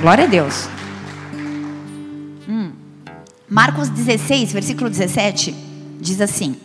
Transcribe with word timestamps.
Glória 0.00 0.24
a 0.24 0.26
Deus. 0.26 0.66
Hum. 2.48 2.72
Marcos 3.46 3.90
16, 3.90 4.50
versículo 4.50 4.88
17, 4.88 5.54
diz 6.00 6.22
assim: 6.22 6.56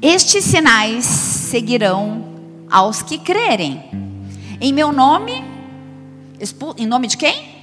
Estes 0.00 0.44
sinais 0.44 1.04
seguirão 1.04 2.24
aos 2.70 3.02
que 3.02 3.18
crerem. 3.18 3.82
Em 4.60 4.72
meu 4.72 4.92
nome, 4.92 5.44
em 6.76 6.86
nome 6.86 7.08
de 7.08 7.16
quem? 7.16 7.58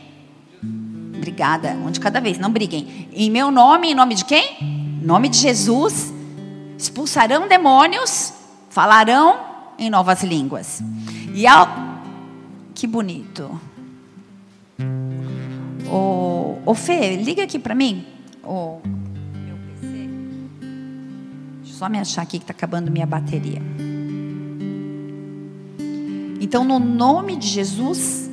Obrigada, 1.16 1.70
um 1.70 1.90
de 1.90 2.02
cada 2.02 2.20
vez, 2.20 2.38
não 2.38 2.52
briguem. 2.52 3.08
Em 3.14 3.32
meu 3.32 3.50
nome, 3.50 3.92
em 3.92 3.96
nome 3.96 4.16
de 4.16 4.26
quem? 4.26 4.58
Em 4.62 5.06
nome 5.06 5.30
de 5.30 5.38
Jesus, 5.38 6.14
expulsarão 6.78 7.48
demônios, 7.48 8.34
falarão 8.70 9.38
em 9.80 9.90
novas 9.90 10.24
línguas. 10.24 10.84
E 11.34 11.48
ao... 11.48 11.70
que 12.74 12.86
bonito. 12.86 13.65
Ô, 15.90 16.58
ô 16.66 16.74
Fê, 16.74 17.16
liga 17.16 17.44
aqui 17.44 17.60
para 17.60 17.76
mim. 17.76 18.06
Ô, 18.44 18.80
meu 18.84 19.58
PC. 19.58 20.10
Deixa 21.62 21.74
eu 21.74 21.78
só 21.78 21.90
me 21.90 22.00
achar 22.00 22.22
aqui 22.22 22.38
que 22.38 22.44
está 22.44 22.54
acabando 22.54 22.92
minha 22.92 23.06
bateria. 23.06 23.62
Então, 26.40 26.64
no 26.64 26.80
nome 26.80 27.36
de 27.36 27.48
Jesus, 27.48 28.30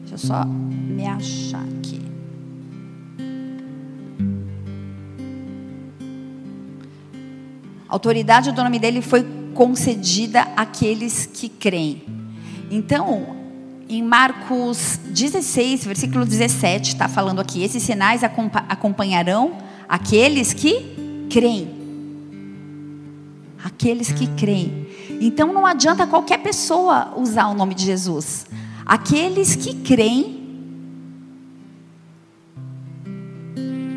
deixa 0.00 0.14
eu 0.14 0.18
só 0.18 0.44
me 0.44 1.06
achar 1.06 1.62
aqui. 1.62 2.00
A 7.88 7.94
autoridade 7.94 8.52
do 8.52 8.62
nome 8.62 8.78
dele 8.78 9.02
foi 9.02 9.26
concedida 9.54 10.42
àqueles 10.56 11.26
que 11.26 11.48
creem. 11.48 12.02
Então, 12.70 13.41
em 13.92 14.02
Marcos 14.02 14.98
16, 15.04 15.84
versículo 15.84 16.24
17, 16.24 16.94
está 16.94 17.08
falando 17.08 17.40
aqui: 17.40 17.62
esses 17.62 17.82
sinais 17.82 18.22
acompanharão 18.24 19.58
aqueles 19.88 20.54
que 20.54 21.26
creem. 21.30 21.82
Aqueles 23.62 24.10
que 24.10 24.26
creem. 24.28 24.88
Então 25.20 25.52
não 25.52 25.66
adianta 25.66 26.06
qualquer 26.06 26.38
pessoa 26.38 27.12
usar 27.16 27.48
o 27.48 27.54
nome 27.54 27.74
de 27.74 27.84
Jesus. 27.84 28.46
Aqueles 28.84 29.54
que 29.54 29.74
creem 29.74 30.40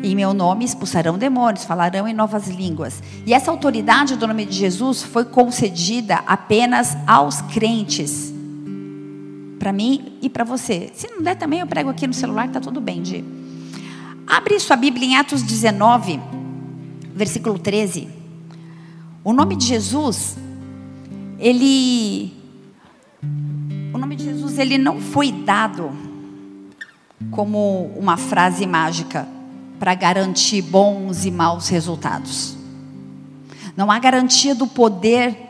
Em 0.04 0.14
meu 0.14 0.32
nome 0.32 0.64
expulsarão 0.64 1.18
demônios, 1.18 1.64
falarão 1.64 2.06
em 2.06 2.14
novas 2.14 2.46
línguas. 2.46 3.02
E 3.26 3.34
essa 3.34 3.50
autoridade 3.50 4.14
do 4.14 4.24
nome 4.24 4.46
de 4.46 4.54
Jesus 4.54 5.02
foi 5.02 5.24
concedida 5.24 6.22
apenas 6.28 6.96
aos 7.08 7.40
crentes. 7.40 8.35
Para 9.66 9.72
mim 9.72 10.16
e 10.22 10.30
para 10.30 10.44
você. 10.44 10.92
Se 10.94 11.08
não 11.10 11.20
der 11.20 11.34
também, 11.34 11.58
eu 11.58 11.66
prego 11.66 11.90
aqui 11.90 12.06
no 12.06 12.14
celular, 12.14 12.46
está 12.46 12.60
tudo 12.60 12.80
bem, 12.80 13.02
Di. 13.02 13.24
Abre 14.24 14.60
sua 14.60 14.76
Bíblia 14.76 15.04
em 15.08 15.16
Atos 15.16 15.42
19, 15.42 16.20
versículo 17.12 17.58
13. 17.58 18.08
O 19.24 19.32
nome 19.32 19.56
de 19.56 19.66
Jesus, 19.66 20.36
ele. 21.36 22.32
O 23.92 23.98
nome 23.98 24.14
de 24.14 24.22
Jesus, 24.22 24.56
ele 24.56 24.78
não 24.78 25.00
foi 25.00 25.32
dado 25.32 25.90
como 27.32 27.90
uma 27.96 28.16
frase 28.16 28.64
mágica 28.68 29.26
para 29.80 29.96
garantir 29.96 30.62
bons 30.62 31.24
e 31.24 31.30
maus 31.32 31.68
resultados. 31.68 32.56
Não 33.76 33.90
há 33.90 33.98
garantia 33.98 34.54
do 34.54 34.68
poder, 34.68 35.45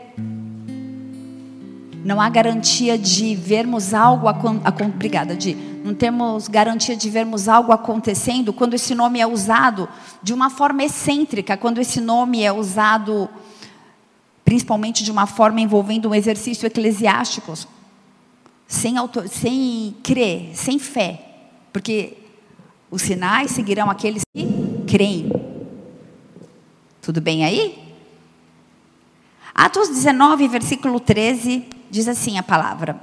não 2.07 2.21
há 2.21 2.29
garantia 2.29 2.97
de 2.97 3.35
vermos 3.35 3.93
algo 3.93 4.29
obrigada 4.29 5.35
de 5.35 5.53
não 5.83 5.93
temos 5.93 6.47
garantia 6.47 6.95
de 6.95 7.09
vermos 7.09 7.49
algo 7.49 7.73
acontecendo 7.73 8.53
quando 8.53 8.75
esse 8.75 8.95
nome 8.95 9.19
é 9.19 9.27
usado 9.27 9.89
de 10.23 10.33
uma 10.33 10.49
forma 10.49 10.85
excêntrica, 10.85 11.57
quando 11.57 11.81
esse 11.81 11.99
nome 11.99 12.43
é 12.43 12.51
usado 12.51 13.27
principalmente 14.45 15.03
de 15.03 15.11
uma 15.11 15.27
forma 15.27 15.59
envolvendo 15.59 16.07
um 16.07 16.15
exercício 16.15 16.65
eclesiástico, 16.65 17.53
sem, 18.65 18.97
autor, 18.97 19.27
sem 19.27 19.93
crer, 20.01 20.51
sem 20.53 20.79
fé, 20.79 21.19
porque 21.73 22.13
os 22.89 23.01
sinais 23.01 23.51
seguirão 23.51 23.89
aqueles 23.89 24.23
que 24.33 24.47
creem. 24.87 25.29
Tudo 27.01 27.19
bem 27.19 27.43
aí? 27.43 27.77
Atos 29.53 29.89
19, 29.89 30.47
versículo 30.47 31.01
13, 31.01 31.75
diz 31.89 32.07
assim 32.07 32.37
a 32.37 32.43
palavra: 32.43 32.99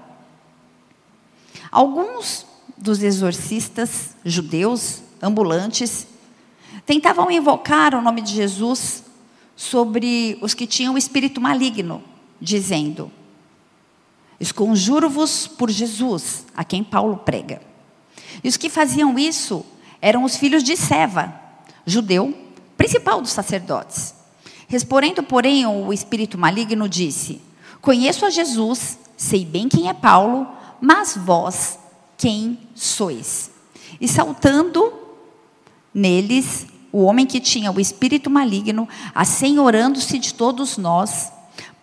Alguns 1.71 2.47
dos 2.77 3.03
exorcistas 3.03 4.17
judeus 4.25 5.03
ambulantes 5.21 6.07
tentavam 6.87 7.31
invocar 7.31 7.95
o 7.95 8.03
nome 8.03 8.21
de 8.21 8.33
Jesus 8.33 9.05
sobre 9.57 10.39
os 10.41 10.55
que 10.55 10.67
tinham 10.67 10.95
o 10.95 10.99
espírito 10.99 11.41
maligno, 11.41 12.03
dizendo: 12.41 13.11
Esconjuro-vos 14.39 15.47
por 15.47 15.71
Jesus, 15.71 16.45
a 16.57 16.65
quem 16.65 16.83
Paulo 16.83 17.17
prega. 17.19 17.63
E 18.43 18.49
os 18.49 18.57
que 18.57 18.69
faziam 18.69 19.19
isso 19.19 19.65
eram 20.01 20.25
os 20.25 20.37
filhos 20.37 20.63
de 20.63 20.77
Seva, 20.77 21.33
judeu, 21.87 22.37
principal 22.77 23.21
dos 23.21 23.31
sacerdotes. 23.31 24.15
Respondendo, 24.69 25.23
porém, 25.23 25.67
o 25.67 25.93
espírito 25.93 26.37
maligno 26.37 26.89
disse: 26.89 27.41
Conheço 27.85 28.25
a 28.25 28.31
Jesus, 28.31 28.99
sei 29.15 29.45
bem 29.45 29.69
quem 29.69 29.91
é 29.91 29.93
Paulo, 29.93 30.49
mas 30.81 31.15
vós 31.15 31.79
quem 32.17 32.59
sois? 32.75 33.51
E 34.01 34.09
saltando 34.09 34.91
neles, 35.93 36.67
o 36.91 37.03
homem 37.03 37.27
que 37.27 37.39
tinha 37.39 37.71
o 37.71 37.79
espírito 37.79 38.31
maligno, 38.31 38.89
assenhorando-se 39.15 40.19
de 40.19 40.33
todos 40.33 40.79
nós, 40.79 41.31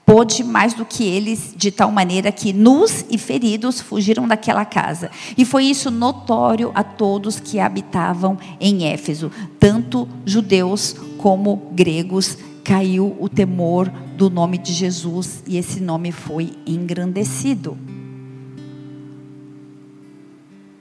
pôde 0.03 0.43
mais 0.43 0.73
do 0.73 0.83
que 0.83 1.03
eles, 1.03 1.53
de 1.55 1.69
tal 1.69 1.91
maneira 1.91 2.31
que 2.31 2.51
nus 2.51 3.05
e 3.07 3.19
feridos 3.19 3.79
fugiram 3.79 4.27
daquela 4.27 4.65
casa. 4.65 5.11
E 5.37 5.45
foi 5.45 5.65
isso 5.65 5.91
notório 5.91 6.71
a 6.73 6.83
todos 6.83 7.39
que 7.39 7.59
habitavam 7.59 8.39
em 8.59 8.87
Éfeso, 8.87 9.31
tanto 9.59 10.09
judeus 10.25 10.95
como 11.19 11.69
gregos. 11.73 12.37
Caiu 12.63 13.15
o 13.19 13.27
temor 13.27 13.89
do 14.15 14.29
nome 14.29 14.57
de 14.57 14.73
Jesus 14.73 15.43
e 15.47 15.57
esse 15.57 15.79
nome 15.79 16.11
foi 16.11 16.53
engrandecido. 16.65 17.77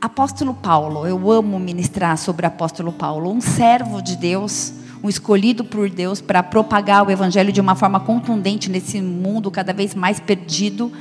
Apóstolo 0.00 0.54
Paulo, 0.54 1.06
eu 1.06 1.30
amo 1.30 1.58
ministrar 1.58 2.16
sobre 2.16 2.46
apóstolo 2.46 2.92
Paulo, 2.92 3.30
um 3.30 3.40
servo 3.40 4.02
de 4.02 4.16
Deus 4.16 4.74
um 5.02 5.08
escolhido 5.08 5.64
por 5.64 5.88
Deus 5.88 6.20
para 6.20 6.42
propagar 6.42 7.06
o 7.06 7.10
evangelho 7.10 7.52
de 7.52 7.60
uma 7.60 7.74
forma 7.74 8.00
contundente 8.00 8.70
nesse 8.70 9.00
mundo 9.00 9.50
cada 9.50 9.72
vez 9.72 9.94
mais 9.94 10.20
perdido. 10.20 10.92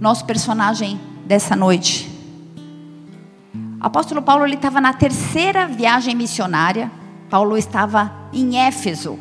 Nosso 0.00 0.24
personagem 0.24 1.00
dessa 1.24 1.56
noite. 1.56 2.10
Apóstolo 3.80 4.22
Paulo 4.22 4.44
ele 4.44 4.54
estava 4.54 4.80
na 4.80 4.92
terceira 4.92 5.66
viagem 5.66 6.14
missionária. 6.14 6.90
Paulo 7.28 7.56
estava 7.56 8.12
em 8.32 8.58
Éfeso, 8.58 9.18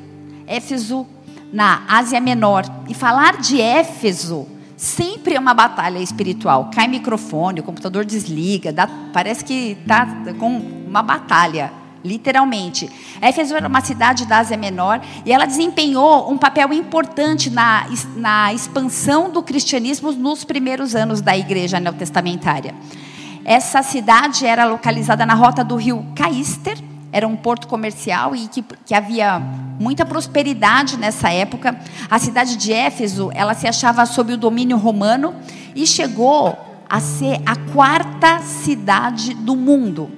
Éfeso 0.47 1.05
na 1.51 1.83
Ásia 1.87 2.19
Menor. 2.19 2.63
E 2.87 2.93
falar 2.93 3.37
de 3.37 3.59
Éfeso 3.59 4.47
sempre 4.75 5.35
é 5.35 5.39
uma 5.39 5.53
batalha 5.53 5.99
espiritual. 5.99 6.69
Cai 6.73 6.87
microfone, 6.87 7.61
o 7.61 7.63
computador 7.63 8.05
desliga, 8.05 8.71
dá, 8.73 8.87
parece 9.13 9.43
que 9.43 9.77
está 9.81 10.05
com 10.37 10.57
uma 10.87 11.01
batalha 11.01 11.71
literalmente. 12.03 12.89
Éfeso 13.19 13.55
era 13.55 13.67
uma 13.67 13.81
cidade 13.81 14.25
da 14.25 14.37
Ásia 14.37 14.55
Menor 14.55 15.01
e 15.25 15.33
ela 15.33 15.45
desempenhou 15.45 16.31
um 16.31 16.37
papel 16.37 16.71
importante 16.71 17.49
na, 17.49 17.87
na 18.15 18.53
expansão 18.53 19.29
do 19.31 19.41
cristianismo 19.41 20.11
nos 20.11 20.43
primeiros 20.43 20.95
anos 20.95 21.19
da 21.19 21.35
igreja 21.35 21.79
neotestamentária. 21.79 22.75
Essa 23.43 23.81
cidade 23.81 24.45
era 24.45 24.65
localizada 24.65 25.25
na 25.25 25.33
rota 25.33 25.63
do 25.63 25.75
rio 25.75 26.05
Caister, 26.15 26.77
era 27.15 27.25
um 27.25 27.37
porto 27.37 27.69
comercial 27.69 28.35
e 28.35 28.45
que, 28.49 28.61
que 28.85 28.93
havia 28.93 29.39
muita 29.79 30.05
prosperidade 30.05 30.97
nessa 30.97 31.31
época. 31.31 31.79
A 32.11 32.19
cidade 32.19 32.57
de 32.57 32.73
Éfeso, 32.73 33.31
ela 33.33 33.53
se 33.53 33.65
achava 33.65 34.05
sob 34.05 34.33
o 34.33 34.37
domínio 34.37 34.75
romano 34.75 35.33
e 35.73 35.87
chegou 35.87 36.57
a 36.89 36.99
ser 36.99 37.41
a 37.45 37.55
quarta 37.71 38.39
cidade 38.39 39.33
do 39.33 39.55
mundo. 39.55 40.11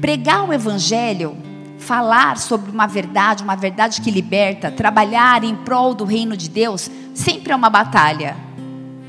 Pregar 0.00 0.48
o 0.48 0.52
Evangelho, 0.52 1.36
falar 1.76 2.38
sobre 2.38 2.70
uma 2.70 2.86
verdade, 2.86 3.42
uma 3.42 3.56
verdade 3.56 4.00
que 4.00 4.08
liberta, 4.08 4.70
trabalhar 4.70 5.42
em 5.42 5.56
prol 5.56 5.92
do 5.92 6.04
reino 6.04 6.36
de 6.36 6.48
Deus, 6.48 6.88
sempre 7.14 7.52
é 7.52 7.56
uma 7.56 7.68
batalha. 7.68 8.36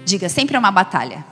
Diga, 0.04 0.30
sempre 0.30 0.56
é 0.56 0.60
uma 0.60 0.72
batalha. 0.72 1.24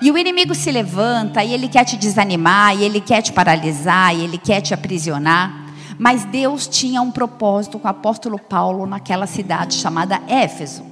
E 0.00 0.10
o 0.10 0.18
inimigo 0.18 0.54
se 0.54 0.70
levanta 0.70 1.42
e 1.42 1.52
ele 1.52 1.68
quer 1.68 1.84
te 1.84 1.96
desanimar, 1.96 2.76
e 2.76 2.84
ele 2.84 3.00
quer 3.00 3.22
te 3.22 3.32
paralisar, 3.32 4.14
e 4.14 4.24
ele 4.24 4.38
quer 4.38 4.60
te 4.60 4.74
aprisionar. 4.74 5.66
Mas 5.98 6.24
Deus 6.24 6.66
tinha 6.66 7.00
um 7.00 7.10
propósito 7.10 7.78
com 7.78 7.88
o 7.88 7.90
apóstolo 7.90 8.38
Paulo 8.38 8.86
naquela 8.86 9.26
cidade 9.26 9.74
chamada 9.74 10.20
Éfeso. 10.28 10.84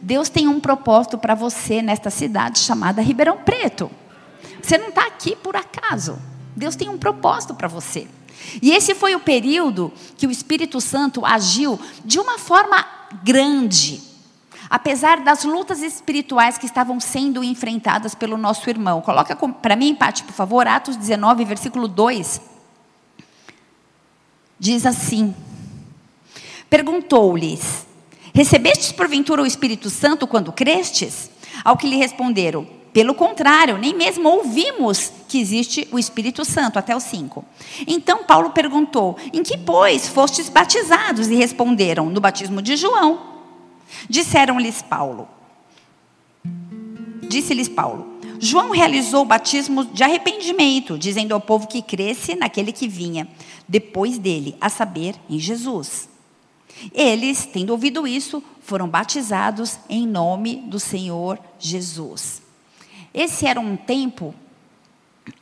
Deus 0.00 0.28
tem 0.28 0.48
um 0.48 0.60
propósito 0.60 1.18
para 1.18 1.34
você 1.34 1.82
nesta 1.82 2.10
cidade 2.10 2.58
chamada 2.58 3.02
Ribeirão 3.02 3.38
Preto. 3.38 3.90
Você 4.62 4.78
não 4.78 4.88
está 4.88 5.06
aqui 5.06 5.34
por 5.36 5.56
acaso. 5.56 6.18
Deus 6.56 6.76
tem 6.76 6.88
um 6.88 6.98
propósito 6.98 7.54
para 7.54 7.68
você. 7.68 8.06
E 8.60 8.72
esse 8.72 8.94
foi 8.94 9.14
o 9.14 9.20
período 9.20 9.92
que 10.16 10.26
o 10.26 10.30
Espírito 10.30 10.80
Santo 10.80 11.24
agiu 11.24 11.78
de 12.04 12.18
uma 12.18 12.38
forma 12.38 12.84
grande, 13.22 14.02
apesar 14.72 15.20
das 15.20 15.44
lutas 15.44 15.82
espirituais 15.82 16.56
que 16.56 16.64
estavam 16.64 16.98
sendo 16.98 17.44
enfrentadas 17.44 18.14
pelo 18.14 18.38
nosso 18.38 18.70
irmão. 18.70 19.02
Coloca 19.02 19.36
para 19.36 19.76
mim, 19.76 19.94
Pati, 19.94 20.24
por 20.24 20.32
favor, 20.32 20.66
Atos 20.66 20.96
19, 20.96 21.44
versículo 21.44 21.86
2. 21.86 22.40
Diz 24.58 24.86
assim: 24.86 25.36
Perguntou-lhes: 26.70 27.86
Recebestes 28.34 28.92
porventura 28.92 29.42
o 29.42 29.46
Espírito 29.46 29.90
Santo 29.90 30.26
quando 30.26 30.50
crestes? 30.50 31.30
Ao 31.62 31.76
que 31.76 31.86
lhe 31.86 31.96
responderam: 31.96 32.66
Pelo 32.94 33.12
contrário, 33.12 33.76
nem 33.76 33.94
mesmo 33.94 34.26
ouvimos 34.26 35.12
que 35.28 35.38
existe 35.38 35.86
o 35.92 35.98
Espírito 35.98 36.46
Santo, 36.46 36.78
até 36.78 36.96
o 36.96 37.00
5. 37.00 37.44
Então 37.86 38.24
Paulo 38.24 38.52
perguntou: 38.52 39.18
Em 39.34 39.42
que, 39.42 39.58
pois, 39.58 40.08
fostes 40.08 40.48
batizados? 40.48 41.28
E 41.28 41.34
responderam: 41.34 42.08
No 42.08 42.22
batismo 42.22 42.62
de 42.62 42.74
João. 42.74 43.31
Disseram-lhes 44.08 44.82
Paulo: 44.82 45.28
Disse-lhes 47.28 47.68
Paulo: 47.68 48.18
João 48.38 48.70
realizou 48.70 49.22
o 49.22 49.26
batismo 49.26 49.84
de 49.84 50.02
arrependimento, 50.02 50.98
dizendo 50.98 51.32
ao 51.32 51.40
povo 51.40 51.68
que 51.68 51.80
cresce 51.80 52.34
naquele 52.34 52.72
que 52.72 52.88
vinha 52.88 53.28
depois 53.68 54.18
dele, 54.18 54.56
a 54.60 54.68
saber, 54.68 55.14
em 55.30 55.38
Jesus. 55.38 56.08
Eles, 56.92 57.46
tendo 57.46 57.70
ouvido 57.70 58.06
isso, 58.06 58.42
foram 58.62 58.88
batizados 58.88 59.78
em 59.88 60.06
nome 60.06 60.56
do 60.56 60.80
Senhor 60.80 61.38
Jesus. 61.58 62.42
Esse 63.14 63.46
era 63.46 63.60
um 63.60 63.76
tempo 63.76 64.34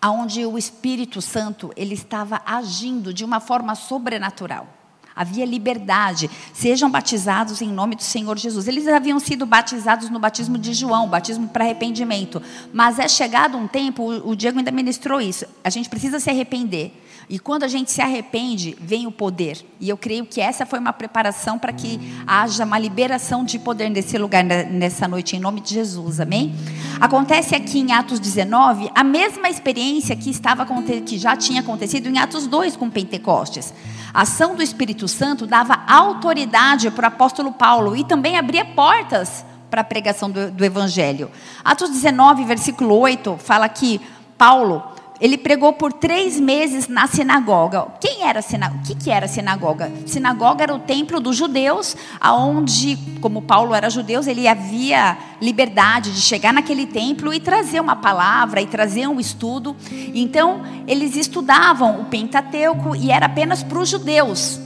onde 0.04 0.44
o 0.44 0.58
Espírito 0.58 1.22
Santo 1.22 1.72
ele 1.76 1.94
estava 1.94 2.42
agindo 2.44 3.14
de 3.14 3.24
uma 3.24 3.40
forma 3.40 3.74
sobrenatural. 3.74 4.79
Havia 5.14 5.44
liberdade. 5.44 6.30
Sejam 6.52 6.90
batizados 6.90 7.60
em 7.60 7.68
nome 7.68 7.96
do 7.96 8.02
Senhor 8.02 8.38
Jesus. 8.38 8.68
Eles 8.68 8.86
haviam 8.88 9.18
sido 9.18 9.44
batizados 9.44 10.08
no 10.10 10.18
batismo 10.18 10.56
de 10.56 10.72
João, 10.72 11.08
batismo 11.08 11.48
para 11.48 11.64
arrependimento. 11.64 12.42
Mas 12.72 12.98
é 12.98 13.08
chegado 13.08 13.56
um 13.56 13.66
tempo, 13.66 14.04
o 14.24 14.34
Diego 14.34 14.58
ainda 14.58 14.70
ministrou 14.70 15.20
isso. 15.20 15.44
A 15.62 15.70
gente 15.70 15.88
precisa 15.88 16.20
se 16.20 16.30
arrepender. 16.30 16.92
E 17.30 17.38
quando 17.38 17.62
a 17.62 17.68
gente 17.68 17.92
se 17.92 18.02
arrepende, 18.02 18.76
vem 18.80 19.06
o 19.06 19.12
poder. 19.12 19.64
E 19.78 19.88
eu 19.88 19.96
creio 19.96 20.26
que 20.26 20.40
essa 20.40 20.66
foi 20.66 20.80
uma 20.80 20.92
preparação 20.92 21.60
para 21.60 21.72
que 21.72 22.00
haja 22.26 22.64
uma 22.64 22.76
liberação 22.76 23.44
de 23.44 23.56
poder 23.56 23.88
nesse 23.88 24.18
lugar, 24.18 24.42
nessa 24.42 25.06
noite, 25.06 25.36
em 25.36 25.38
nome 25.38 25.60
de 25.60 25.72
Jesus. 25.72 26.18
Amém? 26.18 26.52
Acontece 27.00 27.54
aqui 27.54 27.78
em 27.78 27.92
Atos 27.92 28.18
19 28.18 28.90
a 28.92 29.04
mesma 29.04 29.48
experiência 29.48 30.16
que, 30.16 30.28
estava, 30.28 30.66
que 31.06 31.16
já 31.16 31.36
tinha 31.36 31.60
acontecido 31.60 32.08
em 32.08 32.18
Atos 32.18 32.48
2 32.48 32.74
com 32.74 32.90
Pentecostes. 32.90 33.72
A 34.12 34.22
ação 34.22 34.56
do 34.56 34.62
Espírito 34.62 35.06
Santo 35.06 35.46
dava 35.46 35.84
autoridade 35.86 36.90
para 36.90 37.04
o 37.04 37.12
apóstolo 37.12 37.52
Paulo 37.52 37.94
e 37.94 38.02
também 38.02 38.36
abria 38.36 38.64
portas 38.64 39.44
para 39.70 39.82
a 39.82 39.84
pregação 39.84 40.28
do, 40.28 40.50
do 40.50 40.64
Evangelho. 40.64 41.30
Atos 41.62 41.90
19, 41.90 42.44
versículo 42.44 42.98
8, 42.98 43.38
fala 43.38 43.68
que 43.68 44.00
Paulo 44.36 44.82
ele 45.20 45.36
pregou 45.36 45.72
por 45.74 45.92
três 45.92 46.40
meses 46.40 46.88
na 46.88 47.06
sinagoga. 47.06 47.86
Quem 48.00 48.26
era 48.26 48.40
sinagoga? 48.40 48.80
O 48.80 48.86
que, 48.86 48.94
que 48.94 49.10
era 49.10 49.28
sinagoga? 49.28 49.92
Sinagoga 50.06 50.62
era 50.62 50.74
o 50.74 50.78
templo 50.78 51.20
dos 51.20 51.36
judeus, 51.36 51.94
aonde, 52.18 52.96
como 53.20 53.42
Paulo 53.42 53.74
era 53.74 53.90
judeu, 53.90 54.22
ele 54.26 54.48
havia 54.48 55.18
liberdade 55.40 56.12
de 56.12 56.20
chegar 56.20 56.52
naquele 56.52 56.86
templo 56.86 57.34
e 57.34 57.40
trazer 57.40 57.80
uma 57.80 57.96
palavra 57.96 58.62
e 58.62 58.66
trazer 58.66 59.06
um 59.06 59.20
estudo. 59.20 59.76
Então, 60.14 60.62
eles 60.86 61.16
estudavam 61.16 62.00
o 62.00 62.06
Pentateuco 62.06 62.96
e 62.96 63.10
era 63.10 63.26
apenas 63.26 63.62
para 63.62 63.78
os 63.78 63.88
judeus. 63.88 64.58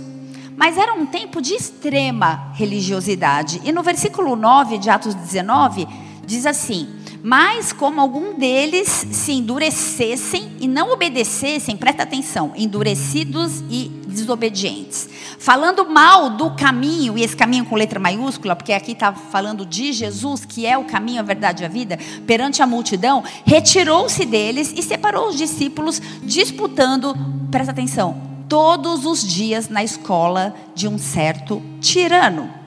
Mas 0.57 0.79
era 0.79 0.95
um 0.95 1.05
tempo 1.05 1.43
de 1.43 1.53
extrema 1.53 2.53
religiosidade. 2.55 3.61
E 3.65 3.73
no 3.73 3.83
versículo 3.83 4.37
9 4.37 4.79
de 4.79 4.89
Atos 4.89 5.15
19, 5.15 5.89
diz 6.25 6.47
assim 6.47 7.04
mas 7.27 7.73
como 7.73 8.03
algum 8.03 8.35
deles 8.35 9.07
se 9.11 9.33
endurecessem 9.33 10.59
e 10.61 10.69
não 10.69 10.93
obedecessem, 10.93 11.75
presta 11.75 12.03
atenção, 12.03 12.53
endurecidos 12.55 13.65
e 13.71 13.91
desobedientes, 14.07 15.09
falando 15.39 15.89
mal 15.89 16.29
do 16.29 16.51
caminho, 16.51 17.17
e 17.17 17.23
esse 17.23 17.35
caminho 17.35 17.65
com 17.65 17.77
letra 17.77 17.99
maiúscula, 17.99 18.55
porque 18.55 18.75
aqui 18.75 18.93
está 18.93 19.11
falando 19.15 19.65
de 19.65 19.91
Jesus, 19.91 20.45
que 20.45 20.67
é 20.67 20.77
o 20.77 20.85
caminho, 20.85 21.21
a 21.21 21.23
verdade 21.23 21.63
e 21.63 21.67
a 21.67 21.69
vida, 21.69 21.99
perante 22.27 22.63
a 22.63 22.67
multidão, 22.67 23.25
retirou-se 23.47 24.23
deles 24.27 24.75
e 24.77 24.83
separou 24.83 25.29
os 25.29 25.39
discípulos, 25.39 26.03
disputando, 26.23 27.17
presta 27.51 27.73
atenção, 27.73 28.21
todos 28.51 29.07
os 29.07 29.27
dias 29.27 29.71
na 29.71 29.83
escola 29.83 30.55
de 30.75 30.87
um 30.87 30.99
certo 30.99 31.63
tirano. 31.81 32.64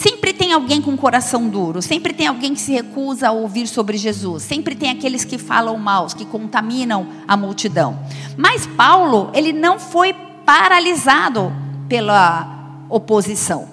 Sempre 0.00 0.32
tem 0.32 0.54
alguém 0.54 0.80
com 0.80 0.96
coração 0.96 1.46
duro, 1.46 1.82
sempre 1.82 2.14
tem 2.14 2.26
alguém 2.26 2.54
que 2.54 2.60
se 2.62 2.72
recusa 2.72 3.28
a 3.28 3.32
ouvir 3.32 3.66
sobre 3.66 3.98
Jesus, 3.98 4.42
sempre 4.42 4.74
tem 4.74 4.88
aqueles 4.88 5.26
que 5.26 5.36
falam 5.36 5.76
mal, 5.76 6.06
que 6.06 6.24
contaminam 6.24 7.06
a 7.28 7.36
multidão. 7.36 7.98
Mas 8.34 8.66
Paulo, 8.66 9.30
ele 9.34 9.52
não 9.52 9.78
foi 9.78 10.14
paralisado 10.46 11.52
pela 11.86 12.86
oposição. 12.88 13.68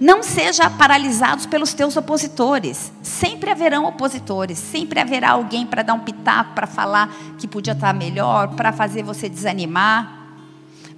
Não 0.00 0.20
seja 0.20 0.68
paralisados 0.68 1.46
pelos 1.46 1.72
teus 1.72 1.96
opositores. 1.96 2.90
Sempre 3.00 3.48
haverão 3.48 3.84
opositores, 3.84 4.58
sempre 4.58 4.98
haverá 4.98 5.30
alguém 5.30 5.64
para 5.64 5.84
dar 5.84 5.94
um 5.94 6.00
pitaco, 6.00 6.56
para 6.56 6.66
falar 6.66 7.08
que 7.38 7.46
podia 7.46 7.72
estar 7.72 7.94
melhor, 7.94 8.48
para 8.56 8.72
fazer 8.72 9.04
você 9.04 9.28
desanimar. 9.28 10.21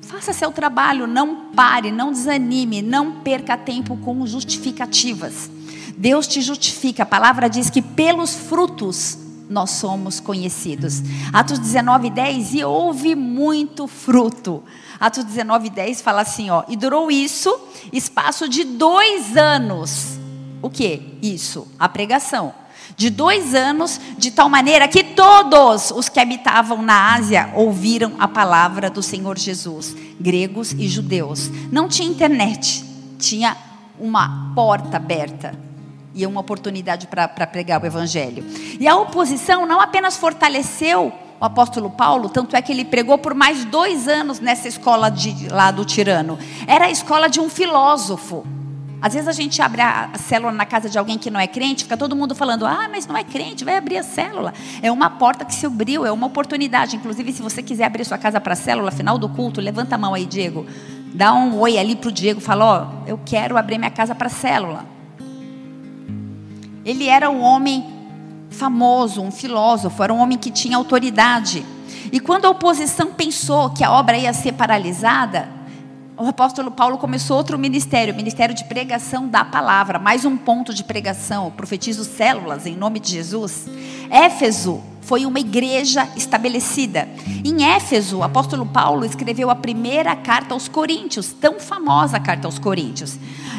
Faça 0.07 0.33
seu 0.33 0.53
trabalho, 0.53 1.07
não 1.07 1.51
pare, 1.55 1.91
não 1.91 2.13
desanime, 2.13 2.83
não 2.83 3.21
perca 3.21 3.57
tempo 3.57 3.97
com 3.97 4.27
justificativas. 4.27 5.51
Deus 5.97 6.27
te 6.27 6.41
justifica. 6.41 7.03
A 7.03 7.07
palavra 7.07 7.49
diz 7.49 7.71
que 7.71 7.81
pelos 7.81 8.35
frutos 8.35 9.19
nós 9.49 9.71
somos 9.71 10.21
conhecidos. 10.21 11.03
Atos 11.33 11.59
19, 11.59 12.11
10, 12.11 12.55
e 12.55 12.65
houve 12.65 13.15
muito 13.15 13.87
fruto. 13.87 14.63
Atos 15.01 15.25
19, 15.25 15.71
10 15.71 16.03
fala 16.03 16.23
assim, 16.23 16.51
ó, 16.51 16.65
e 16.69 16.77
durou 16.77 17.11
isso 17.11 17.55
espaço 17.93 18.49
de 18.49 18.65
dois 18.65 19.37
anos. 19.37 20.19
O 20.61 20.71
que? 20.71 21.19
Isso, 21.23 21.67
a 21.79 21.89
pregação 21.89 22.64
de 22.97 23.11
dois 23.11 23.55
anos, 23.55 24.01
de 24.17 24.31
tal 24.31 24.49
maneira 24.49 24.89
que 24.89 25.03
todos 25.03 25.91
os 25.91 26.09
que 26.09 26.21
habitavam 26.21 26.83
na 26.83 27.15
Ásia 27.15 27.51
ouviram 27.55 28.13
a 28.19 28.29
palavra 28.29 28.89
do 28.89 29.03
Senhor 29.03 29.39
Jesus, 29.39 29.97
gregos 30.21 30.73
e 30.73 30.89
judeus. 30.89 31.51
Não 31.71 31.89
tinha 31.89 32.09
internet, 32.09 32.85
tinha 33.19 33.57
uma 33.99 34.53
porta 34.55 34.97
aberta 34.97 35.59
e 36.15 36.25
uma 36.27 36.41
oportunidade 36.41 37.09
para 37.09 37.47
pregar 37.47 37.83
o 37.83 37.87
Evangelho. 37.87 38.45
E 38.79 38.87
a 38.87 38.97
oposição 38.97 39.67
não 39.67 39.81
apenas 39.81 40.17
fortaleceu 40.17 41.13
o 41.41 41.45
apóstolo 41.45 41.91
Paulo, 41.91 42.29
tanto 42.29 42.57
é 42.57 42.63
que 42.63 42.73
ele 42.73 42.85
pregou 42.85 43.19
por 43.19 43.35
mais 43.35 43.65
dois 43.65 44.07
anos 44.07 44.39
nessa 44.39 44.69
escola 44.69 45.11
de, 45.11 45.49
lá 45.49 45.71
do 45.71 45.85
tirano. 45.85 46.39
Era 46.67 46.87
a 46.87 46.91
escola 46.91 47.29
de 47.29 47.41
um 47.41 47.51
filósofo. 47.51 48.47
Às 49.05 49.13
vezes 49.13 49.29
a 49.29 49.33
gente 49.33 49.61
abre 49.61 49.83
a 49.83 50.09
célula 50.17 50.51
na 50.51 50.65
casa 50.65 50.89
de 50.89 50.99
alguém 50.99 51.19
que 51.19 51.31
não 51.31 51.39
é 51.39 51.47
crente, 51.47 51.83
fica 51.83 51.95
todo 51.95 52.17
mundo 52.17 52.35
falando: 52.35 52.65
ah, 52.65 52.89
mas 52.91 53.07
não 53.07 53.15
é 53.15 53.23
crente, 53.23 53.63
vai 53.63 53.77
abrir 53.77 53.99
a 53.99 54.03
célula. 54.03 54.55
É 54.81 54.91
uma 54.91 55.11
porta 55.11 55.45
que 55.45 55.55
se 55.55 55.67
abriu, 55.67 56.07
é 56.07 56.11
uma 56.11 56.27
oportunidade. 56.27 56.97
Inclusive, 56.97 57.31
se 57.31 57.43
você 57.43 57.63
quiser 57.63 57.85
abrir 57.85 58.07
sua 58.07 58.17
casa 58.17 58.41
para 58.41 58.57
célula, 58.57 58.91
final 58.91 59.19
do 59.19 59.29
culto, 59.29 59.61
levanta 59.61 59.95
a 59.95 59.99
mão 59.99 60.15
aí, 60.15 60.25
Diego. 60.25 60.65
Dá 61.13 61.35
um 61.35 61.59
oi 61.59 61.77
ali 61.77 61.97
para 61.97 62.09
o 62.09 62.13
Diego, 62.13 62.41
fala: 62.41 62.65
ó, 62.65 62.87
oh, 62.87 63.07
eu 63.07 63.21
quero 63.27 63.59
abrir 63.59 63.77
minha 63.77 63.91
casa 63.91 64.15
para 64.15 64.31
célula. 64.31 64.87
Ele 66.83 67.07
era 67.07 67.29
um 67.29 67.43
homem 67.43 67.85
famoso, 68.49 69.21
um 69.21 69.31
filósofo, 69.31 70.03
era 70.03 70.15
um 70.15 70.19
homem 70.19 70.39
que 70.39 70.51
tinha 70.51 70.79
autoridade. 70.79 71.63
E 72.11 72.19
quando 72.19 72.47
a 72.47 72.51
oposição 72.51 73.09
pensou 73.09 73.69
que 73.69 73.85
a 73.85 73.93
obra 73.93 74.17
ia 74.17 74.33
ser 74.33 74.53
paralisada, 74.53 75.54
o 76.17 76.29
apóstolo 76.29 76.71
Paulo 76.71 76.97
começou 76.97 77.37
outro 77.37 77.59
ministério, 77.59 78.15
ministério 78.15 78.55
de 78.55 78.65
pregação 78.65 79.27
da 79.27 79.45
palavra, 79.45 79.99
mais 79.99 80.25
um 80.25 80.37
ponto 80.37 80.73
de 80.73 80.85
pregação, 80.85 81.51
profetizo 81.51 82.05
células 82.05 82.67
em 82.67 82.77
nome 82.77 83.01
de 83.01 83.11
Jesus. 83.11 83.67
Éfeso 84.09 84.81
foi 85.01 85.27
uma 85.27 85.41
igreja 85.41 86.09
estabelecida. 86.17 87.09
Em 87.45 87.65
Éfeso, 87.65 88.19
o 88.19 88.23
apóstolo 88.23 88.65
Paulo 88.65 89.05
escreveu 89.05 89.51
a 89.51 89.57
primeira 89.57 90.15
carta 90.15 90.55
aos 90.55 90.69
Coríntios, 90.69 91.33
tão 91.33 91.59
famosa 91.59 92.21
carta 92.21 92.47
aos 92.47 92.59
Coríntios. 92.59 93.19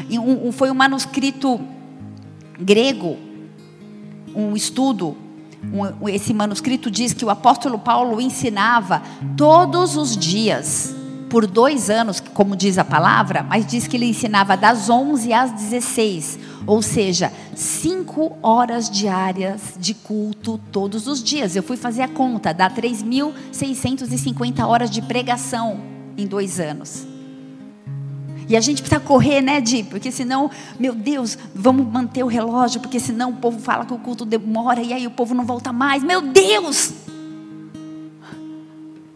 Um, 0.10 0.48
um, 0.48 0.52
foi 0.52 0.72
um 0.72 0.76
manuscrito 0.76 1.60
grego, 2.58 3.18
um 4.34 4.56
estudo. 4.56 5.18
Um, 6.02 6.08
esse 6.08 6.34
manuscrito 6.34 6.90
diz 6.90 7.14
que 7.14 7.26
o 7.26 7.30
apóstolo 7.30 7.78
Paulo 7.78 8.22
ensinava 8.22 9.02
todos 9.36 9.98
os 9.98 10.16
dias 10.16 10.96
por 11.36 11.46
dois 11.46 11.90
anos, 11.90 12.22
como 12.34 12.56
diz 12.56 12.78
a 12.78 12.86
palavra, 12.86 13.44
mas 13.44 13.68
diz 13.68 13.88
que 13.88 13.98
ele 13.98 14.06
ensinava 14.06 14.56
das 14.56 14.90
11 14.90 15.34
às 15.34 15.52
16, 15.52 16.40
ou 16.66 16.82
seja, 16.82 17.30
cinco 17.54 18.38
horas 18.42 18.90
diárias 18.90 19.74
de 19.78 19.94
culto 19.94 20.58
todos 20.72 21.08
os 21.08 21.22
dias. 21.22 21.54
Eu 21.54 21.62
fui 21.62 21.76
fazer 21.76 22.04
a 22.04 22.08
conta, 22.08 22.54
dá 22.54 22.70
3.650 22.70 24.66
horas 24.66 24.90
de 24.90 25.02
pregação 25.02 25.82
em 26.18 26.26
dois 26.26 26.58
anos. 26.58 27.06
E 28.48 28.56
a 28.56 28.62
gente 28.62 28.82
precisa 28.82 29.02
correr, 29.02 29.42
né, 29.42 29.60
Di? 29.60 29.84
Porque 29.84 30.14
senão, 30.14 30.50
meu 30.80 30.96
Deus, 30.96 31.38
vamos 31.54 31.86
manter 31.86 32.24
o 32.24 32.28
relógio, 32.28 32.80
porque 32.80 32.98
senão 32.98 33.32
o 33.32 33.36
povo 33.36 33.60
fala 33.60 33.84
que 33.84 33.94
o 33.94 34.00
culto 34.00 34.24
demora 34.24 34.82
e 34.82 34.94
aí 34.94 35.06
o 35.06 35.12
povo 35.12 35.36
não 35.36 35.46
volta 35.46 35.74
mais. 35.74 36.02
Meu 36.02 36.22
Deus! 36.22 37.05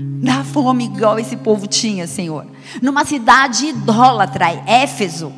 Dá 0.02 0.46
fome 0.46 0.86
igual 0.86 1.20
esse 1.20 1.36
povo 1.36 1.68
tinha, 1.68 2.08
Senhor. 2.08 2.46
Numa 2.82 3.04
cidade 3.04 3.66
idólatra, 3.66 4.48
Éfeso, 4.66 5.34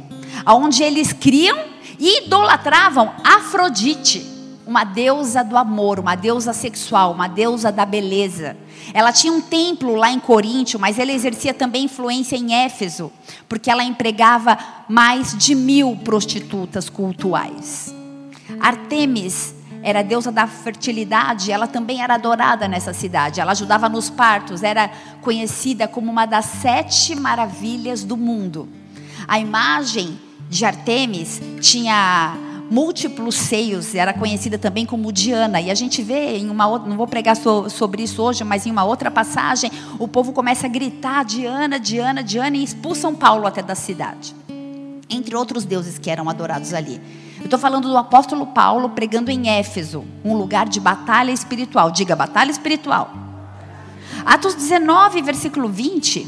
onde 0.46 0.84
eles 0.84 1.12
criam 1.12 1.58
e 1.98 2.25
idolatravam 2.25 3.12
Afrodite, 3.24 4.24
uma 4.68 4.84
deusa 4.84 5.44
do 5.44 5.58
amor, 5.58 6.00
uma 6.00 6.13
deusa 6.13 6.53
sexual, 6.53 7.12
uma 7.12 7.27
deusa 7.27 7.72
da 7.72 7.88
beleza. 7.88 8.56
Ela 8.94 9.12
tinha 9.12 9.34
um 9.34 9.41
templo 9.41 9.96
lá 9.96 10.12
em 10.12 10.20
Coríntio, 10.20 10.80
mas 10.80 11.00
ela 11.00 11.12
exercia 11.12 11.56
também 11.56 11.86
influência 11.86 12.36
em 12.36 12.53
Éfeso, 12.53 13.12
porque 13.50 13.72
ela 13.72 13.84
empregava 13.84 14.56
mais 14.88 15.36
de 15.36 15.56
mil 15.56 15.96
prostitutas 16.03 16.88
cultuais. 16.88 17.94
Artemis 18.60 19.56
era 19.84 20.00
a 20.00 20.04
deusa 20.04 20.32
da 20.32 20.48
fertilidade, 20.48 21.52
ela 21.52 21.68
também 21.68 22.02
era 22.02 22.16
adorada 22.16 22.68
nessa 22.68 22.94
cidade. 22.94 23.40
Ela 23.42 23.52
ajudava 23.52 23.90
nos 23.90 24.10
partos, 24.10 24.64
era 24.64 24.90
conhecida 25.22 25.88
como 25.88 26.12
uma 26.12 26.26
das 26.26 26.46
sete 26.46 27.16
maravilhas 27.16 28.04
do 28.04 28.16
mundo. 28.16 28.70
A 29.28 29.40
imagem 29.40 30.20
de 30.50 30.66
Artemis 30.66 31.42
tinha 31.62 32.36
múltiplos 32.70 33.36
seios, 33.36 33.96
era 33.96 34.14
conhecida 34.14 34.58
também 34.58 34.86
como 34.86 35.12
Diana. 35.12 35.60
E 35.60 35.70
a 35.70 35.76
gente 35.76 36.02
vê 36.02 36.38
em 36.38 36.50
uma 36.50 36.68
outra, 36.68 36.90
não 36.90 36.96
vou 36.96 37.08
pregar 37.08 37.36
so, 37.36 37.70
sobre 37.70 38.04
isso 38.04 38.22
hoje, 38.22 38.44
mas 38.46 38.66
em 38.66 38.72
uma 38.72 38.86
outra 38.86 39.12
passagem, 39.12 39.70
o 40.00 40.08
povo 40.08 40.32
começa 40.32 40.68
a 40.68 40.70
gritar 40.70 41.26
Diana, 41.26 41.78
Diana, 41.80 42.24
Diana 42.24 42.56
e 42.56 42.64
expulsam 42.64 43.14
Paulo 43.14 43.46
até 43.46 43.62
da 43.62 43.76
cidade. 43.76 44.34
Entre 45.10 45.36
outros 45.36 45.66
deuses 45.66 45.98
que 45.98 46.10
eram 46.10 46.30
adorados 46.30 46.74
ali. 46.74 47.02
Eu 47.41 47.45
estou 47.45 47.60
falando 47.60 47.89
do 47.89 47.98
apóstolo 47.98 48.45
Paulo 48.45 48.89
pregando 48.89 49.31
em 49.31 49.50
Éfeso, 49.50 50.05
um 50.24 50.36
lugar 50.36 50.69
de 50.69 50.79
batalha 50.79 51.31
espiritual. 51.31 51.89
Diga, 51.89 52.15
batalha 52.15 52.51
espiritual. 52.51 53.12
Atos 54.24 54.53
19, 54.53 55.21
versículo 55.24 55.67
20. 55.67 56.27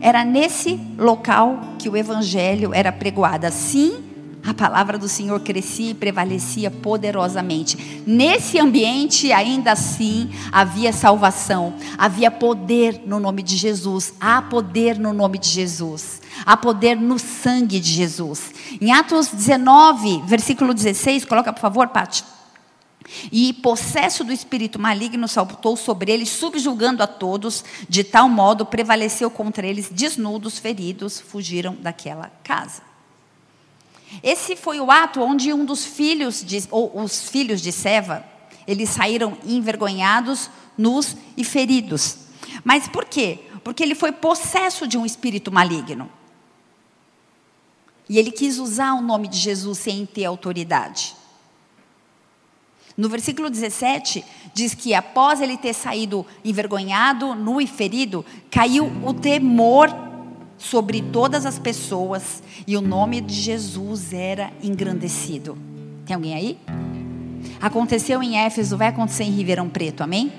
Era 0.00 0.24
nesse 0.24 0.80
local 0.96 1.58
que 1.78 1.88
o 1.88 1.96
evangelho 1.96 2.72
era 2.72 2.92
pregoado. 2.92 3.46
Assim, 3.46 4.09
a 4.44 4.54
palavra 4.54 4.96
do 4.96 5.08
Senhor 5.08 5.38
crescia 5.40 5.90
e 5.90 5.94
prevalecia 5.94 6.70
poderosamente. 6.70 8.02
Nesse 8.06 8.58
ambiente, 8.58 9.32
ainda 9.32 9.72
assim, 9.72 10.30
havia 10.50 10.92
salvação, 10.92 11.74
havia 11.98 12.30
poder 12.30 13.02
no 13.06 13.20
nome 13.20 13.42
de 13.42 13.56
Jesus. 13.56 14.14
Há 14.18 14.40
poder 14.40 14.98
no 14.98 15.12
nome 15.12 15.38
de 15.38 15.48
Jesus. 15.48 16.22
Há 16.46 16.56
poder 16.56 16.96
no 16.96 17.18
sangue 17.18 17.78
de 17.78 17.92
Jesus. 17.92 18.52
Em 18.80 18.92
Atos 18.92 19.28
19, 19.28 20.22
versículo 20.26 20.72
16, 20.72 21.24
coloca 21.26 21.52
por 21.52 21.60
favor, 21.60 21.88
Pati. 21.88 22.24
E 23.30 23.52
possesso 23.54 24.22
do 24.24 24.32
espírito 24.32 24.78
maligno 24.78 25.26
saltou 25.26 25.76
sobre 25.76 26.12
eles, 26.12 26.28
subjugando 26.28 27.02
a 27.02 27.06
todos, 27.06 27.64
de 27.88 28.04
tal 28.04 28.28
modo 28.28 28.64
prevaleceu 28.64 29.30
contra 29.30 29.66
eles, 29.66 29.90
desnudos, 29.90 30.58
feridos, 30.58 31.20
fugiram 31.20 31.74
daquela 31.74 32.30
casa. 32.44 32.89
Esse 34.22 34.56
foi 34.56 34.80
o 34.80 34.90
ato 34.90 35.20
onde 35.20 35.52
um 35.52 35.64
dos 35.64 35.84
filhos, 35.84 36.44
de, 36.44 36.64
ou 36.70 37.00
os 37.00 37.28
filhos 37.28 37.60
de 37.60 37.70
Seva, 37.72 38.24
eles 38.66 38.90
saíram 38.90 39.36
envergonhados, 39.44 40.50
nus 40.76 41.16
e 41.36 41.44
feridos. 41.44 42.18
Mas 42.64 42.88
por 42.88 43.04
quê? 43.04 43.40
Porque 43.62 43.82
ele 43.82 43.94
foi 43.94 44.12
possesso 44.12 44.86
de 44.86 44.98
um 44.98 45.06
espírito 45.06 45.52
maligno. 45.52 46.10
E 48.08 48.18
ele 48.18 48.32
quis 48.32 48.58
usar 48.58 48.94
o 48.94 49.02
nome 49.02 49.28
de 49.28 49.38
Jesus 49.38 49.78
sem 49.78 50.04
ter 50.04 50.24
autoridade. 50.24 51.14
No 52.96 53.08
versículo 53.08 53.48
17, 53.48 54.24
diz 54.52 54.74
que 54.74 54.92
após 54.92 55.40
ele 55.40 55.56
ter 55.56 55.72
saído 55.72 56.26
envergonhado, 56.44 57.34
nu 57.34 57.60
e 57.60 57.66
ferido, 57.66 58.26
caiu 58.50 58.90
o 59.04 59.14
temor 59.14 60.09
sobre 60.60 61.00
todas 61.00 61.46
as 61.46 61.58
pessoas 61.58 62.42
e 62.66 62.76
o 62.76 62.82
nome 62.82 63.20
de 63.22 63.34
Jesus 63.34 64.12
era 64.12 64.52
engrandecido. 64.62 65.56
Tem 66.04 66.14
alguém 66.14 66.34
aí? 66.34 66.58
Aconteceu 67.60 68.22
em 68.22 68.36
Éfeso, 68.38 68.76
vai 68.76 68.88
acontecer 68.88 69.24
em 69.24 69.30
Ribeirão 69.30 69.68
Preto, 69.68 70.02
amém? 70.02 70.30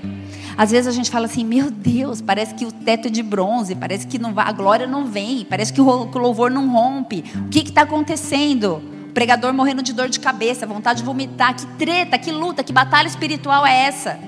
Às 0.55 0.69
vezes 0.69 0.87
a 0.87 0.91
gente 0.91 1.09
fala 1.09 1.25
assim, 1.25 1.43
meu 1.43 1.71
Deus, 1.71 2.21
parece 2.21 2.53
que 2.53 2.65
o 2.65 2.71
teto 2.71 3.07
é 3.07 3.11
de 3.11 3.23
bronze, 3.23 3.73
parece 3.73 4.05
que 4.05 4.19
não 4.19 4.33
vai, 4.33 4.47
a 4.47 4.51
glória 4.51 4.85
não 4.85 5.07
vem, 5.07 5.43
parece 5.43 5.73
que 5.73 5.81
o 5.81 5.83
louvor 5.83 6.51
não 6.51 6.69
rompe. 6.69 7.23
O 7.47 7.49
que 7.49 7.59
está 7.59 7.81
acontecendo? 7.81 8.81
O 9.09 9.13
pregador 9.13 9.53
morrendo 9.53 9.81
de 9.81 9.91
dor 9.91 10.07
de 10.07 10.19
cabeça, 10.19 10.67
vontade 10.67 10.99
de 10.99 11.05
vomitar. 11.05 11.55
Que 11.55 11.65
treta, 11.77 12.17
que 12.17 12.31
luta, 12.31 12.63
que 12.63 12.71
batalha 12.71 13.07
espiritual 13.07 13.65
é 13.65 13.85
essa? 13.87 14.19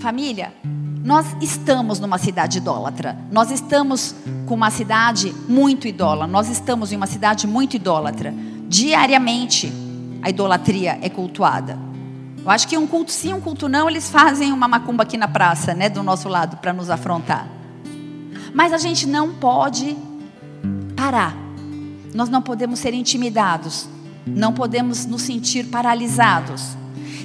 Família, 0.00 0.52
nós 1.04 1.36
estamos 1.38 2.00
numa 2.00 2.16
cidade 2.16 2.56
idólatra. 2.56 3.14
Nós 3.30 3.50
estamos 3.50 4.14
com 4.46 4.54
uma 4.54 4.70
cidade 4.70 5.34
muito 5.46 5.86
idólatra. 5.86 6.26
Nós 6.26 6.48
estamos 6.48 6.92
em 6.92 6.96
uma 6.96 7.06
cidade 7.06 7.46
muito 7.46 7.76
idólatra. 7.76 8.32
Diariamente 8.66 9.70
a 10.22 10.30
idolatria 10.30 10.98
é 11.02 11.10
cultuada. 11.10 11.78
Eu 12.42 12.50
acho 12.50 12.66
que 12.66 12.78
um 12.78 12.86
culto 12.86 13.12
sim, 13.12 13.34
um 13.34 13.40
culto 13.40 13.68
não, 13.68 13.88
eles 13.88 14.08
fazem 14.08 14.50
uma 14.50 14.66
macumba 14.66 15.02
aqui 15.02 15.18
na 15.18 15.28
praça, 15.28 15.74
né, 15.74 15.90
do 15.90 16.02
nosso 16.02 16.26
lado 16.26 16.56
para 16.56 16.72
nos 16.72 16.88
afrontar. 16.88 17.46
Mas 18.54 18.72
a 18.72 18.78
gente 18.78 19.06
não 19.06 19.34
pode 19.34 19.94
parar. 20.96 21.36
Nós 22.14 22.30
não 22.30 22.40
podemos 22.40 22.78
ser 22.78 22.94
intimidados. 22.94 23.86
Não 24.26 24.54
podemos 24.54 25.04
nos 25.04 25.20
sentir 25.20 25.66
paralisados. 25.66 26.78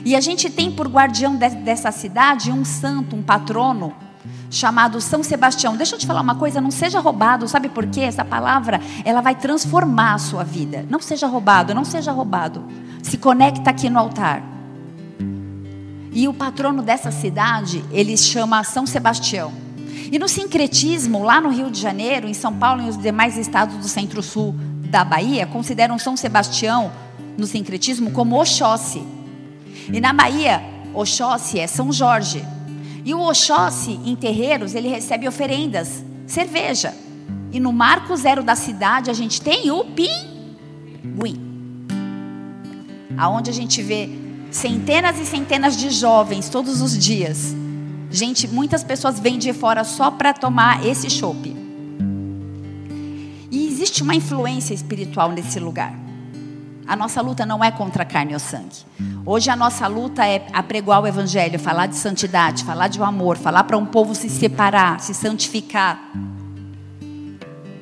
E 0.05 0.15
a 0.15 0.21
gente 0.21 0.49
tem 0.49 0.71
por 0.71 0.87
guardião 0.87 1.35
de, 1.35 1.49
dessa 1.49 1.91
cidade 1.91 2.51
um 2.51 2.63
santo, 2.63 3.15
um 3.15 3.21
patrono, 3.21 3.93
chamado 4.49 4.99
São 4.99 5.23
Sebastião. 5.23 5.75
Deixa 5.75 5.95
eu 5.95 5.99
te 5.99 6.07
falar 6.07 6.21
uma 6.21 6.35
coisa, 6.35 6.61
não 6.61 6.71
seja 6.71 6.99
roubado, 6.99 7.47
sabe 7.47 7.69
por 7.69 7.85
quê? 7.87 8.01
Essa 8.01 8.25
palavra, 8.25 8.81
ela 9.05 9.21
vai 9.21 9.35
transformar 9.35 10.13
a 10.13 10.17
sua 10.17 10.43
vida. 10.43 10.85
Não 10.89 10.99
seja 10.99 11.27
roubado, 11.27 11.73
não 11.73 11.85
seja 11.85 12.11
roubado. 12.11 12.63
Se 13.03 13.17
conecta 13.17 13.69
aqui 13.69 13.89
no 13.89 13.99
altar. 13.99 14.43
E 16.11 16.27
o 16.27 16.33
patrono 16.33 16.81
dessa 16.81 17.11
cidade, 17.11 17.83
ele 17.91 18.17
chama 18.17 18.63
São 18.63 18.85
Sebastião. 18.85 19.51
E 20.11 20.17
no 20.17 20.27
sincretismo, 20.27 21.23
lá 21.23 21.39
no 21.39 21.49
Rio 21.49 21.69
de 21.69 21.79
Janeiro, 21.79 22.27
em 22.27 22.33
São 22.33 22.53
Paulo 22.53 22.81
e 22.81 22.89
os 22.89 22.97
demais 22.97 23.37
estados 23.37 23.77
do 23.77 23.87
centro-sul 23.87 24.55
da 24.89 25.03
Bahia, 25.03 25.45
consideram 25.45 25.99
São 25.99 26.17
Sebastião, 26.17 26.91
no 27.37 27.45
sincretismo, 27.45 28.11
como 28.11 28.39
Oxóssi. 28.39 29.03
E 29.91 29.99
na 29.99 30.13
Bahia, 30.13 30.61
Oxóssi 30.93 31.59
é 31.59 31.67
São 31.67 31.91
Jorge. 31.91 32.45
E 33.03 33.13
o 33.13 33.21
Oxóssi, 33.21 33.99
em 34.05 34.15
terreiros, 34.15 34.75
ele 34.75 34.87
recebe 34.87 35.27
oferendas, 35.27 36.03
cerveja. 36.27 36.93
E 37.51 37.59
no 37.59 37.73
marco 37.73 38.15
zero 38.15 38.43
da 38.43 38.55
cidade, 38.55 39.09
a 39.09 39.13
gente 39.13 39.41
tem 39.41 39.71
o 39.71 39.83
pinguim. 39.85 41.49
Aonde 43.17 43.49
a 43.49 43.53
gente 43.53 43.81
vê 43.81 44.09
centenas 44.51 45.19
e 45.19 45.25
centenas 45.25 45.75
de 45.75 45.89
jovens 45.89 46.49
todos 46.49 46.81
os 46.81 46.97
dias. 46.97 47.55
Gente, 48.11 48.47
muitas 48.47 48.83
pessoas 48.83 49.19
vêm 49.19 49.37
de 49.37 49.53
fora 49.53 49.83
só 49.83 50.11
para 50.11 50.33
tomar 50.33 50.85
esse 50.85 51.09
chopp. 51.09 51.55
E 53.51 53.67
existe 53.67 54.03
uma 54.03 54.15
influência 54.15 54.73
espiritual 54.73 55.31
nesse 55.31 55.59
lugar. 55.59 56.08
A 56.89 56.95
nossa 56.95 57.21
luta 57.21 57.45
não 57.45 57.63
é 57.63 57.69
contra 57.69 58.01
a 58.01 58.05
carne 58.05 58.33
ou 58.33 58.39
sangue. 58.39 58.77
Hoje 59.23 59.51
a 59.51 59.55
nossa 59.55 59.85
luta 59.85 60.25
é 60.25 60.47
apregoar 60.51 61.03
o 61.03 61.05
evangelho, 61.05 61.59
falar 61.59 61.85
de 61.85 61.95
santidade, 61.95 62.63
falar 62.63 62.87
de 62.87 62.99
um 62.99 63.03
amor, 63.03 63.37
falar 63.37 63.63
para 63.65 63.77
um 63.77 63.85
povo 63.85 64.15
se 64.15 64.27
separar, 64.27 64.99
se 64.99 65.13
santificar. 65.13 66.11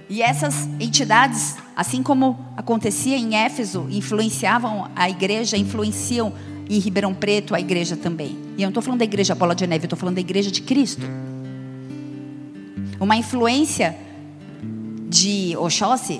E 0.09 0.21
essas 0.21 0.67
entidades, 0.77 1.55
assim 1.73 2.03
como 2.03 2.37
acontecia 2.57 3.15
em 3.15 3.33
Éfeso, 3.33 3.87
influenciavam 3.89 4.91
a 4.93 5.09
igreja, 5.09 5.55
influenciam 5.55 6.33
em 6.69 6.77
Ribeirão 6.77 7.13
Preto 7.13 7.55
a 7.55 7.61
igreja 7.61 7.95
também. 7.95 8.37
E 8.57 8.61
eu 8.61 8.65
não 8.65 8.71
estou 8.71 8.83
falando 8.83 8.99
da 8.99 9.05
igreja 9.05 9.33
Bola 9.33 9.55
de 9.55 9.65
Neve, 9.65 9.85
eu 9.85 9.87
estou 9.87 9.97
falando 9.97 10.15
da 10.15 10.21
igreja 10.21 10.51
de 10.51 10.61
Cristo. 10.61 11.07
Uma 12.99 13.15
influência 13.15 13.95
de 15.07 15.55
Oxóssi, 15.55 16.19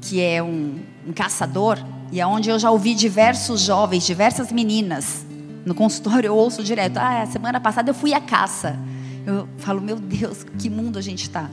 que 0.00 0.20
é 0.20 0.42
um, 0.42 0.80
um 1.06 1.12
caçador, 1.12 1.78
e 2.10 2.20
aonde 2.20 2.50
é 2.50 2.52
eu 2.52 2.58
já 2.58 2.70
ouvi 2.70 2.94
diversos 2.94 3.60
jovens, 3.60 4.06
diversas 4.06 4.50
meninas, 4.50 5.26
no 5.64 5.74
consultório 5.74 6.28
eu 6.28 6.36
ouço 6.36 6.62
direto, 6.62 6.96
ah, 6.96 7.26
semana 7.26 7.60
passada 7.60 7.90
eu 7.90 7.94
fui 7.94 8.14
à 8.14 8.20
caça. 8.20 8.78
Eu 9.26 9.46
falo, 9.58 9.80
meu 9.80 9.96
Deus, 9.96 10.44
que 10.58 10.70
mundo 10.70 10.98
a 10.98 11.02
gente 11.02 11.24
está. 11.24 11.50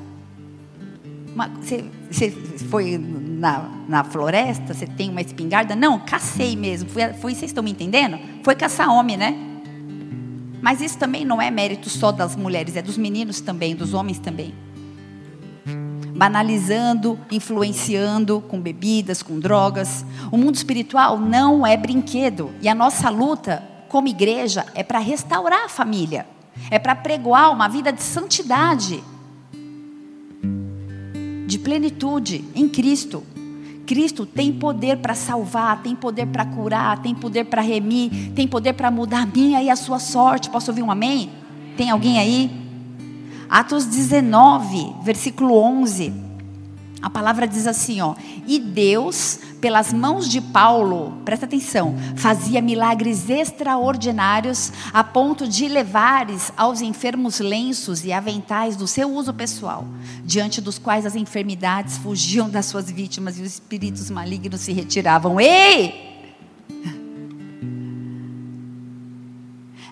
Você, 1.59 2.31
foi 2.69 2.97
na, 2.97 3.69
na 3.89 4.03
floresta, 4.05 4.73
você 4.73 4.87
tem 4.87 5.09
uma 5.09 5.19
espingarda? 5.19 5.75
Não, 5.75 5.99
cacei 5.99 6.55
mesmo. 6.55 6.89
Fui, 6.89 7.05
vocês 7.33 7.43
estão 7.43 7.61
me 7.61 7.71
entendendo? 7.71 8.17
Foi 8.41 8.55
caçar 8.55 8.89
homem, 8.89 9.17
né? 9.17 9.37
Mas 10.61 10.79
isso 10.79 10.97
também 10.97 11.25
não 11.25 11.41
é 11.41 11.51
mérito 11.51 11.89
só 11.89 12.13
das 12.13 12.37
mulheres, 12.37 12.77
é 12.77 12.81
dos 12.81 12.97
meninos 12.97 13.41
também, 13.41 13.75
dos 13.75 13.93
homens 13.93 14.17
também. 14.17 14.53
Banalizando, 16.15 17.19
influenciando 17.29 18.41
com 18.47 18.59
bebidas, 18.59 19.21
com 19.21 19.39
drogas. 19.39 20.05
O 20.31 20.37
mundo 20.37 20.55
espiritual 20.55 21.19
não 21.19 21.67
é 21.67 21.75
brinquedo. 21.75 22.51
E 22.61 22.69
a 22.69 22.73
nossa 22.73 23.09
luta 23.09 23.61
como 23.89 24.07
igreja 24.07 24.65
é 24.73 24.83
para 24.83 24.99
restaurar 24.99 25.65
a 25.65 25.69
família, 25.69 26.25
é 26.69 26.77
para 26.79 26.95
pregoar 26.95 27.51
uma 27.51 27.67
vida 27.67 27.93
de 27.93 28.01
santidade 28.01 29.03
de 31.47 31.59
plenitude 31.59 32.43
em 32.55 32.67
Cristo. 32.67 33.23
Cristo 33.85 34.25
tem 34.25 34.51
poder 34.51 34.97
para 34.97 35.13
salvar, 35.13 35.83
tem 35.83 35.95
poder 35.95 36.25
para 36.25 36.43
curar, 36.43 37.01
tem 37.01 37.13
poder 37.13 37.45
para 37.45 37.61
remir, 37.61 38.31
tem 38.33 38.47
poder 38.47 38.73
para 38.73 38.89
mudar 38.89 39.21
a 39.21 39.25
minha 39.25 39.61
e 39.61 39.69
a 39.69 39.75
sua 39.75 39.99
sorte. 39.99 40.49
Posso 40.49 40.71
ouvir 40.71 40.81
um 40.81 40.89
amém? 40.89 41.29
Tem 41.77 41.91
alguém 41.91 42.19
aí? 42.19 42.64
Atos 43.49 43.85
19, 43.85 44.95
versículo 45.03 45.55
11. 45.55 46.13
A 47.01 47.09
palavra 47.09 47.47
diz 47.47 47.67
assim, 47.67 48.01
ó: 48.01 48.15
"E 48.47 48.57
Deus, 48.57 49.39
pelas 49.61 49.93
mãos 49.93 50.27
de 50.27 50.41
Paulo, 50.41 51.13
presta 51.23 51.45
atenção, 51.45 51.95
fazia 52.15 52.61
milagres 52.61 53.29
extraordinários 53.29 54.71
a 54.91 55.03
ponto 55.03 55.47
de 55.47 55.67
levares 55.67 56.51
aos 56.57 56.81
enfermos 56.81 57.39
lenços 57.39 58.03
e 58.03 58.11
aventais 58.11 58.75
do 58.75 58.87
seu 58.87 59.13
uso 59.13 59.33
pessoal, 59.33 59.85
diante 60.23 60.59
dos 60.59 60.79
quais 60.79 61.05
as 61.05 61.15
enfermidades 61.15 61.97
fugiam 61.97 62.49
das 62.49 62.65
suas 62.65 62.89
vítimas 62.89 63.37
e 63.37 63.43
os 63.43 63.53
espíritos 63.53 64.09
malignos 64.09 64.61
se 64.61 64.73
retiravam." 64.73 65.39
Ei! 65.39 66.14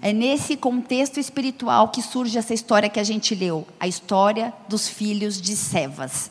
É 0.05 0.11
nesse 0.11 0.57
contexto 0.57 1.17
espiritual 1.17 1.87
que 1.87 2.01
surge 2.01 2.37
essa 2.37 2.53
história 2.53 2.89
que 2.89 2.99
a 2.99 3.03
gente 3.05 3.33
leu, 3.33 3.65
a 3.79 3.87
história 3.87 4.53
dos 4.67 4.89
filhos 4.89 5.41
de 5.41 5.55
Sevas. 5.55 6.29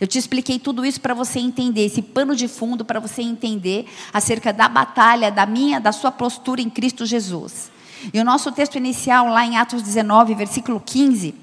Eu 0.00 0.06
te 0.06 0.18
expliquei 0.18 0.58
tudo 0.58 0.82
isso 0.82 0.98
para 0.98 1.12
você 1.12 1.38
entender, 1.38 1.84
esse 1.84 2.00
pano 2.00 2.34
de 2.34 2.48
fundo 2.48 2.86
para 2.86 2.98
você 2.98 3.20
entender 3.20 3.84
acerca 4.14 4.50
da 4.50 4.66
batalha, 4.66 5.30
da 5.30 5.44
minha, 5.44 5.78
da 5.78 5.92
sua 5.92 6.10
postura 6.10 6.62
em 6.62 6.70
Cristo 6.70 7.04
Jesus. 7.04 7.70
E 8.14 8.18
o 8.18 8.24
nosso 8.24 8.50
texto 8.50 8.76
inicial, 8.76 9.28
lá 9.28 9.44
em 9.44 9.58
Atos 9.58 9.82
19, 9.82 10.34
versículo 10.34 10.80
15, 10.80 11.34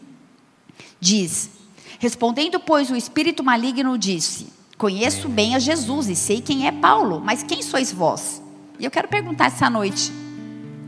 diz: 1.00 1.52
Respondendo, 2.00 2.60
pois, 2.60 2.90
o 2.90 2.96
espírito 2.96 3.44
maligno 3.44 3.96
disse: 3.96 4.48
Conheço 4.76 5.30
bem 5.30 5.54
a 5.54 5.60
Jesus 5.60 6.10
e 6.10 6.16
sei 6.16 6.42
quem 6.42 6.66
é 6.66 6.72
Paulo, 6.72 7.22
mas 7.24 7.44
quem 7.44 7.62
sois 7.62 7.92
vós? 7.92 8.42
E 8.80 8.86
eu 8.86 8.90
quero 8.90 9.08
perguntar 9.08 9.46
essa 9.46 9.70
noite: 9.70 10.12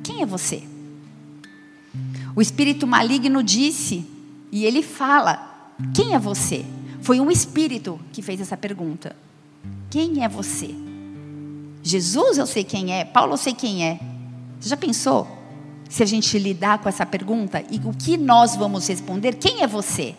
Quem 0.03 0.23
é 0.23 0.25
você? 0.25 0.70
O 2.35 2.41
espírito 2.41 2.87
maligno 2.87 3.43
disse, 3.43 4.05
e 4.51 4.65
ele 4.65 4.83
fala: 4.83 5.75
Quem 5.93 6.13
é 6.13 6.19
você? 6.19 6.65
Foi 7.01 7.19
um 7.19 7.31
espírito 7.31 7.99
que 8.11 8.21
fez 8.21 8.39
essa 8.41 8.57
pergunta: 8.57 9.15
Quem 9.89 10.23
é 10.23 10.29
você? 10.29 10.73
Jesus, 11.83 12.37
eu 12.37 12.45
sei 12.45 12.63
quem 12.63 12.93
é. 12.93 13.03
Paulo, 13.03 13.33
eu 13.33 13.37
sei 13.37 13.53
quem 13.53 13.85
é. 13.85 13.99
Você 14.59 14.69
já 14.69 14.77
pensou? 14.77 15.27
Se 15.89 16.03
a 16.03 16.05
gente 16.05 16.37
lidar 16.37 16.79
com 16.79 16.87
essa 16.87 17.05
pergunta 17.05 17.63
e 17.69 17.77
o 17.83 17.93
que 17.93 18.15
nós 18.17 18.55
vamos 18.55 18.87
responder? 18.87 19.35
Quem 19.35 19.61
é 19.61 19.67
você? 19.67 20.15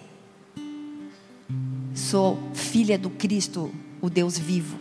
Sou 1.95 2.39
filha 2.53 2.99
do 2.99 3.09
Cristo, 3.09 3.71
o 4.01 4.11
Deus 4.11 4.37
vivo. 4.37 4.79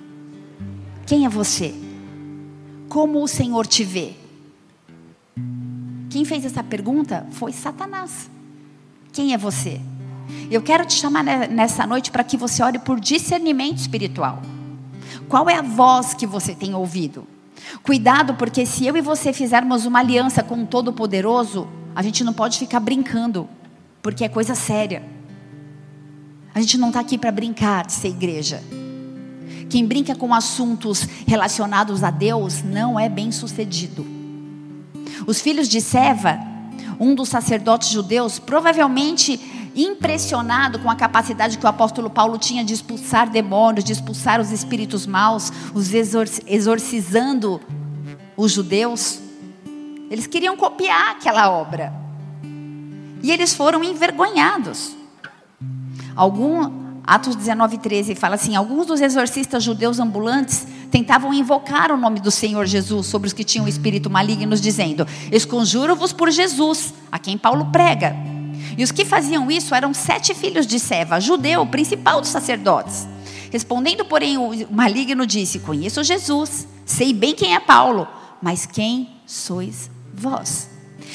Quem 1.06 1.26
é 1.26 1.30
você? 1.30 1.74
Como 2.90 3.24
o 3.24 3.28
Senhor 3.28 3.68
te 3.68 3.84
vê? 3.84 4.16
Quem 6.12 6.26
fez 6.26 6.44
essa 6.44 6.62
pergunta 6.62 7.26
foi 7.32 7.54
Satanás. 7.54 8.30
Quem 9.14 9.34
é 9.34 9.38
você? 9.38 9.80
Eu 10.52 10.62
quero 10.62 10.86
te 10.86 10.94
chamar 10.94 11.24
nessa 11.24 11.88
noite 11.88 12.12
para 12.12 12.22
que 12.22 12.36
você 12.36 12.62
ore 12.62 12.80
por 12.80 13.00
discernimento 13.00 13.78
espiritual. 13.78 14.42
Qual 15.30 15.50
é 15.50 15.56
a 15.56 15.62
voz 15.62 16.14
que 16.14 16.28
você 16.28 16.54
tem 16.54 16.76
ouvido? 16.76 17.26
Cuidado, 17.82 18.34
porque 18.34 18.66
se 18.66 18.86
eu 18.86 18.98
e 18.98 19.02
você 19.02 19.32
fizermos 19.32 19.86
uma 19.86 20.00
aliança 20.00 20.44
com 20.44 20.62
o 20.62 20.68
Todo-Poderoso, 20.68 21.66
a 21.96 22.02
gente 22.02 22.26
não 22.26 22.34
pode 22.34 22.60
ficar 22.60 22.82
brincando, 22.82 23.48
porque 24.02 24.26
é 24.26 24.30
coisa 24.30 24.54
séria. 24.54 25.04
A 26.54 26.60
gente 26.60 26.78
não 26.78 26.90
está 26.90 27.00
aqui 27.00 27.18
para 27.18 27.32
brincar 27.32 27.86
de 27.86 27.94
ser 27.94 28.10
igreja. 28.10 28.62
Quem 29.70 29.86
brinca 29.86 30.14
com 30.14 30.34
assuntos 30.34 31.08
relacionados 31.26 32.04
a 32.04 32.12
Deus 32.12 32.62
não 32.64 33.00
é 33.00 33.08
bem 33.08 33.32
sucedido. 33.32 34.21
Os 35.26 35.42
filhos 35.42 35.68
de 35.68 35.82
Seva, 35.82 36.40
um 37.00 37.16
dos 37.16 37.30
sacerdotes 37.30 37.90
judeus, 37.90 38.40
provavelmente 38.40 39.40
impressionado 39.76 40.80
com 40.80 40.90
a 40.90 40.96
capacidade 40.96 41.58
que 41.58 41.66
o 41.66 41.70
apóstolo 41.70 42.10
Paulo 42.10 42.38
tinha 42.38 42.64
de 42.64 42.74
expulsar 42.74 43.30
demônios, 43.30 43.86
de 43.86 43.94
expulsar 43.94 44.42
os 44.42 44.52
espíritos 44.52 45.08
maus, 45.08 45.52
os 45.74 45.92
exorcizando 45.94 47.62
os 48.36 48.52
judeus. 48.52 49.20
Eles 50.10 50.28
queriam 50.28 50.58
copiar 50.58 51.12
aquela 51.12 51.50
obra. 51.50 51.94
E 53.24 53.32
eles 53.32 53.54
foram 53.54 53.84
envergonhados. 53.84 54.96
Algum 56.16 56.81
Atos 57.04 57.36
19, 57.36 57.80
13 57.80 58.16
fala 58.16 58.36
assim: 58.36 58.56
alguns 58.56 58.86
dos 58.86 59.02
exorcistas 59.02 59.64
judeus 59.64 60.00
ambulantes 60.00 60.68
tentavam 60.92 61.34
invocar 61.34 61.92
o 61.92 61.98
nome 61.98 62.20
do 62.20 62.30
Senhor 62.30 62.66
Jesus 62.66 63.08
sobre 63.08 63.28
os 63.28 63.34
que 63.34 63.44
tinham 63.44 63.68
espírito 63.68 64.10
maligno, 64.10 64.56
dizendo: 64.56 65.08
Esconjuro-vos 65.32 66.14
por 66.14 66.30
Jesus, 66.30 66.94
a 67.12 67.18
quem 67.18 67.38
Paulo 67.38 67.66
prega. 67.72 68.16
E 68.78 68.84
os 68.84 68.92
que 68.92 69.04
faziam 69.04 69.50
isso 69.50 69.74
eram 69.74 69.94
sete 69.94 70.34
filhos 70.34 70.68
de 70.68 70.80
Seva, 70.80 71.20
judeu, 71.20 71.66
principal 71.66 72.22
dos 72.22 72.30
sacerdotes. 72.30 73.08
Respondendo, 73.52 74.06
porém, 74.06 74.38
o 74.38 74.52
maligno 74.72 75.26
disse: 75.26 75.60
Conheço 75.60 76.04
Jesus, 76.04 76.68
sei 76.86 77.14
bem 77.14 77.34
quem 77.34 77.56
é 77.56 77.60
Paulo, 77.60 78.08
mas 78.42 78.66
quem 78.66 79.10
sois 79.26 79.90
vós? 80.14 80.70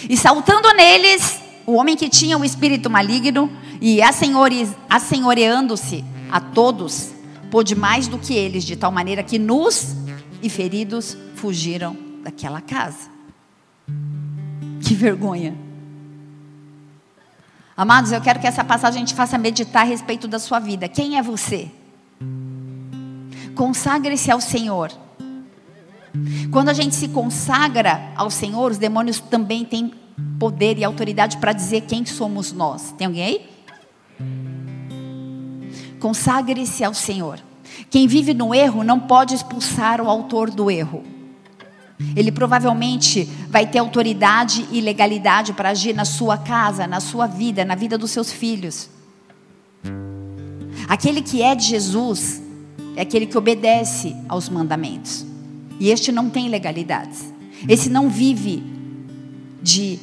E 0.09 0.17
saltando 0.17 0.73
neles, 0.75 1.41
o 1.67 1.73
homem 1.73 1.97
que 1.97 2.09
tinha 2.09 2.39
o 2.39 2.45
espírito 2.45 2.89
maligno 2.89 3.51
e 3.81 4.01
assenhoreando-se 4.89 6.05
a 6.31 6.41
todos, 6.41 7.13
pôde 7.51 7.75
mais 7.75 8.07
do 8.07 8.19
que 8.19 8.35
eles, 8.35 8.65
de 8.65 8.77
tal 8.77 8.93
maneira 8.93 9.23
que 9.23 9.39
nus 9.39 9.97
e 10.41 10.49
feridos 10.49 11.17
fugiram 11.35 11.97
daquela 12.23 12.61
casa. 12.61 13.11
Que 14.81 14.95
vergonha! 14.95 15.57
Amados, 17.77 18.13
eu 18.13 18.21
quero 18.21 18.41
que 18.41 18.47
essa 18.47 18.65
passagem 18.65 19.01
gente 19.01 19.15
faça 19.15 19.37
meditar 19.37 19.83
a 19.83 19.85
respeito 19.85 20.27
da 20.27 20.39
sua 20.39 20.59
vida. 20.59 20.89
Quem 20.89 21.19
é 21.19 21.23
você? 21.23 21.71
Consagre-se 23.55 24.31
ao 24.31 24.41
Senhor. 24.41 24.91
Quando 26.51 26.71
a 26.71 26.73
gente 26.73 26.95
se 26.95 27.09
consagra 27.09 28.13
ao 28.17 28.31
Senhor, 28.31 28.71
os 28.71 28.79
demônios 28.79 29.21
também 29.21 29.65
têm 29.65 29.93
poder 30.39 30.79
e 30.79 30.85
autoridade 30.85 31.37
para 31.39 31.53
dizer 31.53 31.83
quem 31.83 32.05
somos 32.05 32.53
nós. 32.53 32.93
Tem 32.97 33.07
alguém 33.07 33.23
aí? 33.23 33.57
Consagre-se 35.99 36.85
ao 36.85 36.95
Senhor. 36.95 37.41
Quem 37.91 38.07
vive 38.07 38.33
no 38.33 38.55
erro 38.55 38.83
não 38.83 38.99
pode 38.99 39.35
expulsar 39.35 40.01
o 40.01 40.09
autor 40.09 40.51
do 40.51 40.71
erro. 40.71 41.05
Ele 42.15 42.31
provavelmente 42.31 43.25
vai 43.49 43.67
ter 43.67 43.79
autoridade 43.79 44.67
e 44.71 44.81
legalidade 44.81 45.53
para 45.53 45.71
agir 45.71 45.95
na 45.95 46.05
sua 46.05 46.37
casa, 46.37 46.87
na 46.87 47.01
sua 47.01 47.27
vida, 47.27 47.65
na 47.65 47.75
vida 47.75 47.97
dos 47.97 48.11
seus 48.11 48.31
filhos. 48.31 48.91
Aquele 50.89 51.23
que 51.23 51.43
é 51.43 51.55
de 51.55 51.65
Jesus 51.65 52.43
é 52.95 53.03
aquele 53.03 53.27
que 53.27 53.37
obedece 53.37 54.15
aos 54.29 54.49
mandamentos. 54.49 55.25
E 55.81 55.91
este 55.91 56.13
não 56.13 56.31
tem 56.31 56.49
legalidades. 56.49 57.33
Esse 57.69 57.89
não 57.89 58.09
vive 58.09 58.76
de 59.63 59.99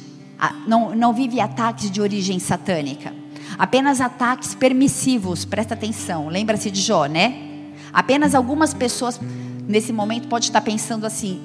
não, 0.66 0.94
não 0.94 1.12
vive 1.12 1.40
ataques 1.40 1.90
de 1.90 2.00
origem 2.00 2.38
satânica. 2.38 3.12
Apenas 3.58 4.00
ataques 4.00 4.54
permissivos, 4.54 5.44
presta 5.44 5.74
atenção. 5.74 6.28
Lembra-se 6.28 6.70
de 6.70 6.80
Jó, 6.80 7.06
né? 7.06 7.52
Apenas 7.92 8.34
algumas 8.34 8.74
pessoas 8.74 9.20
nesse 9.68 9.92
momento 9.92 10.28
pode 10.28 10.46
estar 10.46 10.60
pensando 10.60 11.06
assim: 11.06 11.40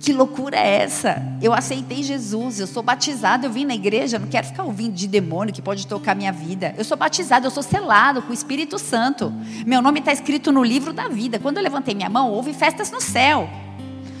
que 0.00 0.12
loucura 0.12 0.56
é 0.56 0.82
essa? 0.82 1.22
Eu 1.42 1.52
aceitei 1.52 2.02
Jesus, 2.02 2.60
eu 2.60 2.66
sou 2.66 2.82
batizado, 2.82 3.46
eu 3.46 3.50
vim 3.50 3.64
na 3.64 3.74
igreja, 3.74 4.18
não 4.18 4.28
quero 4.28 4.46
ficar 4.46 4.64
ouvindo 4.64 4.94
de 4.94 5.06
demônio 5.06 5.52
que 5.52 5.62
pode 5.62 5.86
tocar 5.86 6.14
minha 6.14 6.32
vida. 6.32 6.74
Eu 6.76 6.84
sou 6.84 6.96
batizado, 6.96 7.46
eu 7.46 7.50
sou 7.50 7.62
selado 7.62 8.22
com 8.22 8.30
o 8.30 8.34
Espírito 8.34 8.78
Santo. 8.78 9.32
Meu 9.66 9.80
nome 9.80 10.00
está 10.00 10.12
escrito 10.12 10.52
no 10.52 10.62
livro 10.62 10.92
da 10.92 11.08
vida. 11.08 11.38
Quando 11.38 11.56
eu 11.56 11.62
levantei 11.62 11.94
minha 11.94 12.08
mão, 12.08 12.30
houve 12.30 12.52
festas 12.52 12.90
no 12.90 13.00
céu. 13.00 13.48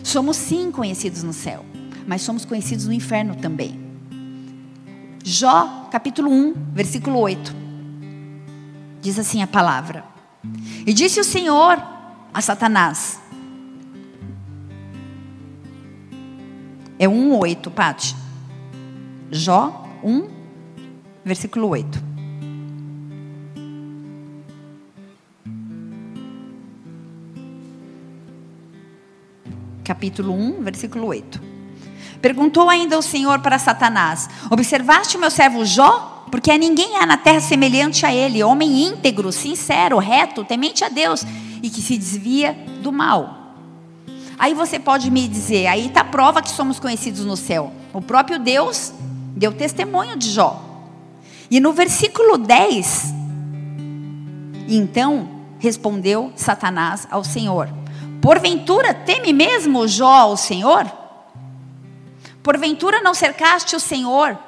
Somos 0.02 0.36
sim 0.36 0.70
conhecidos 0.70 1.22
no 1.22 1.32
céu, 1.32 1.64
mas 2.06 2.22
somos 2.22 2.44
conhecidos 2.44 2.86
no 2.86 2.92
inferno 2.92 3.34
também. 3.36 3.78
Jó, 5.24 5.88
capítulo 5.90 6.30
1, 6.30 6.54
versículo 6.72 7.18
8. 7.18 7.54
Diz 9.00 9.18
assim 9.18 9.42
a 9.42 9.46
palavra: 9.46 10.04
E 10.86 10.92
disse 10.92 11.20
o 11.20 11.24
Senhor 11.24 11.78
a 12.32 12.40
Satanás. 12.40 13.20
É 16.98 17.06
1:8, 17.06 17.70
Pati. 17.70 18.14
Jó 19.30 19.88
1, 20.02 20.28
versículo 21.24 21.68
8. 21.68 22.10
Capítulo 29.82 30.32
1, 30.34 30.62
versículo 30.62 31.06
8. 31.06 31.49
Perguntou 32.20 32.68
ainda 32.68 32.98
o 32.98 33.02
Senhor 33.02 33.40
para 33.40 33.58
Satanás: 33.58 34.28
Observaste 34.50 35.16
o 35.16 35.20
meu 35.20 35.30
servo 35.30 35.64
Jó? 35.64 36.24
Porque 36.30 36.56
ninguém 36.56 36.96
há 36.96 37.06
na 37.06 37.16
terra 37.16 37.40
semelhante 37.40 38.06
a 38.06 38.14
ele, 38.14 38.42
homem 38.42 38.84
íntegro, 38.84 39.32
sincero, 39.32 39.98
reto, 39.98 40.44
temente 40.44 40.84
a 40.84 40.88
Deus 40.88 41.24
e 41.62 41.68
que 41.68 41.82
se 41.82 41.96
desvia 41.98 42.56
do 42.82 42.92
mal. 42.92 43.54
Aí 44.38 44.54
você 44.54 44.78
pode 44.78 45.10
me 45.10 45.26
dizer, 45.26 45.66
aí 45.66 45.86
está 45.86 46.02
a 46.02 46.04
prova 46.04 46.40
que 46.40 46.50
somos 46.50 46.78
conhecidos 46.78 47.24
no 47.24 47.36
céu. 47.36 47.72
O 47.92 48.00
próprio 48.00 48.38
Deus 48.38 48.92
deu 49.36 49.52
testemunho 49.52 50.16
de 50.16 50.30
Jó. 50.30 50.62
E 51.50 51.58
no 51.58 51.72
versículo 51.72 52.38
10, 52.38 53.12
então 54.68 55.28
respondeu 55.58 56.32
Satanás 56.36 57.08
ao 57.10 57.24
Senhor: 57.24 57.68
Porventura 58.22 58.94
teme 58.94 59.32
mesmo 59.32 59.88
Jó 59.88 60.32
o 60.32 60.36
Senhor? 60.36 60.99
Porventura 62.42 63.02
não 63.02 63.14
cercaste 63.14 63.76
o 63.76 63.80
Senhor 63.80 64.38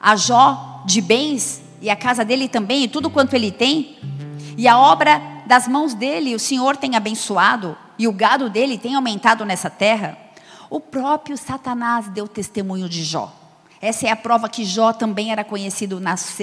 a 0.00 0.16
Jó 0.16 0.82
de 0.86 1.00
bens 1.00 1.62
e 1.80 1.90
a 1.90 1.96
casa 1.96 2.24
dele 2.24 2.48
também 2.48 2.84
e 2.84 2.88
tudo 2.88 3.10
quanto 3.10 3.34
ele 3.34 3.50
tem? 3.50 3.98
E 4.56 4.66
a 4.66 4.78
obra 4.78 5.20
das 5.46 5.68
mãos 5.68 5.94
dele 5.94 6.34
o 6.34 6.38
Senhor 6.38 6.76
tem 6.76 6.96
abençoado 6.96 7.76
e 7.98 8.08
o 8.08 8.12
gado 8.12 8.48
dele 8.48 8.78
tem 8.78 8.94
aumentado 8.94 9.44
nessa 9.44 9.68
terra? 9.68 10.16
O 10.70 10.80
próprio 10.80 11.36
Satanás 11.36 12.08
deu 12.08 12.26
testemunho 12.26 12.88
de 12.88 13.04
Jó. 13.04 13.32
Essa 13.80 14.06
é 14.06 14.10
a 14.10 14.16
prova 14.16 14.48
que 14.48 14.64
Jó 14.64 14.92
também 14.92 15.30
era 15.30 15.44
conhecido 15.44 16.00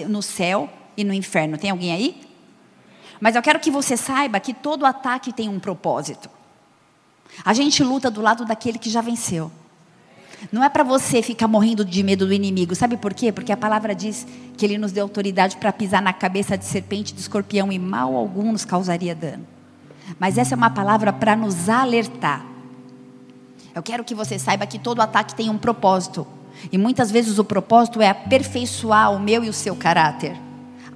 no 0.07 0.21
céu 0.21 0.69
e 0.95 1.03
no 1.03 1.13
inferno. 1.13 1.57
Tem 1.57 1.71
alguém 1.71 1.91
aí? 1.91 2.21
Mas 3.19 3.35
eu 3.35 3.41
quero 3.41 3.59
que 3.59 3.71
você 3.71 3.97
saiba 3.97 4.39
que 4.39 4.53
todo 4.53 4.85
ataque 4.85 5.33
tem 5.33 5.49
um 5.49 5.59
propósito. 5.59 6.29
A 7.43 7.53
gente 7.53 7.83
luta 7.83 8.11
do 8.11 8.21
lado 8.21 8.45
daquele 8.45 8.77
que 8.77 8.89
já 8.89 9.01
venceu. 9.01 9.51
Não 10.51 10.63
é 10.63 10.69
para 10.69 10.83
você 10.83 11.21
ficar 11.21 11.47
morrendo 11.47 11.85
de 11.85 12.03
medo 12.03 12.25
do 12.25 12.33
inimigo. 12.33 12.75
Sabe 12.75 12.97
por 12.97 13.13
quê? 13.13 13.31
Porque 13.31 13.51
a 13.51 13.57
palavra 13.57 13.95
diz 13.95 14.27
que 14.57 14.65
ele 14.65 14.77
nos 14.77 14.91
deu 14.91 15.03
autoridade 15.03 15.57
para 15.57 15.71
pisar 15.71 16.01
na 16.01 16.13
cabeça 16.13 16.57
de 16.57 16.65
serpente, 16.65 17.13
de 17.13 17.21
escorpião 17.21 17.71
e 17.71 17.79
mal 17.79 18.15
algum 18.15 18.51
nos 18.51 18.65
causaria 18.65 19.15
dano. 19.15 19.45
Mas 20.19 20.37
essa 20.37 20.53
é 20.53 20.57
uma 20.57 20.69
palavra 20.69 21.13
para 21.13 21.35
nos 21.35 21.69
alertar. 21.69 22.45
Eu 23.73 23.81
quero 23.81 24.03
que 24.03 24.13
você 24.13 24.37
saiba 24.37 24.67
que 24.67 24.77
todo 24.77 25.01
ataque 25.01 25.33
tem 25.33 25.49
um 25.49 25.57
propósito. 25.57 26.27
E 26.71 26.77
muitas 26.77 27.09
vezes 27.09 27.39
o 27.39 27.43
propósito 27.43 28.01
é 28.01 28.09
aperfeiçoar 28.09 29.11
o 29.11 29.19
meu 29.19 29.43
e 29.43 29.49
o 29.49 29.53
seu 29.53 29.75
caráter. 29.75 30.37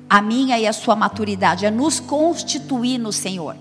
A 0.10 0.22
minha 0.22 0.60
e 0.60 0.68
a 0.68 0.74
sua 0.74 0.96
maturidade. 0.96 1.66
É 1.66 1.72
nos 1.72 2.00
constituir 2.00 2.98
no 2.98 3.12
Senhor. 3.12 3.56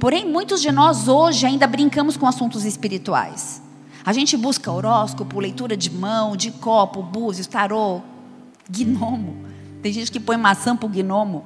Porém, 0.00 0.24
muitos 0.24 0.62
de 0.62 0.72
nós 0.72 1.08
hoje 1.08 1.44
ainda 1.44 1.66
brincamos 1.66 2.16
com 2.16 2.26
assuntos 2.26 2.64
espirituais. 2.64 3.60
A 4.08 4.12
gente 4.14 4.38
busca 4.38 4.72
horóscopo, 4.72 5.38
leitura 5.38 5.76
de 5.76 5.90
mão, 5.90 6.34
de 6.34 6.50
copo, 6.50 7.02
búzios, 7.02 7.46
tarô, 7.46 8.00
gnomo. 8.66 9.36
Tem 9.82 9.92
gente 9.92 10.10
que 10.10 10.18
põe 10.18 10.38
maçã 10.38 10.74
para 10.74 10.86
o 10.86 10.88
gnomo. 10.88 11.44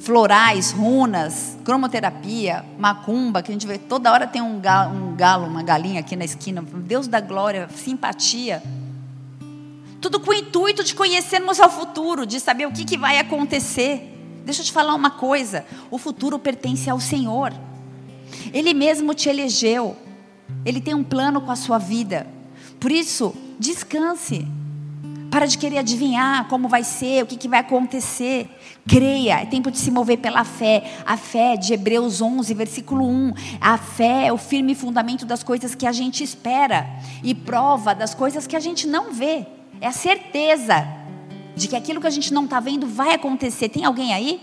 Florais, 0.00 0.72
runas, 0.72 1.56
cromoterapia, 1.64 2.64
macumba, 2.76 3.40
que 3.40 3.52
a 3.52 3.54
gente 3.54 3.68
vê 3.68 3.78
toda 3.78 4.10
hora 4.10 4.26
tem 4.26 4.42
um 4.42 4.58
galo, 4.58 4.96
um 4.96 5.14
galo, 5.14 5.46
uma 5.46 5.62
galinha 5.62 6.00
aqui 6.00 6.16
na 6.16 6.24
esquina. 6.24 6.60
Deus 6.60 7.06
da 7.06 7.20
glória, 7.20 7.68
simpatia. 7.72 8.60
Tudo 10.00 10.18
com 10.18 10.32
o 10.32 10.34
intuito 10.34 10.82
de 10.82 10.92
conhecermos 10.92 11.60
o 11.60 11.68
futuro, 11.68 12.26
de 12.26 12.40
saber 12.40 12.66
o 12.66 12.72
que, 12.72 12.84
que 12.84 12.98
vai 12.98 13.20
acontecer. 13.20 14.42
Deixa 14.44 14.60
eu 14.60 14.66
te 14.66 14.72
falar 14.72 14.92
uma 14.92 15.12
coisa: 15.12 15.64
o 15.88 15.98
futuro 15.98 16.36
pertence 16.36 16.90
ao 16.90 16.98
Senhor. 16.98 17.52
Ele 18.52 18.74
mesmo 18.74 19.14
te 19.14 19.28
elegeu. 19.28 19.96
Ele 20.64 20.80
tem 20.80 20.94
um 20.94 21.04
plano 21.04 21.40
com 21.40 21.50
a 21.50 21.56
sua 21.56 21.78
vida. 21.78 22.26
Por 22.80 22.90
isso, 22.90 23.34
descanse. 23.58 24.46
Para 25.30 25.46
de 25.46 25.58
querer 25.58 25.78
adivinhar 25.78 26.46
como 26.48 26.68
vai 26.68 26.84
ser, 26.84 27.24
o 27.24 27.26
que, 27.26 27.36
que 27.36 27.48
vai 27.48 27.60
acontecer. 27.60 28.48
Creia, 28.86 29.40
é 29.40 29.46
tempo 29.46 29.70
de 29.70 29.78
se 29.78 29.90
mover 29.90 30.18
pela 30.18 30.44
fé. 30.44 30.92
A 31.04 31.16
fé 31.16 31.56
de 31.56 31.72
Hebreus 31.72 32.20
11, 32.20 32.54
versículo 32.54 33.04
1. 33.04 33.32
A 33.60 33.76
fé 33.76 34.26
é 34.26 34.32
o 34.32 34.36
firme 34.36 34.74
fundamento 34.74 35.26
das 35.26 35.42
coisas 35.42 35.74
que 35.74 35.86
a 35.86 35.92
gente 35.92 36.22
espera 36.22 36.86
e 37.22 37.34
prova 37.34 37.94
das 37.94 38.14
coisas 38.14 38.46
que 38.46 38.54
a 38.54 38.60
gente 38.60 38.86
não 38.86 39.12
vê. 39.12 39.46
É 39.80 39.88
a 39.88 39.92
certeza 39.92 40.86
de 41.56 41.68
que 41.68 41.76
aquilo 41.76 42.00
que 42.00 42.06
a 42.06 42.10
gente 42.10 42.32
não 42.32 42.44
está 42.44 42.60
vendo 42.60 42.86
vai 42.86 43.12
acontecer. 43.14 43.68
Tem 43.68 43.84
alguém 43.84 44.14
aí? 44.14 44.40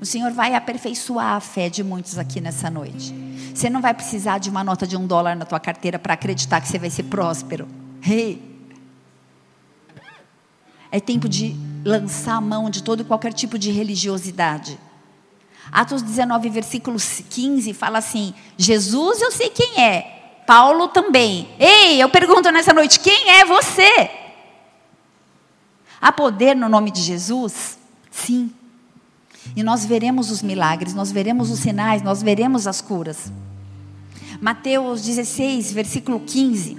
O 0.00 0.04
Senhor 0.04 0.32
vai 0.32 0.54
aperfeiçoar 0.54 1.34
a 1.34 1.40
fé 1.40 1.68
de 1.68 1.82
muitos 1.82 2.18
aqui 2.18 2.40
nessa 2.40 2.70
noite. 2.70 3.25
Você 3.56 3.70
não 3.70 3.80
vai 3.80 3.94
precisar 3.94 4.36
de 4.36 4.50
uma 4.50 4.62
nota 4.62 4.86
de 4.86 4.98
um 4.98 5.06
dólar 5.06 5.34
na 5.34 5.46
tua 5.46 5.58
carteira 5.58 5.98
para 5.98 6.12
acreditar 6.12 6.60
que 6.60 6.68
você 6.68 6.78
vai 6.78 6.90
ser 6.90 7.04
próspero. 7.04 7.66
Hey. 8.06 8.54
É 10.92 11.00
tempo 11.00 11.26
de 11.26 11.56
lançar 11.82 12.36
a 12.36 12.40
mão 12.40 12.68
de 12.68 12.82
todo 12.82 13.00
e 13.00 13.04
qualquer 13.04 13.32
tipo 13.32 13.58
de 13.58 13.70
religiosidade. 13.70 14.78
Atos 15.72 16.02
19, 16.02 16.50
versículo 16.50 16.98
15, 16.98 17.72
fala 17.72 17.96
assim: 17.96 18.34
Jesus 18.58 19.22
eu 19.22 19.32
sei 19.32 19.48
quem 19.48 19.82
é, 19.82 20.42
Paulo 20.46 20.88
também. 20.88 21.48
Ei, 21.58 22.00
eu 22.00 22.10
pergunto 22.10 22.50
nessa 22.50 22.74
noite: 22.74 23.00
quem 23.00 23.30
é 23.30 23.46
você? 23.46 24.10
Há 25.98 26.12
poder 26.12 26.54
no 26.54 26.68
nome 26.68 26.90
de 26.90 27.00
Jesus? 27.00 27.78
Sim. 28.10 28.52
E 29.54 29.62
nós 29.62 29.84
veremos 29.84 30.30
os 30.30 30.42
milagres, 30.42 30.94
nós 30.94 31.12
veremos 31.12 31.50
os 31.50 31.60
sinais, 31.60 32.02
nós 32.02 32.22
veremos 32.22 32.66
as 32.66 32.80
curas. 32.80 33.32
Mateus 34.40 35.02
16, 35.02 35.72
versículo 35.72 36.20
15. 36.20 36.76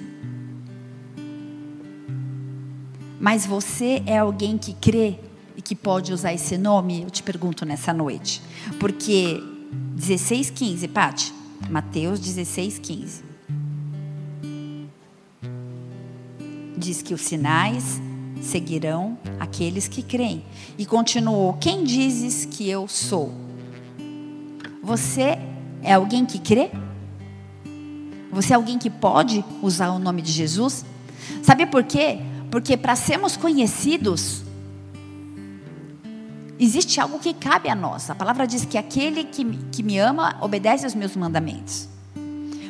Mas 3.20 3.46
você 3.46 4.04
é 4.06 4.20
alguém 4.20 4.58
que 4.58 4.74
crê 4.74 5.20
e 5.56 5.62
que 5.62 5.76
pode 5.76 6.14
usar 6.14 6.34
esse 6.34 6.58
nome? 6.58 7.04
Eu 7.04 7.10
te 7.10 7.24
pergunto 7.24 7.66
nessa 7.66 7.92
noite. 7.92 8.42
Porque 8.80 9.42
16, 9.96 10.52
15, 10.52 10.88
Pati. 10.88 11.34
Mateus 11.70 12.20
16, 12.20 12.80
15. 12.80 13.24
Diz 16.78 17.02
que 17.02 17.14
os 17.14 17.22
sinais 17.22 18.00
seguirão 18.42 19.18
aqueles 19.40 19.88
que 19.88 20.02
creem. 20.02 20.44
E 20.78 20.86
continuou: 20.86 21.54
Quem 21.54 21.84
dizes 21.84 22.46
que 22.46 22.70
eu 22.70 22.88
sou? 22.88 23.34
Você 24.82 25.38
é 25.84 25.94
alguém 25.94 26.26
que 26.26 26.40
crê? 26.40 26.72
Você 28.32 28.54
é 28.54 28.56
alguém 28.56 28.78
que 28.78 28.90
pode 28.90 29.44
usar 29.62 29.90
o 29.92 30.00
nome 30.00 30.22
de 30.22 30.32
Jesus? 30.32 30.86
Sabe 31.42 31.66
por 31.66 31.84
quê? 31.84 32.20
Porque 32.52 32.78
para 32.78 32.96
sermos 32.96 33.36
conhecidos, 33.36 34.44
existe 36.60 37.00
algo 37.00 37.20
que 37.20 37.34
cabe 37.34 37.70
a 37.70 37.76
nós. 37.76 38.10
A 38.10 38.16
palavra 38.16 38.48
diz 38.48 38.66
que 38.66 38.78
aquele 38.78 39.24
que, 39.24 39.44
que 39.72 39.84
me 39.84 39.98
ama 39.98 40.38
obedece 40.42 40.86
aos 40.86 40.96
meus 40.96 41.16
mandamentos. 41.16 41.90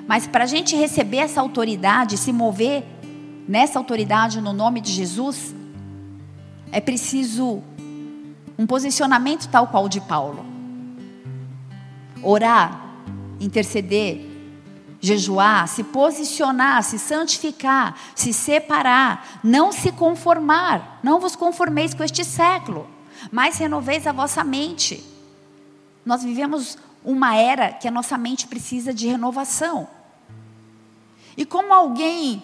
Mas 0.08 0.26
para 0.26 0.46
a 0.46 0.48
gente 0.48 0.76
receber 0.76 1.18
essa 1.18 1.42
autoridade, 1.42 2.18
se 2.18 2.32
mover 2.32 2.86
nessa 3.48 3.78
autoridade 3.78 4.42
no 4.42 4.54
nome 4.54 4.82
de 4.82 4.92
Jesus, 4.92 5.54
é 6.72 6.80
preciso 6.80 7.62
um 8.58 8.66
posicionamento 8.66 9.48
tal 9.50 9.68
qual 9.68 9.86
o 9.86 9.90
de 9.90 10.02
Paulo. 10.02 10.46
Orar, 12.24 12.82
interceder, 13.40 14.26
jejuar, 15.00 15.68
se 15.68 15.84
posicionar, 15.84 16.84
se 16.84 16.98
santificar, 16.98 17.96
se 18.16 18.34
separar, 18.34 19.40
não 19.44 19.72
se 19.72 19.92
conformar, 19.92 21.00
não 21.04 21.20
vos 21.20 21.36
conformeis 21.36 21.94
com 21.94 22.04
este 22.04 22.24
século, 22.24 22.90
mas 23.32 23.58
renoveis 23.58 24.08
a 24.08 24.12
vossa 24.12 24.44
mente. 24.44 25.04
Nós 26.06 26.24
vivemos 26.24 26.78
uma 27.04 27.36
era 27.36 27.72
que 27.72 27.88
a 27.88 27.92
nossa 27.92 28.18
mente 28.18 28.48
precisa 28.48 28.94
de 28.94 29.08
renovação. 29.08 29.88
E 31.36 31.46
como 31.46 31.72
alguém 31.72 32.42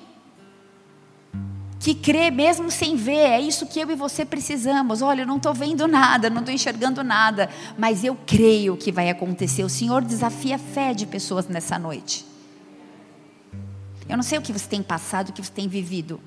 que 1.83 1.93
crê 1.93 2.31
mesmo 2.31 2.71
sem 2.71 2.95
ver. 2.95 3.11
É 3.11 3.41
isso 3.41 3.65
que 3.65 3.77
eu 3.77 3.91
e 3.91 3.95
você 3.95 4.23
precisamos. 4.23 5.01
Olha, 5.01 5.23
eu 5.23 5.27
não 5.27 5.35
estou 5.35 5.53
vendo 5.53 5.85
nada, 5.85 6.29
não 6.29 6.39
estou 6.39 6.55
enxergando 6.55 7.03
nada, 7.03 7.49
mas 7.77 8.05
eu 8.05 8.17
creio 8.25 8.77
que 8.77 8.89
vai 8.89 9.09
acontecer. 9.09 9.65
O 9.65 9.69
Senhor 9.69 10.01
desafia 10.01 10.55
a 10.55 10.57
fé 10.57 10.93
de 10.93 11.05
pessoas 11.05 11.45
nessa 11.49 11.77
noite. 11.77 12.25
Eu 14.07 14.15
não 14.15 14.23
sei 14.23 14.37
o 14.37 14.41
que 14.41 14.53
você 14.53 14.65
tem 14.65 14.81
passado, 14.81 15.29
o 15.29 15.33
que 15.33 15.43
você 15.43 15.51
tem 15.51 15.67
vivido, 15.67 16.21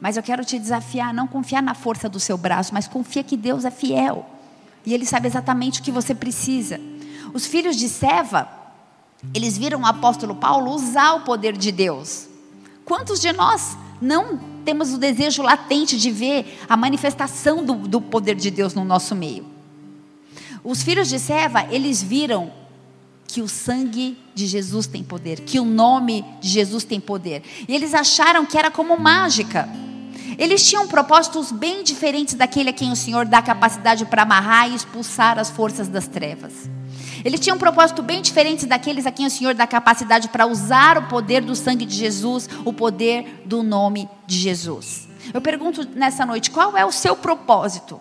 Mas 0.00 0.16
eu 0.16 0.22
quero 0.22 0.44
te 0.46 0.58
desafiar 0.58 1.10
a 1.10 1.12
não 1.12 1.26
confiar 1.26 1.62
na 1.62 1.74
força 1.74 2.08
do 2.08 2.18
seu 2.18 2.38
braço, 2.38 2.72
mas 2.72 2.88
confia 2.88 3.22
que 3.22 3.36
Deus 3.36 3.66
é 3.66 3.70
fiel. 3.70 4.24
E 4.84 4.94
Ele 4.94 5.04
sabe 5.04 5.26
exatamente 5.26 5.80
o 5.80 5.82
que 5.82 5.90
você 5.90 6.14
precisa. 6.14 6.80
Os 7.34 7.44
filhos 7.44 7.76
de 7.76 7.88
Seva, 7.88 8.48
eles 9.34 9.58
viram 9.58 9.82
o 9.82 9.86
apóstolo 9.86 10.34
Paulo 10.34 10.70
usar 10.70 11.14
o 11.14 11.20
poder 11.20 11.54
de 11.54 11.70
Deus. 11.70 12.28
Quantos 12.84 13.20
de 13.20 13.32
nós 13.32 13.76
não 14.00 14.55
temos 14.66 14.92
o 14.92 14.98
desejo 14.98 15.42
latente 15.42 15.96
de 15.96 16.10
ver 16.10 16.58
a 16.68 16.76
manifestação 16.76 17.64
do, 17.64 17.74
do 17.74 18.00
poder 18.00 18.34
de 18.34 18.50
Deus 18.50 18.74
no 18.74 18.84
nosso 18.84 19.14
meio? 19.14 19.46
Os 20.64 20.82
filhos 20.82 21.08
de 21.08 21.20
Seva, 21.20 21.68
eles 21.70 22.02
viram 22.02 22.52
que 23.28 23.40
o 23.40 23.46
sangue 23.46 24.18
de 24.34 24.46
Jesus 24.46 24.88
tem 24.88 25.04
poder, 25.04 25.40
que 25.40 25.60
o 25.60 25.64
nome 25.64 26.24
de 26.40 26.48
Jesus 26.48 26.82
tem 26.82 26.98
poder. 26.98 27.42
E 27.68 27.74
eles 27.74 27.94
acharam 27.94 28.44
que 28.44 28.58
era 28.58 28.68
como 28.68 28.98
mágica. 28.98 29.68
Eles 30.36 30.68
tinham 30.68 30.88
propósitos 30.88 31.52
bem 31.52 31.84
diferentes 31.84 32.34
daquele 32.34 32.70
a 32.70 32.72
quem 32.72 32.90
o 32.90 32.96
Senhor 32.96 33.24
dá 33.24 33.40
capacidade 33.40 34.04
para 34.04 34.22
amarrar 34.22 34.68
e 34.68 34.74
expulsar 34.74 35.38
as 35.38 35.48
forças 35.48 35.86
das 35.86 36.08
trevas. 36.08 36.68
Eles 37.26 37.40
tinham 37.40 37.56
um 37.56 37.58
propósito 37.58 38.04
bem 38.04 38.22
diferente 38.22 38.66
daqueles 38.66 39.04
a 39.04 39.10
quem 39.10 39.26
o 39.26 39.30
Senhor 39.30 39.52
dá 39.52 39.66
capacidade 39.66 40.28
para 40.28 40.46
usar 40.46 40.96
o 40.96 41.08
poder 41.08 41.42
do 41.42 41.56
sangue 41.56 41.84
de 41.84 41.96
Jesus, 41.96 42.48
o 42.64 42.72
poder 42.72 43.42
do 43.44 43.64
nome 43.64 44.08
de 44.28 44.38
Jesus. 44.38 45.08
Eu 45.34 45.40
pergunto 45.40 45.84
nessa 45.92 46.24
noite, 46.24 46.52
qual 46.52 46.76
é 46.76 46.86
o 46.86 46.92
seu 46.92 47.16
propósito 47.16 48.00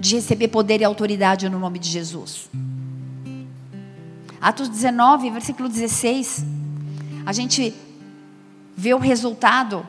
de 0.00 0.14
receber 0.14 0.48
poder 0.48 0.80
e 0.80 0.84
autoridade 0.84 1.46
no 1.50 1.58
nome 1.58 1.78
de 1.78 1.90
Jesus? 1.90 2.48
Atos 4.40 4.70
19, 4.70 5.28
versículo 5.28 5.68
16, 5.68 6.46
a 7.26 7.34
gente 7.34 7.74
vê 8.74 8.94
o 8.94 8.98
resultado 8.98 9.86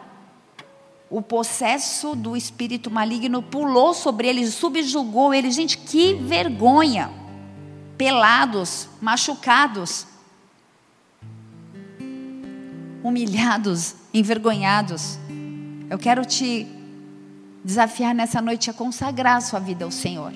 o 1.10 1.21
possesso 1.21 2.13
do 2.13 2.36
espírito 2.36 2.91
maligno 2.91 3.41
pulou 3.41 3.93
sobre 3.93 4.28
eles, 4.28 4.54
subjugou 4.54 5.34
eles. 5.34 5.56
Gente, 5.56 5.78
que 5.78 6.15
vergonha! 6.15 7.22
Pelados, 7.97 8.88
machucados, 9.01 10.08
humilhados, 13.03 13.95
envergonhados. 14.13 15.17
Eu 15.89 15.99
quero 15.99 16.25
te 16.25 16.67
desafiar 17.63 18.13
nessa 18.13 18.41
noite 18.41 18.69
a 18.69 18.73
consagrar 18.73 19.38
a 19.38 19.41
sua 19.41 19.60
vida 19.60 19.86
ao 19.86 19.91
Senhor. 19.91 20.34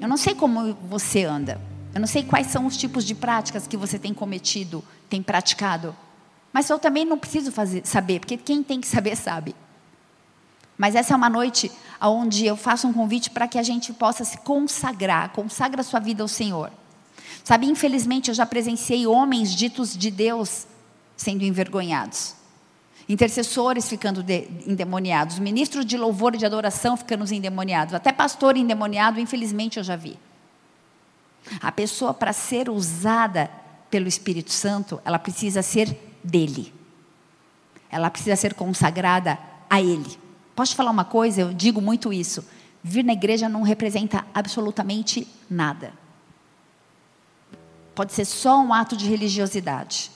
Eu 0.00 0.08
não 0.08 0.16
sei 0.16 0.34
como 0.34 0.74
você 0.88 1.24
anda. 1.24 1.60
Eu 1.94 2.00
não 2.00 2.06
sei 2.06 2.22
quais 2.22 2.46
são 2.48 2.66
os 2.66 2.76
tipos 2.76 3.04
de 3.04 3.14
práticas 3.14 3.66
que 3.66 3.76
você 3.76 3.98
tem 3.98 4.14
cometido, 4.14 4.82
tem 5.08 5.22
praticado. 5.22 5.94
Mas 6.52 6.68
eu 6.68 6.78
também 6.78 7.04
não 7.04 7.18
preciso 7.18 7.52
fazer, 7.52 7.86
saber, 7.86 8.20
porque 8.20 8.36
quem 8.36 8.62
tem 8.62 8.80
que 8.80 8.86
saber, 8.86 9.16
sabe. 9.16 9.54
Mas 10.76 10.94
essa 10.94 11.12
é 11.12 11.16
uma 11.16 11.30
noite 11.30 11.70
onde 12.10 12.46
eu 12.46 12.56
faço 12.56 12.86
um 12.88 12.92
convite 12.92 13.30
para 13.30 13.46
que 13.46 13.58
a 13.58 13.62
gente 13.62 13.92
possa 13.92 14.24
se 14.24 14.38
consagrar, 14.38 15.30
consagra 15.30 15.82
sua 15.82 16.00
vida 16.00 16.22
ao 16.22 16.28
Senhor. 16.28 16.70
Sabe, 17.44 17.66
infelizmente 17.66 18.28
eu 18.28 18.34
já 18.34 18.46
presenciei 18.46 19.06
homens 19.06 19.54
ditos 19.54 19.96
de 19.96 20.10
Deus 20.10 20.66
sendo 21.16 21.44
envergonhados. 21.44 22.34
Intercessores 23.08 23.88
ficando 23.88 24.22
de, 24.22 24.48
endemoniados, 24.66 25.38
ministros 25.38 25.84
de 25.84 25.96
louvor 25.96 26.34
e 26.34 26.38
de 26.38 26.46
adoração 26.46 26.96
ficando 26.96 27.30
endemoniados, 27.32 27.94
até 27.94 28.12
pastor 28.12 28.56
endemoniado, 28.56 29.18
infelizmente 29.18 29.78
eu 29.78 29.84
já 29.84 29.96
vi. 29.96 30.18
A 31.60 31.72
pessoa 31.72 32.14
para 32.14 32.32
ser 32.32 32.70
usada 32.70 33.50
pelo 33.90 34.08
Espírito 34.08 34.52
Santo, 34.52 35.00
ela 35.04 35.18
precisa 35.18 35.62
ser 35.62 35.96
dele. 36.22 36.72
Ela 37.90 38.08
precisa 38.08 38.36
ser 38.36 38.54
consagrada 38.54 39.38
a 39.68 39.80
ele. 39.80 40.21
Posso 40.62 40.74
te 40.74 40.76
falar 40.76 40.92
uma 40.92 41.04
coisa? 41.04 41.40
Eu 41.40 41.52
digo 41.52 41.80
muito 41.80 42.12
isso. 42.12 42.44
Vir 42.84 43.02
na 43.02 43.14
igreja 43.14 43.48
não 43.48 43.62
representa 43.62 44.24
absolutamente 44.32 45.26
nada. 45.50 45.92
Pode 47.96 48.12
ser 48.12 48.24
só 48.24 48.62
um 48.62 48.72
ato 48.72 48.96
de 48.96 49.08
religiosidade. 49.08 50.12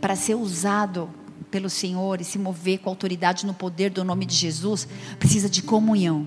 Para 0.00 0.16
ser 0.16 0.34
usado 0.34 1.08
pelo 1.52 1.70
Senhor 1.70 2.20
e 2.20 2.24
se 2.24 2.36
mover 2.36 2.80
com 2.80 2.90
autoridade 2.90 3.46
no 3.46 3.54
poder 3.54 3.90
do 3.90 4.02
nome 4.02 4.26
de 4.26 4.34
Jesus, 4.34 4.88
precisa 5.20 5.48
de 5.48 5.62
comunhão. 5.62 6.26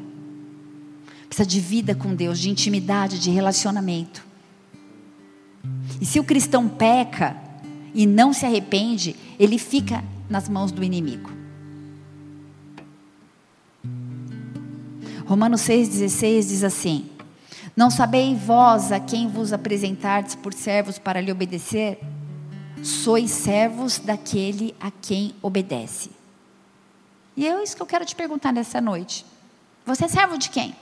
Precisa 1.27 1.45
de 1.45 1.59
vida 1.59 1.93
com 1.93 2.15
Deus, 2.15 2.39
de 2.39 2.49
intimidade, 2.49 3.19
de 3.19 3.29
relacionamento. 3.29 4.25
E 5.99 6.05
se 6.05 6.17
o 6.17 6.23
cristão 6.23 6.69
peca 6.69 7.48
e 7.93 8.05
não 8.05 8.33
se 8.33 8.45
arrepende, 8.45 9.15
ele 9.39 9.57
fica 9.57 10.03
nas 10.29 10.47
mãos 10.47 10.71
do 10.71 10.83
inimigo. 10.83 11.31
Romanos 15.25 15.61
6,16 15.61 16.47
diz 16.47 16.63
assim: 16.63 17.09
Não 17.75 17.89
sabeis 17.89 18.39
vós 18.41 18.91
a 18.91 18.99
quem 18.99 19.27
vos 19.27 19.53
apresentardes 19.53 20.35
por 20.35 20.53
servos 20.53 20.97
para 20.97 21.21
lhe 21.21 21.31
obedecer? 21.31 21.99
Sois 22.81 23.29
servos 23.29 23.99
daquele 23.99 24.73
a 24.79 24.89
quem 24.89 25.35
obedece. 25.41 26.09
E 27.37 27.47
é 27.47 27.63
isso 27.63 27.75
que 27.75 27.81
eu 27.81 27.85
quero 27.85 28.05
te 28.05 28.15
perguntar 28.15 28.51
nessa 28.51 28.81
noite. 28.81 29.25
Você 29.85 30.05
é 30.05 30.07
servo 30.07 30.37
de 30.37 30.49
quem? 30.49 30.75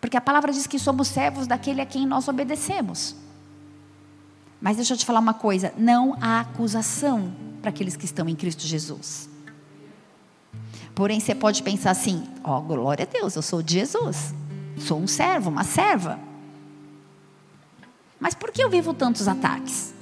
Porque 0.00 0.16
a 0.16 0.20
palavra 0.20 0.52
diz 0.52 0.66
que 0.66 0.78
somos 0.78 1.08
servos 1.08 1.46
daquele 1.46 1.80
a 1.80 1.86
quem 1.86 2.06
nós 2.06 2.26
obedecemos. 2.28 3.14
Mas 4.64 4.76
deixa 4.76 4.94
eu 4.94 4.96
te 4.96 5.04
falar 5.04 5.20
uma 5.20 5.34
coisa: 5.34 5.74
não 5.76 6.16
há 6.22 6.40
acusação 6.40 7.30
para 7.60 7.68
aqueles 7.68 7.96
que 7.96 8.06
estão 8.06 8.26
em 8.26 8.34
Cristo 8.34 8.62
Jesus. 8.62 9.28
Porém, 10.94 11.20
você 11.20 11.34
pode 11.34 11.62
pensar 11.62 11.90
assim: 11.90 12.24
ó, 12.42 12.56
oh, 12.56 12.62
glória 12.62 13.04
a 13.04 13.06
Deus, 13.06 13.36
eu 13.36 13.42
sou 13.42 13.62
de 13.62 13.74
Jesus, 13.74 14.34
sou 14.78 14.98
um 14.98 15.06
servo, 15.06 15.50
uma 15.50 15.64
serva. 15.64 16.18
Mas 18.18 18.34
por 18.34 18.50
que 18.50 18.64
eu 18.64 18.70
vivo 18.70 18.94
tantos 18.94 19.28
ataques? 19.28 19.92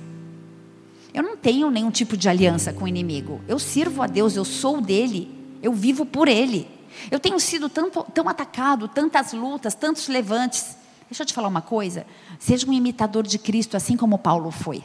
Eu 1.13 1.25
não 1.25 1.37
tenho 1.37 1.69
nenhum 1.69 1.91
tipo 1.91 2.17
de 2.17 2.29
aliança 2.29 2.73
com 2.73 2.85
o 2.85 2.89
inimigo. 2.89 3.41
Eu 3.49 3.59
sirvo 3.59 4.01
a 4.01 4.07
Deus, 4.07 4.37
eu 4.37 4.45
sou 4.45 4.81
dele, 4.81 5.29
eu 5.61 5.73
vivo 5.73 6.07
por 6.07 6.29
ele. 6.29 6.71
Eu 7.11 7.19
tenho 7.19 7.41
sido 7.41 7.69
tão 7.69 8.29
atacado, 8.29 8.87
tantas 8.87 9.33
lutas, 9.33 9.75
tantos 9.75 10.07
levantes. 10.07 10.77
Deixa 11.13 11.25
eu 11.25 11.27
te 11.27 11.35
falar 11.35 11.49
uma 11.49 11.61
coisa. 11.61 12.07
Seja 12.39 12.67
um 12.67 12.73
imitador 12.73 13.27
de 13.27 13.39
Cristo, 13.39 13.77
assim 13.77 13.99
como 13.99 14.17
Paulo 14.17 14.51
foi. 14.51 14.83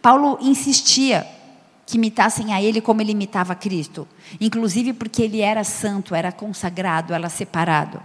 Paulo 0.00 0.38
insistia 0.40 1.26
que 1.84 1.96
imitassem 1.96 2.54
a 2.54 2.62
ele 2.62 2.80
como 2.80 3.00
ele 3.00 3.10
imitava 3.10 3.52
Cristo, 3.56 4.06
inclusive 4.40 4.92
porque 4.92 5.20
ele 5.22 5.40
era 5.40 5.64
santo, 5.64 6.14
era 6.14 6.30
consagrado, 6.30 7.12
era 7.12 7.28
separado. 7.28 8.00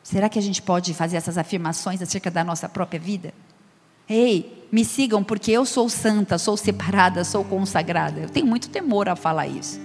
Será 0.00 0.28
que 0.28 0.38
a 0.38 0.42
gente 0.42 0.62
pode 0.62 0.94
fazer 0.94 1.16
essas 1.16 1.36
afirmações 1.36 2.00
acerca 2.00 2.30
da 2.30 2.44
nossa 2.44 2.68
própria 2.68 3.00
vida? 3.00 3.34
Ei, 4.08 4.68
me 4.70 4.84
sigam 4.84 5.24
porque 5.24 5.50
eu 5.50 5.66
sou 5.66 5.88
santa, 5.88 6.38
sou 6.38 6.56
separada, 6.56 7.24
sou 7.24 7.44
consagrada. 7.44 8.20
Eu 8.20 8.30
tenho 8.30 8.46
muito 8.46 8.68
temor 8.68 9.08
a 9.08 9.16
falar 9.16 9.48
isso. 9.48 9.80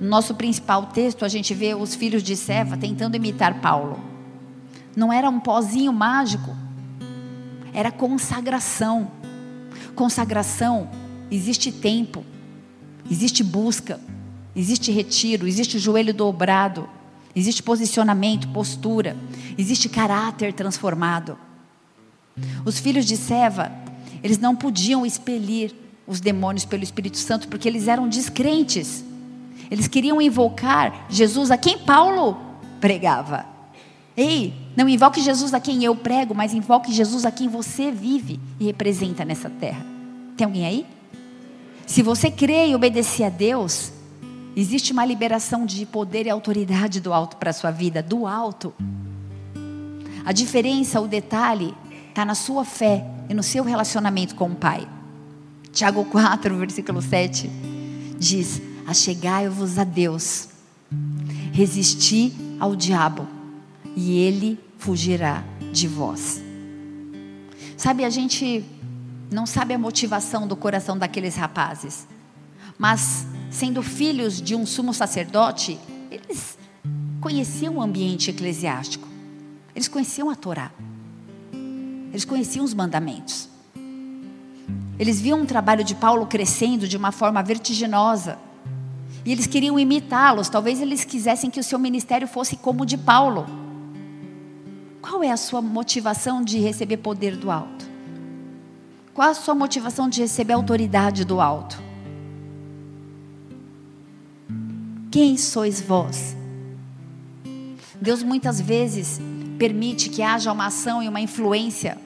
No 0.00 0.08
nosso 0.08 0.36
principal 0.36 0.86
texto, 0.86 1.24
a 1.24 1.28
gente 1.28 1.52
vê 1.52 1.74
os 1.74 1.96
filhos 1.96 2.22
de 2.22 2.36
Seva 2.36 2.76
tentando 2.76 3.16
imitar 3.16 3.60
Paulo 3.60 4.14
não 4.96 5.12
era 5.12 5.28
um 5.28 5.38
pozinho 5.38 5.92
mágico, 5.92 6.56
era 7.74 7.92
consagração. 7.92 9.10
Consagração, 9.94 10.88
existe 11.30 11.70
tempo, 11.70 12.24
existe 13.10 13.44
busca, 13.44 14.00
existe 14.54 14.90
retiro, 14.90 15.46
existe 15.46 15.78
joelho 15.78 16.14
dobrado, 16.14 16.88
existe 17.34 17.62
posicionamento, 17.62 18.48
postura, 18.48 19.16
existe 19.58 19.88
caráter 19.88 20.54
transformado. 20.54 21.38
Os 22.64 22.78
filhos 22.78 23.04
de 23.04 23.16
Seva, 23.16 23.70
eles 24.22 24.38
não 24.38 24.56
podiam 24.56 25.04
expelir 25.04 25.74
os 26.06 26.20
demônios 26.20 26.64
pelo 26.64 26.82
Espírito 26.82 27.18
Santo 27.18 27.48
porque 27.48 27.68
eles 27.68 27.88
eram 27.88 28.08
descrentes. 28.08 29.04
Eles 29.70 29.88
queriam 29.88 30.20
invocar 30.20 31.06
Jesus 31.08 31.50
a 31.50 31.58
quem 31.58 31.78
Paulo 31.78 32.38
pregava. 32.80 33.44
Ei, 34.16 34.65
não 34.76 34.86
invoque 34.86 35.22
Jesus 35.22 35.54
a 35.54 35.60
quem 35.60 35.82
eu 35.82 35.96
prego, 35.96 36.34
mas 36.34 36.52
invoque 36.52 36.92
Jesus 36.92 37.24
a 37.24 37.30
quem 37.30 37.48
você 37.48 37.90
vive 37.90 38.38
e 38.60 38.66
representa 38.66 39.24
nessa 39.24 39.48
terra. 39.48 39.84
Tem 40.36 40.44
alguém 40.44 40.66
aí? 40.66 40.86
Se 41.86 42.02
você 42.02 42.30
crê 42.30 42.68
e 42.68 42.74
obedecer 42.74 43.24
a 43.24 43.30
Deus, 43.30 43.90
existe 44.54 44.92
uma 44.92 45.04
liberação 45.04 45.64
de 45.64 45.86
poder 45.86 46.26
e 46.26 46.30
autoridade 46.30 47.00
do 47.00 47.14
alto 47.14 47.38
para 47.38 47.50
a 47.50 47.54
sua 47.54 47.70
vida, 47.70 48.02
do 48.02 48.26
alto. 48.26 48.74
A 50.26 50.32
diferença, 50.32 51.00
o 51.00 51.08
detalhe, 51.08 51.74
está 52.10 52.24
na 52.24 52.34
sua 52.34 52.64
fé 52.64 53.06
e 53.30 53.34
no 53.34 53.42
seu 53.42 53.64
relacionamento 53.64 54.34
com 54.34 54.50
o 54.50 54.54
Pai. 54.54 54.86
Tiago 55.72 56.04
4, 56.04 56.54
versículo 56.58 57.00
7 57.00 57.50
diz: 58.18 58.60
Achegai-vos 58.86 59.78
a 59.78 59.84
Deus, 59.84 60.48
resisti 61.52 62.34
ao 62.60 62.76
diabo 62.76 63.26
e 63.94 64.18
ele 64.18 64.65
fugirá 64.86 65.42
de 65.72 65.88
vós. 65.88 66.40
Sabe, 67.76 68.04
a 68.04 68.08
gente 68.08 68.64
não 69.28 69.44
sabe 69.44 69.74
a 69.74 69.78
motivação 69.78 70.46
do 70.46 70.54
coração 70.54 70.96
daqueles 70.96 71.34
rapazes. 71.34 72.06
Mas, 72.78 73.26
sendo 73.50 73.82
filhos 73.82 74.40
de 74.40 74.54
um 74.54 74.64
sumo 74.64 74.94
sacerdote, 74.94 75.76
eles 76.08 76.56
conheciam 77.20 77.78
o 77.78 77.82
ambiente 77.82 78.30
eclesiástico. 78.30 79.08
Eles 79.74 79.88
conheciam 79.88 80.30
a 80.30 80.36
Torá. 80.36 80.70
Eles 82.10 82.24
conheciam 82.24 82.64
os 82.64 82.72
mandamentos. 82.72 83.48
Eles 85.00 85.20
viam 85.20 85.42
o 85.42 85.46
trabalho 85.46 85.82
de 85.82 85.96
Paulo 85.96 86.26
crescendo 86.26 86.86
de 86.86 86.96
uma 86.96 87.10
forma 87.10 87.42
vertiginosa. 87.42 88.38
E 89.24 89.32
eles 89.32 89.48
queriam 89.48 89.80
imitá-los. 89.80 90.48
Talvez 90.48 90.80
eles 90.80 91.02
quisessem 91.02 91.50
que 91.50 91.58
o 91.58 91.64
seu 91.64 91.76
ministério 91.76 92.28
fosse 92.28 92.54
como 92.54 92.84
o 92.84 92.86
de 92.86 92.96
Paulo. 92.96 93.65
Qual 95.08 95.22
é 95.22 95.30
a 95.30 95.36
sua 95.36 95.62
motivação 95.62 96.42
de 96.42 96.58
receber 96.58 96.96
poder 96.96 97.36
do 97.36 97.48
alto? 97.48 97.86
Qual 99.14 99.30
a 99.30 99.34
sua 99.34 99.54
motivação 99.54 100.08
de 100.08 100.20
receber 100.20 100.54
autoridade 100.54 101.24
do 101.24 101.40
alto? 101.40 101.80
Quem 105.08 105.36
sois 105.36 105.80
vós? 105.80 106.36
Deus 108.00 108.24
muitas 108.24 108.60
vezes 108.60 109.20
permite 109.56 110.10
que 110.10 110.22
haja 110.22 110.50
uma 110.50 110.66
ação 110.66 111.00
e 111.00 111.08
uma 111.08 111.20
influência 111.20 111.96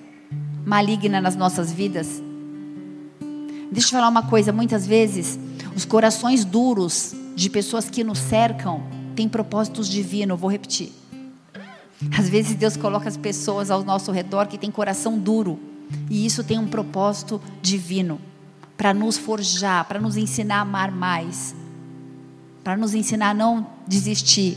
maligna 0.67 1.23
nas 1.23 1.35
nossas 1.35 1.73
vidas. 1.73 2.23
Deixa 3.73 3.89
eu 3.89 3.93
falar 3.93 4.11
uma 4.11 4.29
coisa: 4.29 4.53
muitas 4.53 4.87
vezes, 4.87 5.39
os 5.75 5.87
corações 5.87 6.45
duros 6.45 7.15
de 7.35 7.49
pessoas 7.49 7.89
que 7.89 8.05
nos 8.05 8.19
cercam 8.19 8.83
têm 9.17 9.27
propósitos 9.27 9.89
divinos. 9.89 10.39
Vou 10.39 10.51
repetir. 10.51 11.00
Às 12.17 12.29
vezes, 12.29 12.55
Deus 12.55 12.77
coloca 12.77 13.09
as 13.09 13.17
pessoas 13.17 13.71
ao 13.71 13.85
nosso 13.85 14.11
redor 14.11 14.47
que 14.47 14.57
têm 14.57 14.71
coração 14.71 15.19
duro, 15.19 15.59
e 16.09 16.25
isso 16.25 16.43
tem 16.43 16.59
um 16.59 16.69
propósito 16.69 17.41
divino 17.61 18.21
para 18.77 18.95
nos 18.95 19.19
forjar, 19.19 19.85
para 19.87 20.01
nos 20.01 20.17
ensinar 20.17 20.57
a 20.57 20.61
amar 20.61 20.91
mais, 20.91 21.55
para 22.65 22.77
nos 22.77 22.95
ensinar 22.95 23.31
a 23.31 23.35
não 23.35 23.67
desistir. 23.87 24.57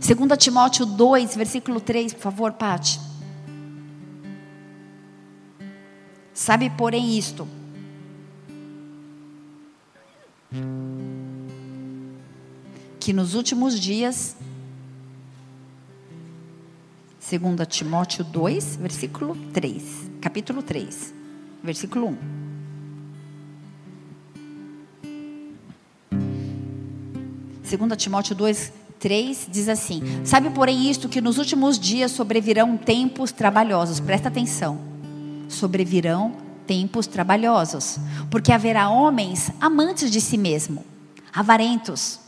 2 0.00 0.38
Timóteo 0.38 0.86
2, 0.86 1.36
versículo 1.36 1.80
3, 1.80 2.14
por 2.14 2.22
favor, 2.22 2.52
Pati. 2.52 2.98
Sabe, 6.32 6.70
porém, 6.70 7.18
isto. 7.18 7.46
Que 12.98 13.12
nos 13.12 13.34
últimos 13.34 13.78
dias, 13.78 14.36
2 17.30 17.68
Timóteo 17.68 18.24
2, 18.24 18.76
versículo 18.80 19.36
3, 19.52 19.82
capítulo 20.20 20.64
3, 20.64 21.14
versículo 21.62 22.08
1. 22.08 22.16
2 27.78 27.96
Timóteo 27.96 28.34
2, 28.34 28.72
3 28.98 29.46
diz 29.48 29.68
assim: 29.68 30.02
Sabe, 30.24 30.50
porém, 30.50 30.90
isto 30.90 31.08
que 31.08 31.20
nos 31.20 31.38
últimos 31.38 31.78
dias 31.78 32.10
sobrevirão 32.10 32.76
tempos 32.76 33.30
trabalhosos. 33.30 34.00
Presta 34.00 34.26
atenção. 34.26 34.80
Sobrevirão 35.48 36.32
tempos 36.66 37.06
trabalhosos, 37.06 37.98
porque 38.28 38.50
haverá 38.50 38.88
homens 38.90 39.52
amantes 39.60 40.10
de 40.10 40.20
si 40.20 40.36
mesmo, 40.36 40.84
avarentos, 41.32 42.18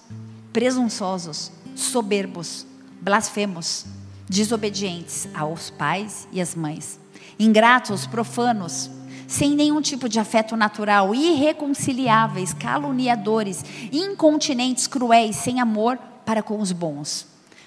presunçosos, 0.53 1.51
soberbos, 1.75 2.65
blasfemos, 3.01 3.85
desobedientes 4.33 5.29
aos 5.35 5.69
pais 5.69 6.27
e 6.33 6.41
às 6.41 6.55
mães, 6.55 6.99
ingratos, 7.39 8.07
profanos, 8.07 8.91
sem 9.29 9.55
nenhum 9.55 9.83
tipo 9.83 10.09
de 10.09 10.19
afeto 10.19 10.57
natural, 10.57 11.15
irreconciliáveis, 11.15 12.55
caluniadores, 12.55 13.63
incontinentes, 13.93 14.87
cruéis, 14.87 15.37
sem 15.37 15.61
amor 15.61 15.99
para 16.25 16.43
com 16.43 16.61
os 16.61 16.73
bons, 16.73 17.27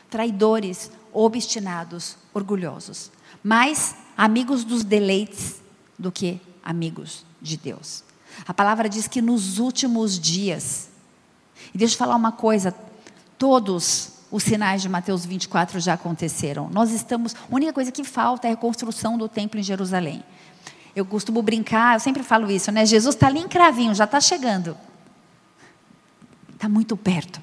traidores, 0.10 0.92
obstinados, 1.14 2.18
orgulhosos, 2.34 3.12
mais 3.44 3.96
amigos 4.18 4.64
dos 4.64 4.84
deleites 4.84 5.62
do 6.00 6.12
que 6.12 6.42
amigos 6.64 7.24
de 7.40 7.58
Deus. 7.58 8.04
A 8.48 8.54
palavra 8.54 8.90
diz 8.90 9.08
que 9.08 9.22
nos 9.22 9.60
últimos 9.60 10.20
dias, 10.20 10.90
e 11.74 11.78
deixa 11.78 11.94
eu 11.94 12.00
falar 12.00 12.16
uma 12.16 12.32
coisa, 12.32 12.76
todos 13.38 14.15
os 14.32 14.44
sinais 14.44 14.82
de 14.82 14.90
Mateus 14.90 15.26
24 15.26 15.80
já 15.80 15.94
aconteceram. 15.94 16.70
Nós 16.72 16.92
estamos, 16.92 17.36
a 17.36 17.56
única 17.56 17.74
coisa 17.74 17.92
que 17.92 18.04
falta 18.04 18.48
é 18.48 18.52
a 18.52 18.54
reconstrução 18.54 19.18
do 19.18 19.28
templo 19.30 19.60
em 19.60 19.64
Jerusalém. 19.64 20.24
Eu 20.96 21.06
costumo 21.06 21.42
brincar, 21.42 21.96
eu 21.96 22.00
sempre 22.00 22.24
falo 22.24 22.50
isso, 22.50 22.72
né? 22.72 22.86
Jesus 22.86 23.16
está 23.16 23.28
ali 23.28 23.40
em 23.40 23.48
cravinho, 23.48 23.94
já 23.94 24.06
está 24.06 24.20
chegando. 24.20 24.78
Está 26.54 26.70
muito 26.70 26.96
perto. 26.96 27.42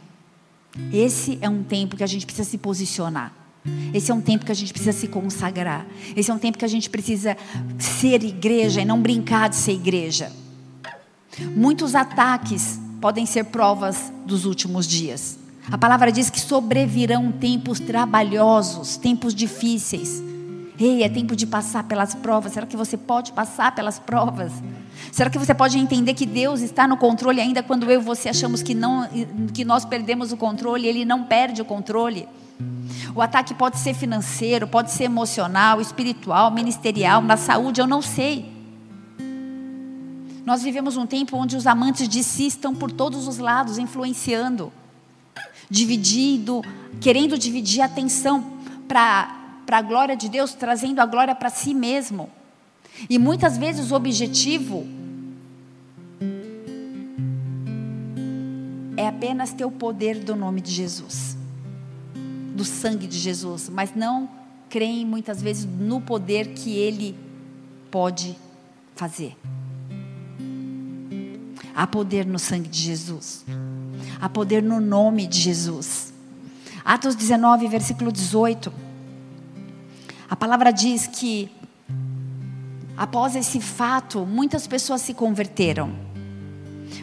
Esse 0.92 1.38
é 1.42 1.49
um 1.49 1.62
tempo 1.62 1.97
que 1.97 2.03
a 2.03 2.07
gente 2.07 2.25
precisa 2.25 2.49
se 2.49 2.57
posicionar. 2.57 3.33
Esse 3.95 4.11
é 4.11 4.14
um 4.14 4.21
tempo 4.21 4.45
que 4.45 4.51
a 4.51 4.55
gente 4.55 4.73
precisa 4.73 4.92
se 4.92 5.07
consagrar. 5.07 5.87
Esse 6.16 6.31
é 6.31 6.35
um 6.35 6.38
tempo 6.38 6.59
que 6.59 6.64
a 6.64 6.68
gente 6.68 6.90
precisa 6.90 7.37
ser 7.79 8.25
igreja 8.25 8.81
e 8.81 8.85
não 8.85 9.01
brincar 9.01 9.49
de 9.49 9.57
ser 9.57 9.73
igreja. 9.73 10.33
Muitos 11.55 11.95
ataques 11.95 12.81
podem 13.01 13.27
ser 13.27 13.45
provas 13.45 14.12
dos 14.27 14.45
últimos 14.45 14.87
dias. 14.87 15.38
A 15.70 15.79
palavra 15.79 16.11
diz 16.11 16.29
que 16.29 16.40
sobrevirão 16.40 17.31
tempos 17.31 17.79
trabalhosos, 17.79 18.96
tempos 18.96 19.35
difíceis. 19.35 20.22
Ei, 20.79 21.05
é 21.05 21.09
tempo 21.09 21.37
de 21.37 21.46
passar 21.46 21.85
pelas 21.85 22.14
provas. 22.14 22.53
Será 22.53 22.66
que 22.66 22.77
você 22.77 22.96
pode 22.96 23.33
passar 23.33 23.72
pelas 23.72 23.98
provas? 23.98 24.53
Será 25.12 25.31
que 25.31 25.38
você 25.38 25.55
pode 25.55 25.79
entender 25.79 26.14
que 26.14 26.27
Deus 26.27 26.61
está 26.61 26.88
no 26.88 26.96
controle 26.96 27.40
ainda 27.40 27.62
quando 27.62 27.88
eu 27.90 28.01
e 28.01 28.05
você 28.05 28.29
achamos 28.29 28.62
que 28.62 28.75
não 28.75 29.09
que 29.55 29.64
nós 29.64 29.85
perdemos 29.85 30.33
o 30.33 30.37
controle, 30.37 30.88
ele 30.88 31.05
não 31.05 31.22
perde 31.25 31.62
o 31.62 31.64
controle? 31.64 32.29
O 33.14 33.22
ataque 33.22 33.55
pode 33.55 33.79
ser 33.79 33.94
financeiro, 33.94 34.66
pode 34.66 34.90
ser 34.90 35.05
emocional, 35.05 35.81
espiritual, 35.81 36.51
ministerial, 36.51 37.22
na 37.22 37.37
saúde, 37.37 37.81
eu 37.81 37.87
não 37.87 38.03
sei. 38.03 38.51
Nós 40.44 40.62
vivemos 40.62 40.96
um 40.96 41.07
tempo 41.07 41.37
onde 41.37 41.57
os 41.57 41.66
amantes 41.66 42.09
de 42.09 42.25
si 42.25 42.46
estão 42.46 42.75
por 42.75 42.90
todos 42.90 43.29
os 43.29 43.38
lados, 43.38 43.79
influenciando, 43.79 44.72
dividindo, 45.72 46.62
querendo 47.00 47.38
dividir 47.38 47.80
a 47.80 47.87
atenção 47.87 48.58
para 48.87 49.40
para 49.64 49.78
a 49.78 49.82
glória 49.82 50.14
de 50.14 50.28
Deus, 50.28 50.52
trazendo 50.52 51.00
a 51.00 51.06
glória 51.06 51.35
para 51.35 51.48
si 51.48 51.72
mesmo. 51.72 52.28
E 53.08 53.18
muitas 53.18 53.56
vezes 53.56 53.90
o 53.90 53.94
objetivo 53.94 54.87
é 58.96 59.06
apenas 59.06 59.54
ter 59.54 59.64
o 59.64 59.70
poder 59.70 60.18
do 60.18 60.37
nome 60.37 60.61
de 60.61 60.70
Jesus, 60.70 61.38
do 62.54 62.66
sangue 62.66 63.06
de 63.06 63.18
Jesus, 63.18 63.70
mas 63.70 63.94
não 63.94 64.28
creem 64.68 65.06
muitas 65.06 65.40
vezes 65.40 65.64
no 65.64 66.02
poder 66.02 66.48
que 66.48 66.76
Ele 66.76 67.16
pode 67.90 68.37
fazer. 68.94 69.38
Há 71.74 71.87
poder 71.87 72.26
no 72.26 72.38
sangue 72.38 72.68
de 72.68 72.78
Jesus, 72.78 73.42
há 74.22 74.28
poder 74.28 74.62
no 74.62 74.78
nome 74.78 75.26
de 75.26 75.40
Jesus. 75.40 76.14
Atos 76.85 77.16
19, 77.16 77.66
versículo 77.66 78.12
18. 78.12 78.72
A 80.30 80.37
palavra 80.37 80.72
diz 80.72 81.08
que 81.08 81.50
após 82.96 83.35
esse 83.35 83.61
fato, 83.61 84.24
muitas 84.24 84.68
pessoas 84.68 85.02
se 85.02 85.12
converteram. 85.12 85.92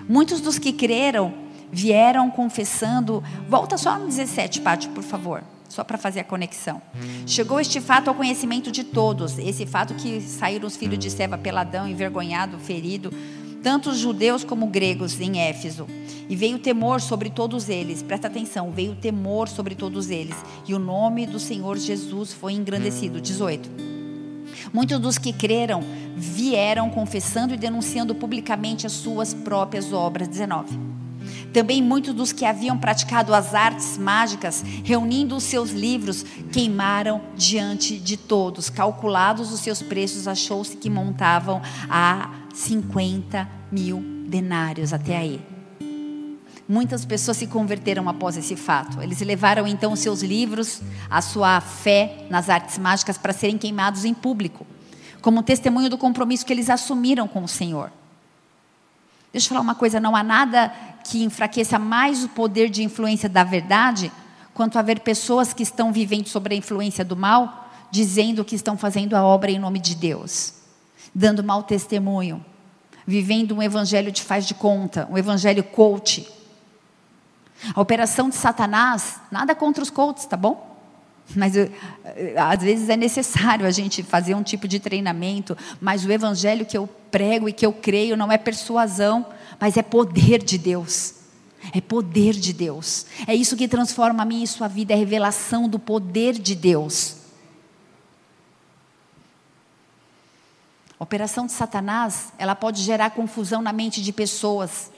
Muitos 0.08 0.40
dos 0.40 0.58
que 0.58 0.72
creram 0.72 1.34
vieram 1.70 2.32
confessando. 2.32 3.22
Volta 3.50 3.78
só 3.78 4.00
no 4.00 4.06
17, 4.06 4.62
Pátio, 4.62 4.92
por 4.92 5.04
favor. 5.04 5.44
Só 5.68 5.84
para 5.84 5.98
fazer 5.98 6.22
a 6.22 6.24
conexão. 6.24 6.82
Chegou 7.28 7.60
este 7.60 7.82
fato 7.82 8.08
ao 8.08 8.16
conhecimento 8.16 8.72
de 8.72 8.86
todos. 8.86 9.38
Esse 9.38 9.66
fato 9.66 9.94
que 9.94 10.22
saíram 10.22 10.66
os 10.66 10.78
filhos 10.78 10.98
de 10.98 11.12
Seva 11.12 11.38
peladão, 11.38 11.86
envergonhado, 11.86 12.58
ferido, 12.58 13.14
tanto 13.62 13.90
os 13.90 13.98
judeus 13.98 14.44
como 14.44 14.68
gregos 14.68 15.20
em 15.20 15.40
Éfeso. 15.40 15.88
E 16.30 16.36
veio 16.36 16.60
temor 16.60 17.02
sobre 17.02 17.30
todos 17.30 17.70
eles. 17.70 18.04
Presta 18.04 18.28
atenção, 18.28 18.72
veio 18.72 18.96
temor 18.96 19.48
sobre 19.48 19.74
todos 19.74 20.10
eles. 20.10 20.36
E 20.68 20.74
o 20.74 20.80
nome 20.80 21.26
do 21.26 21.40
Senhor 21.40 21.78
Jesus 21.78 22.34
foi 22.34 22.54
engrandecido. 22.54 23.20
18. 23.20 23.70
Muitos 24.72 25.00
dos 25.00 25.18
que 25.18 25.34
creram 25.34 25.82
vieram 26.16 26.90
confessando 26.90 27.54
e 27.54 27.58
denunciando 27.58 28.14
publicamente 28.14 28.86
as 28.86 28.94
suas 28.94 29.34
próprias 29.34 29.92
obras. 29.92 30.28
19. 30.28 30.78
Também 31.54 31.82
muitos 31.82 32.14
dos 32.14 32.32
que 32.32 32.46
haviam 32.46 32.78
praticado 32.78 33.34
as 33.34 33.56
artes 33.56 33.98
mágicas, 33.98 34.64
reunindo 34.84 35.36
os 35.36 35.44
seus 35.44 35.72
livros, 35.72 36.24
queimaram 36.52 37.22
diante 37.36 37.98
de 37.98 38.18
todos. 38.18 38.70
Calculados 38.70 39.52
os 39.52 39.60
seus 39.60 39.82
preços, 39.82 40.28
achou-se 40.28 40.78
que 40.78 40.90
montavam 40.90 41.62
a 41.90 42.32
50 42.54 43.50
mil 43.72 44.04
denários 44.28 44.94
até 44.94 45.18
aí. 45.18 45.42
Muitas 46.68 47.04
pessoas 47.04 47.38
se 47.38 47.48
converteram 47.48 48.08
após 48.08 48.38
esse 48.38 48.56
fato. 48.56 49.02
Eles 49.02 49.20
levaram 49.22 49.66
então 49.66 49.96
seus 49.96 50.22
livros, 50.22 50.84
a 51.10 51.20
sua 51.20 51.60
fé 51.60 52.28
nas 52.30 52.48
artes 52.48 52.78
mágicas 52.78 53.18
para 53.18 53.34
serem 53.34 53.58
queimados 53.58 54.06
em 54.06 54.14
público. 54.14 54.68
como 55.22 55.44
testemunho 55.44 55.90
do 55.90 55.98
compromisso 55.98 56.46
que 56.46 56.54
eles 56.54 56.70
assumiram 56.70 57.28
com 57.28 57.44
o 57.44 57.48
Senhor. 57.48 57.92
Deixa 59.32 59.46
eu 59.46 59.50
falar 59.50 59.62
uma 59.62 59.76
coisa: 59.76 60.00
não 60.00 60.16
há 60.16 60.24
nada 60.24 60.74
que 61.04 61.24
enfraqueça 61.24 61.80
mais 61.80 62.24
o 62.24 62.30
poder 62.30 62.70
de 62.70 62.84
influência 62.84 63.30
da 63.30 63.44
verdade, 63.44 64.12
quanto 64.54 64.78
a 64.78 64.82
ver 64.82 65.00
pessoas 65.00 65.54
que 65.54 65.64
estão 65.64 65.92
vivendo 65.92 66.28
sob 66.28 66.54
a 66.54 66.58
influência 66.58 67.06
do 67.06 67.16
mal, 67.16 67.70
dizendo 67.92 68.46
que 68.46 68.56
estão 68.56 68.78
fazendo 68.78 69.16
a 69.16 69.24
obra 69.24 69.52
em 69.52 69.60
nome 69.60 69.80
de 69.80 69.96
Deus, 69.96 70.54
dando 71.14 71.44
mau 71.44 71.64
testemunho, 71.64 72.44
vivendo 73.06 73.56
um 73.56 73.64
evangelho 73.64 74.12
de 74.12 74.22
faz 74.22 74.46
de 74.46 74.54
conta, 74.54 75.08
um 75.10 75.18
evangelho 75.18 75.64
coach. 75.64 76.28
A 77.76 77.82
operação 77.82 78.30
de 78.30 78.36
Satanás, 78.36 79.20
nada 79.32 79.54
contra 79.54 79.84
os 79.84 79.90
coaches, 79.90 80.26
tá 80.26 80.38
bom? 80.38 80.69
Mas 81.36 81.56
eh, 81.56 81.70
às 82.38 82.62
vezes 82.62 82.90
é 82.90 82.98
necessário 82.98 83.66
a 83.66 83.72
gente 83.72 84.02
fazer 84.02 84.34
um 84.36 84.44
tipo 84.44 84.68
de 84.68 84.80
treinamento, 84.80 85.58
mas 85.80 86.06
o 86.06 86.12
evangelho 86.12 86.66
que 86.66 86.78
eu 86.78 86.88
prego 87.12 87.48
e 87.48 87.54
que 87.54 87.66
eu 87.66 87.74
creio 87.74 88.18
não 88.18 88.32
é 88.32 88.38
persuasão, 88.38 89.26
mas 89.60 89.78
é 89.78 89.82
poder 89.82 90.44
de 90.44 90.58
Deus. 90.58 91.16
É 91.74 91.82
poder 91.82 92.34
de 92.34 92.54
Deus. 92.54 93.06
É 93.28 93.36
isso 93.36 93.58
que 93.58 93.68
transforma 93.68 94.24
a 94.24 94.26
minha 94.26 94.44
e 94.44 94.48
sua 94.48 94.68
vida, 94.68 94.94
é 94.94 94.96
revelação 94.96 95.68
do 95.68 95.78
poder 95.78 96.34
de 96.34 96.56
Deus. 96.56 97.18
A 101.00 101.04
operação 101.04 101.46
de 101.46 101.52
Satanás, 101.52 102.34
ela 102.38 102.56
pode 102.56 102.82
gerar 102.82 103.12
confusão 103.12 103.62
na 103.62 103.72
mente 103.72 104.02
de 104.02 104.12
pessoas. 104.12 104.92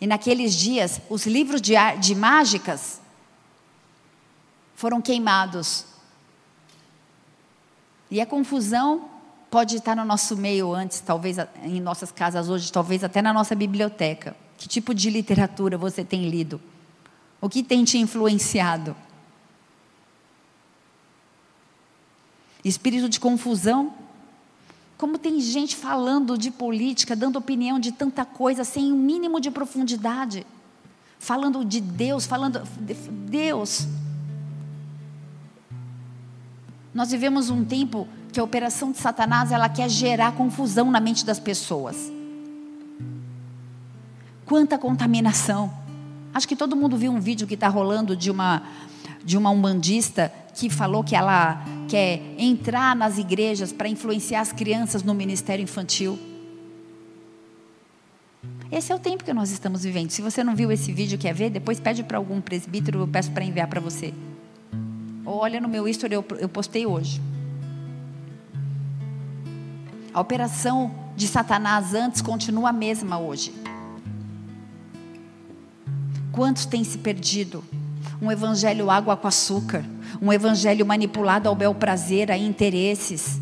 E 0.00 0.06
naqueles 0.06 0.54
dias, 0.54 1.00
os 1.10 1.26
livros 1.26 1.60
de, 1.60 1.74
de 2.00 2.14
mágicas 2.14 3.00
foram 4.78 5.02
queimados. 5.02 5.84
E 8.08 8.20
a 8.20 8.26
confusão 8.26 9.10
pode 9.50 9.74
estar 9.74 9.96
no 9.96 10.04
nosso 10.04 10.36
meio 10.36 10.72
antes, 10.72 11.00
talvez 11.00 11.36
em 11.64 11.80
nossas 11.80 12.12
casas 12.12 12.48
hoje, 12.48 12.70
talvez 12.70 13.02
até 13.02 13.20
na 13.20 13.32
nossa 13.32 13.56
biblioteca. 13.56 14.36
Que 14.56 14.68
tipo 14.68 14.94
de 14.94 15.10
literatura 15.10 15.76
você 15.76 16.04
tem 16.04 16.30
lido? 16.30 16.60
O 17.40 17.48
que 17.48 17.64
tem 17.64 17.82
te 17.82 17.98
influenciado? 17.98 18.94
Espírito 22.64 23.08
de 23.08 23.18
confusão. 23.18 23.92
Como 24.96 25.18
tem 25.18 25.40
gente 25.40 25.74
falando 25.74 26.38
de 26.38 26.52
política, 26.52 27.16
dando 27.16 27.36
opinião 27.36 27.80
de 27.80 27.90
tanta 27.90 28.24
coisa 28.24 28.62
sem 28.62 28.92
um 28.92 28.96
mínimo 28.96 29.40
de 29.40 29.50
profundidade. 29.50 30.46
Falando 31.18 31.64
de 31.64 31.80
Deus, 31.80 32.26
falando 32.26 32.62
de 32.80 32.94
Deus. 32.94 33.88
Nós 36.98 37.12
vivemos 37.12 37.48
um 37.48 37.64
tempo 37.64 38.08
que 38.32 38.40
a 38.40 38.42
operação 38.42 38.90
de 38.90 38.98
Satanás 38.98 39.52
ela 39.52 39.68
quer 39.68 39.88
gerar 39.88 40.32
confusão 40.32 40.90
na 40.90 40.98
mente 40.98 41.24
das 41.24 41.38
pessoas. 41.38 42.10
Quanta 44.44 44.76
contaminação. 44.76 45.72
Acho 46.34 46.48
que 46.48 46.56
todo 46.56 46.74
mundo 46.74 46.96
viu 46.96 47.12
um 47.12 47.20
vídeo 47.20 47.46
que 47.46 47.54
está 47.54 47.68
rolando 47.68 48.16
de 48.16 48.32
uma 48.32 48.64
de 49.24 49.38
uma 49.38 49.48
umbandista 49.48 50.32
que 50.52 50.68
falou 50.68 51.04
que 51.04 51.14
ela 51.14 51.64
quer 51.86 52.20
entrar 52.36 52.96
nas 52.96 53.16
igrejas 53.16 53.70
para 53.70 53.88
influenciar 53.88 54.40
as 54.40 54.50
crianças 54.50 55.04
no 55.04 55.14
ministério 55.14 55.62
infantil. 55.62 56.18
Esse 58.72 58.90
é 58.90 58.94
o 58.96 58.98
tempo 58.98 59.22
que 59.22 59.32
nós 59.32 59.52
estamos 59.52 59.84
vivendo. 59.84 60.10
Se 60.10 60.20
você 60.20 60.42
não 60.42 60.56
viu 60.56 60.72
esse 60.72 60.92
vídeo, 60.92 61.16
quer 61.16 61.32
ver, 61.32 61.48
depois 61.48 61.78
pede 61.78 62.02
para 62.02 62.18
algum 62.18 62.40
presbítero, 62.40 62.98
eu 62.98 63.06
peço 63.06 63.30
para 63.30 63.44
enviar 63.44 63.68
para 63.68 63.80
você. 63.80 64.12
Olha 65.30 65.60
no 65.60 65.68
meu 65.68 65.86
history, 65.86 66.14
eu, 66.14 66.24
eu 66.38 66.48
postei 66.48 66.86
hoje. 66.86 67.20
A 70.14 70.22
operação 70.22 70.90
de 71.14 71.28
Satanás 71.28 71.92
antes 71.92 72.22
continua 72.22 72.70
a 72.70 72.72
mesma 72.72 73.18
hoje. 73.18 73.52
Quantos 76.32 76.64
têm 76.64 76.82
se 76.82 76.96
perdido? 76.96 77.62
Um 78.22 78.32
evangelho 78.32 78.90
água 78.90 79.18
com 79.18 79.28
açúcar, 79.28 79.84
um 80.22 80.32
evangelho 80.32 80.86
manipulado 80.86 81.46
ao 81.46 81.54
bel 81.54 81.74
prazer, 81.74 82.30
a 82.30 82.38
interesses 82.38 83.38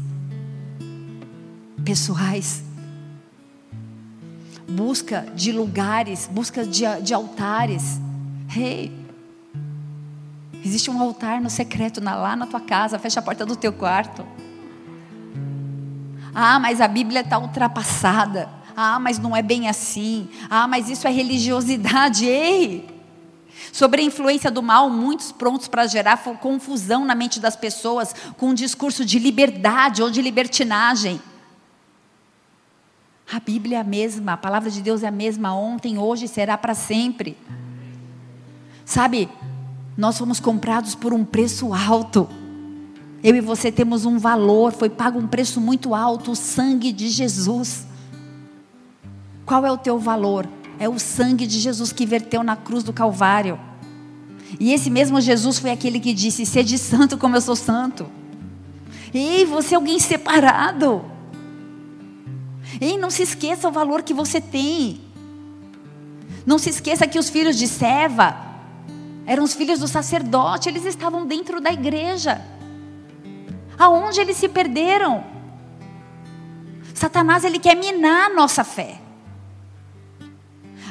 pessoais. 1.84 2.64
Busca 4.68 5.24
de 5.37 5.53
lugares, 5.53 6.28
busca 6.32 6.66
de, 6.66 6.82
de 7.01 7.14
altares. 7.14 8.01
Rei, 8.49 8.87
hey, 8.87 9.05
Existe 10.66 10.90
um 10.90 11.00
altar 11.00 11.40
no 11.40 11.48
secreto 11.48 12.02
lá 12.02 12.34
na 12.34 12.44
tua 12.44 12.58
casa, 12.60 12.98
fecha 12.98 13.20
a 13.20 13.22
porta 13.22 13.46
do 13.46 13.54
teu 13.54 13.72
quarto. 13.72 14.26
Ah, 16.34 16.58
mas 16.58 16.80
a 16.80 16.88
Bíblia 16.88 17.20
está 17.20 17.38
ultrapassada. 17.38 18.48
Ah, 18.76 18.98
mas 18.98 19.16
não 19.16 19.36
é 19.36 19.42
bem 19.42 19.68
assim. 19.68 20.28
Ah, 20.50 20.66
mas 20.66 20.88
isso 20.90 21.06
é 21.06 21.10
religiosidade. 21.12 22.26
Ei! 22.26 22.84
Sobre 23.72 24.00
a 24.00 24.04
influência 24.04 24.50
do 24.50 24.60
mal, 24.60 24.90
muitos 24.90 25.30
prontos 25.30 25.68
para 25.68 25.86
gerar 25.86 26.16
confusão 26.40 27.04
na 27.04 27.14
mente 27.14 27.38
das 27.38 27.54
pessoas 27.54 28.12
com 28.36 28.48
um 28.48 28.54
discurso 28.54 29.04
de 29.04 29.20
liberdade 29.20 30.02
ou 30.02 30.10
de 30.10 30.20
libertinagem. 30.20 31.22
A 33.32 33.38
Bíblia 33.38 33.78
é 33.78 33.80
a 33.82 33.84
mesma, 33.84 34.32
a 34.32 34.36
palavra 34.36 34.68
de 34.68 34.82
Deus 34.82 35.04
é 35.04 35.06
a 35.06 35.12
mesma 35.12 35.54
ontem, 35.54 35.96
hoje 35.96 36.24
e 36.24 36.28
será 36.28 36.58
para 36.58 36.74
sempre. 36.74 37.36
Sabe, 38.84 39.28
nós 39.97 40.18
fomos 40.18 40.38
comprados 40.38 40.94
por 40.94 41.12
um 41.14 41.24
preço 41.24 41.72
alto. 41.72 42.28
Eu 43.22 43.34
e 43.34 43.40
você 43.40 43.72
temos 43.72 44.05
um 44.05 44.18
valor, 44.18 44.72
foi 44.72 44.90
pago 44.90 45.18
um 45.18 45.26
preço 45.26 45.61
muito 45.61 45.94
alto, 45.94 46.32
o 46.32 46.36
sangue 46.36 46.92
de 46.92 47.09
Jesus. 47.09 47.86
Qual 49.47 49.64
é 49.64 49.72
o 49.72 49.78
teu 49.78 49.99
valor? 49.99 50.47
É 50.78 50.88
o 50.88 50.99
sangue 50.99 51.47
de 51.47 51.59
Jesus 51.59 51.92
que 51.92 52.05
verteu 52.05 52.42
na 52.42 52.57
cruz 52.57 52.84
do 52.84 52.92
Calvário. 52.92 53.59
E 54.61 54.72
esse 54.72 54.90
mesmo 54.90 55.20
Jesus 55.20 55.59
foi 55.59 55.70
aquele 55.70 55.99
que 55.99 56.12
disse: 56.12 56.44
Sede 56.44 56.76
santo 56.76 57.16
como 57.16 57.36
eu 57.36 57.40
sou 57.40 57.57
santo. 57.57 58.07
Ei, 59.14 59.47
você 59.47 59.74
é 59.74 59.76
alguém 59.76 59.99
separado. 59.99 61.03
Ei, 62.80 62.99
não 62.99 63.09
se 63.11 63.22
esqueça 63.22 63.66
o 63.66 63.72
valor 63.72 64.03
que 64.03 64.12
você 64.12 64.40
tem. 64.40 65.01
Não 66.44 66.59
se 66.59 66.68
esqueça 66.68 67.07
que 67.07 67.18
os 67.18 67.30
filhos 67.30 67.57
de 67.57 67.66
Seva 67.66 68.45
eram 69.26 69.42
os 69.42 69.54
filhos 69.54 69.80
do 69.80 69.88
sacerdote, 69.88 70.68
eles 70.68 70.84
estavam 70.84 71.26
dentro 71.26 71.60
da 71.60 71.72
igreja. 71.72 72.40
Aonde 73.76 74.20
eles 74.20 74.36
se 74.36 74.48
perderam? 74.48 75.24
Satanás 76.94 77.44
ele 77.44 77.58
quer 77.58 77.74
minar 77.74 78.30
a 78.30 78.34
nossa 78.34 78.62
fé. 78.62 79.00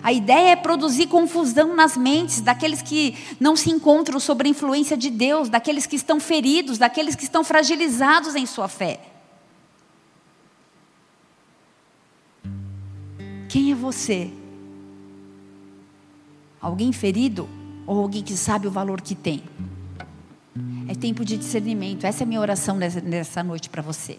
A 0.04 0.14
ideia 0.14 0.52
é 0.52 0.56
produzir 0.56 1.08
confusão 1.08 1.76
nas 1.76 1.98
mentes 1.98 2.42
daqueles 2.42 2.82
que 2.82 3.18
não 3.40 3.56
se 3.56 3.72
encontram 3.72 4.20
sob 4.20 4.46
a 4.46 4.50
influência 4.50 4.96
de 4.96 5.10
Deus, 5.10 5.50
daqueles 5.50 5.88
que 5.88 5.96
estão 5.96 6.20
feridos, 6.20 6.78
daqueles 6.78 7.16
que 7.16 7.24
estão 7.24 7.44
fragilizados 7.44 8.36
em 8.36 8.46
sua 8.46 8.68
fé. 8.68 9.00
Quem 13.50 13.72
é 13.72 13.76
você? 13.76 14.30
Alguém 16.62 16.92
ferido? 16.92 17.50
Ou 17.86 18.00
alguém 18.00 18.24
que 18.24 18.36
sabe 18.36 18.68
o 18.68 18.72
valor 18.72 19.02
que 19.02 19.16
tem. 19.16 19.44
É 20.88 20.94
tempo 20.96 21.26
de 21.26 21.36
discernimento. 21.38 22.06
Essa 22.06 22.24
é 22.24 22.26
a 22.26 22.28
minha 22.28 22.40
oração 22.40 22.78
nessa, 22.78 23.44
noite 23.44 23.70
para 23.70 23.82
você. 23.82 24.18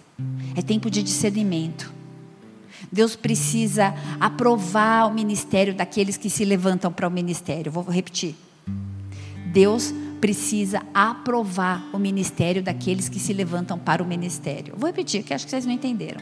É 0.54 0.62
tempo 0.62 0.90
de 0.90 1.02
discernimento. 1.02 1.92
Deus 2.92 3.16
precisa 3.16 3.94
aprovar 4.20 5.06
o 5.06 5.14
ministério 5.14 5.74
daqueles 5.74 6.16
que 6.16 6.28
se 6.28 6.44
levantam 6.44 6.92
para 6.92 7.08
o 7.08 7.10
ministério. 7.10 7.72
Vou 7.72 7.84
repetir. 7.84 8.34
Deus 9.46 9.94
precisa 10.20 10.82
aprovar 10.92 11.88
o 11.92 11.98
ministério 11.98 12.62
daqueles 12.62 13.08
que 13.08 13.18
se 13.18 13.32
levantam 13.32 13.78
para 13.78 14.02
o 14.02 14.06
ministério. 14.06 14.74
Vou 14.76 14.86
repetir, 14.88 15.22
que 15.22 15.32
acho 15.32 15.44
que 15.44 15.50
vocês 15.50 15.64
não 15.64 15.72
entenderam. 15.72 16.20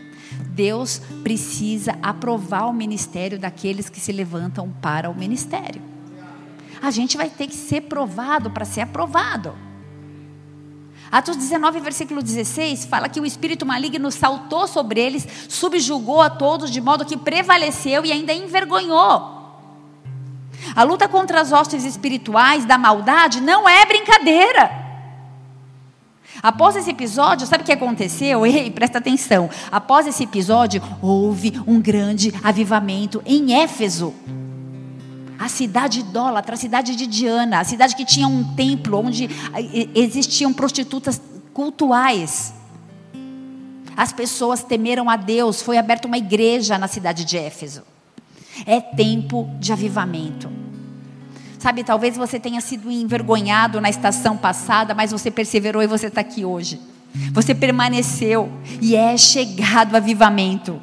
Deus 0.51 1.01
precisa 1.23 1.99
aprovar 2.03 2.67
o 2.67 2.73
ministério 2.73 3.39
daqueles 3.39 3.89
que 3.89 4.01
se 4.01 4.13
levantam 4.13 4.71
para 4.81 5.11
o 5.11 5.15
ministério 5.15 5.94
a 6.87 6.91
gente 6.91 7.17
vai 7.17 7.31
ter 7.31 7.47
que 7.47 7.55
ser 7.55 7.83
provado 7.83 8.51
para 8.51 8.65
ser 8.65 8.83
aprovado. 8.83 9.55
Atos 11.11 11.37
19, 11.37 11.81
versículo 11.81 12.23
16, 12.23 12.87
fala 12.87 13.09
que 13.09 13.21
o 13.21 13.27
espírito 13.27 13.65
maligno 13.65 14.11
saltou 14.11 14.67
sobre 14.67 15.01
eles, 15.01 15.27
subjugou 15.49 16.21
a 16.21 16.29
todos, 16.29 16.71
de 16.71 16.81
modo 16.81 17.05
que 17.05 17.17
prevaleceu 17.17 18.05
e 18.05 18.13
ainda 18.13 18.33
envergonhou. 18.33 19.33
A 20.75 20.83
luta 20.83 21.09
contra 21.09 21.41
as 21.41 21.53
hostes 21.53 21.85
espirituais 21.85 22.65
da 22.65 22.77
maldade 22.77 23.41
não 23.41 23.69
é 23.69 23.87
brincadeira. 23.87 24.85
Após 26.43 26.75
esse 26.77 26.91
episódio, 26.91 27.47
sabe 27.47 27.63
o 27.63 27.67
que 27.67 27.73
aconteceu? 27.73 28.45
Ei, 28.47 28.71
presta 28.71 28.99
atenção. 28.99 29.49
Após 29.71 30.07
esse 30.07 30.25
episódio, 30.25 30.83
houve 31.01 31.63
um 31.67 31.81
grande 31.81 32.35
avivamento 32.43 33.23
em 33.25 33.55
Éfeso 33.55 34.13
a 35.45 35.49
cidade 35.49 36.01
idólatra, 36.01 36.55
a 36.55 36.57
cidade 36.57 36.97
de 36.97 37.07
Diana, 37.07 37.61
a 37.61 37.65
cidade 37.65 37.95
que 37.95 38.05
tinha 38.07 38.27
um 38.27 38.55
templo 38.55 38.99
onde 38.99 39.29
existiam 39.95 40.55
prostitutas 40.55 41.21
cultuais. 41.53 42.55
As 43.95 44.11
pessoas 44.11 44.65
temeram 44.65 45.11
a 45.11 45.17
Deus, 45.17 45.61
foi 45.61 45.77
aberta 45.77 46.09
uma 46.09 46.17
igreja 46.17 46.79
na 46.79 46.89
cidade 46.89 47.27
de 47.27 47.37
Éfeso. 47.37 47.83
É 48.65 48.81
tempo 48.81 49.47
de 49.61 49.71
avivamento. 49.71 50.51
Sabe, 51.59 51.85
talvez 51.85 52.17
você 52.17 52.41
tenha 52.41 52.63
sido 52.63 52.91
envergonhado 52.91 53.83
na 53.83 53.91
estação 53.91 54.39
passada, 54.39 54.95
mas 54.95 55.13
você 55.13 55.31
perseverou 55.31 55.83
e 55.83 55.87
você 55.87 56.07
está 56.07 56.23
aqui 56.23 56.43
hoje. 56.43 56.81
Você 57.33 57.55
permaneceu 57.55 58.51
e 58.81 58.97
é 58.97 59.15
chegado 59.19 59.93
o 59.93 59.97
avivamento. 59.97 60.81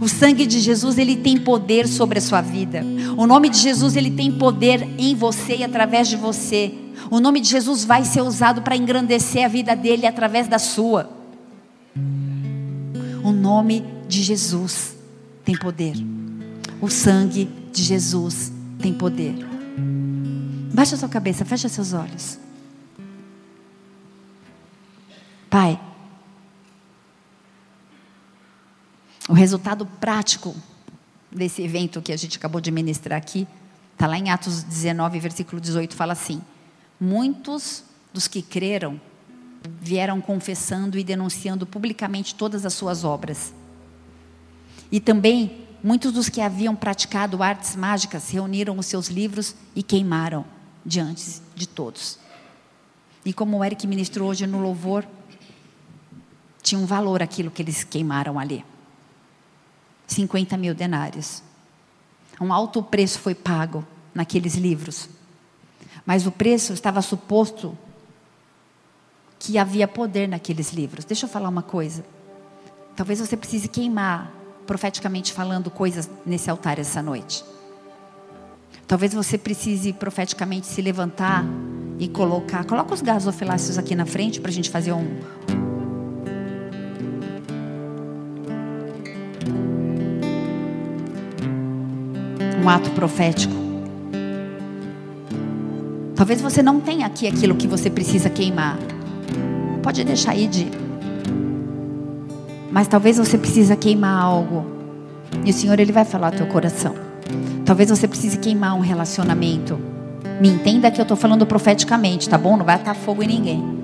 O 0.00 0.08
sangue 0.08 0.46
de 0.46 0.60
Jesus, 0.60 0.98
ele 0.98 1.16
tem 1.16 1.38
poder 1.38 1.88
sobre 1.88 2.18
a 2.18 2.22
sua 2.22 2.40
vida. 2.40 2.84
O 3.16 3.26
nome 3.26 3.48
de 3.48 3.58
Jesus, 3.58 3.96
ele 3.96 4.10
tem 4.10 4.30
poder 4.32 4.88
em 4.98 5.14
você 5.14 5.56
e 5.56 5.64
através 5.64 6.08
de 6.08 6.16
você. 6.16 6.72
O 7.10 7.20
nome 7.20 7.40
de 7.40 7.48
Jesus 7.48 7.84
vai 7.84 8.04
ser 8.04 8.22
usado 8.22 8.62
para 8.62 8.76
engrandecer 8.76 9.44
a 9.44 9.48
vida 9.48 9.74
dele 9.74 10.06
através 10.06 10.46
da 10.46 10.58
sua. 10.58 11.10
O 13.24 13.32
nome 13.32 13.84
de 14.06 14.22
Jesus 14.22 14.96
tem 15.44 15.56
poder. 15.56 15.94
O 16.80 16.88
sangue 16.88 17.48
de 17.72 17.82
Jesus 17.82 18.52
tem 18.78 18.92
poder. 18.92 19.34
Baixa 20.72 20.96
sua 20.96 21.08
cabeça, 21.08 21.44
fecha 21.44 21.68
seus 21.68 21.92
olhos. 21.92 22.38
Pai, 25.50 25.80
o 29.28 29.34
resultado 29.34 29.84
prático 29.84 30.56
desse 31.30 31.62
evento 31.62 32.00
que 32.00 32.12
a 32.12 32.16
gente 32.16 32.38
acabou 32.38 32.60
de 32.60 32.70
ministrar 32.70 33.18
aqui, 33.18 33.46
está 33.92 34.06
lá 34.06 34.18
em 34.18 34.30
Atos 34.30 34.62
19, 34.62 35.20
versículo 35.20 35.60
18, 35.60 35.94
fala 35.94 36.14
assim: 36.14 36.40
Muitos 36.98 37.84
dos 38.12 38.26
que 38.26 38.40
creram 38.40 38.98
vieram 39.80 40.20
confessando 40.20 40.98
e 40.98 41.04
denunciando 41.04 41.66
publicamente 41.66 42.34
todas 42.34 42.64
as 42.64 42.72
suas 42.72 43.04
obras. 43.04 43.52
E 44.90 44.98
também 44.98 45.66
muitos 45.84 46.12
dos 46.12 46.28
que 46.28 46.40
haviam 46.40 46.74
praticado 46.74 47.42
artes 47.42 47.76
mágicas 47.76 48.30
reuniram 48.30 48.78
os 48.78 48.86
seus 48.86 49.08
livros 49.08 49.54
e 49.76 49.82
queimaram 49.82 50.44
diante 50.86 51.42
de 51.54 51.68
todos. 51.68 52.18
E 53.24 53.32
como 53.32 53.58
o 53.58 53.64
Eric 53.64 53.86
ministrou 53.86 54.30
hoje 54.30 54.46
no 54.46 54.60
louvor, 54.60 55.06
tinha 56.62 56.80
um 56.80 56.86
valor 56.86 57.22
aquilo 57.22 57.50
que 57.50 57.60
eles 57.60 57.84
queimaram 57.84 58.38
ali. 58.38 58.64
50 60.08 60.56
mil 60.56 60.74
denários. 60.74 61.42
Um 62.40 62.52
alto 62.52 62.82
preço 62.82 63.20
foi 63.20 63.34
pago 63.34 63.86
naqueles 64.14 64.54
livros. 64.54 65.08
Mas 66.04 66.26
o 66.26 66.32
preço 66.32 66.72
estava 66.72 67.02
suposto 67.02 67.76
que 69.38 69.58
havia 69.58 69.86
poder 69.86 70.26
naqueles 70.26 70.72
livros. 70.72 71.04
Deixa 71.04 71.26
eu 71.26 71.30
falar 71.30 71.48
uma 71.48 71.62
coisa. 71.62 72.04
Talvez 72.96 73.20
você 73.20 73.36
precise 73.36 73.68
queimar, 73.68 74.32
profeticamente 74.66 75.32
falando, 75.32 75.70
coisas 75.70 76.10
nesse 76.26 76.50
altar 76.50 76.78
essa 76.78 77.00
noite. 77.00 77.44
Talvez 78.86 79.12
você 79.12 79.36
precise 79.36 79.92
profeticamente 79.92 80.66
se 80.66 80.80
levantar 80.80 81.44
e 81.98 82.08
colocar. 82.08 82.64
Coloca 82.64 82.94
os 82.94 83.02
gasofiláceos 83.02 83.78
aqui 83.78 83.94
na 83.94 84.06
frente 84.06 84.40
para 84.40 84.50
a 84.50 84.54
gente 84.54 84.70
fazer 84.70 84.92
um, 84.92 85.20
um 92.68 92.70
ato 92.70 92.90
profético. 92.90 93.54
Talvez 96.14 96.42
você 96.42 96.62
não 96.62 96.80
tenha 96.80 97.06
aqui 97.06 97.26
aquilo 97.26 97.54
que 97.54 97.66
você 97.66 97.88
precisa 97.88 98.28
queimar. 98.28 98.78
Pode 99.82 100.04
deixar 100.04 100.32
aí 100.32 100.46
de. 100.46 100.66
Mas 102.70 102.86
talvez 102.86 103.16
você 103.16 103.38
precisa 103.38 103.74
queimar 103.74 104.22
algo. 104.22 104.66
E 105.46 105.50
o 105.50 105.52
Senhor 105.52 105.80
ele 105.80 105.92
vai 105.92 106.04
falar 106.04 106.26
ao 106.26 106.32
teu 106.32 106.46
coração. 106.46 106.94
Talvez 107.64 107.88
você 107.88 108.06
precise 108.06 108.36
queimar 108.36 108.74
um 108.76 108.80
relacionamento. 108.80 109.78
Me 110.38 110.48
entenda 110.48 110.90
que 110.90 111.00
eu 111.00 111.04
estou 111.04 111.16
falando 111.16 111.46
profeticamente, 111.46 112.28
tá 112.28 112.36
bom? 112.36 112.56
Não 112.56 112.66
vai 112.66 112.74
atar 112.74 112.94
fogo 112.94 113.22
em 113.22 113.28
ninguém. 113.28 113.78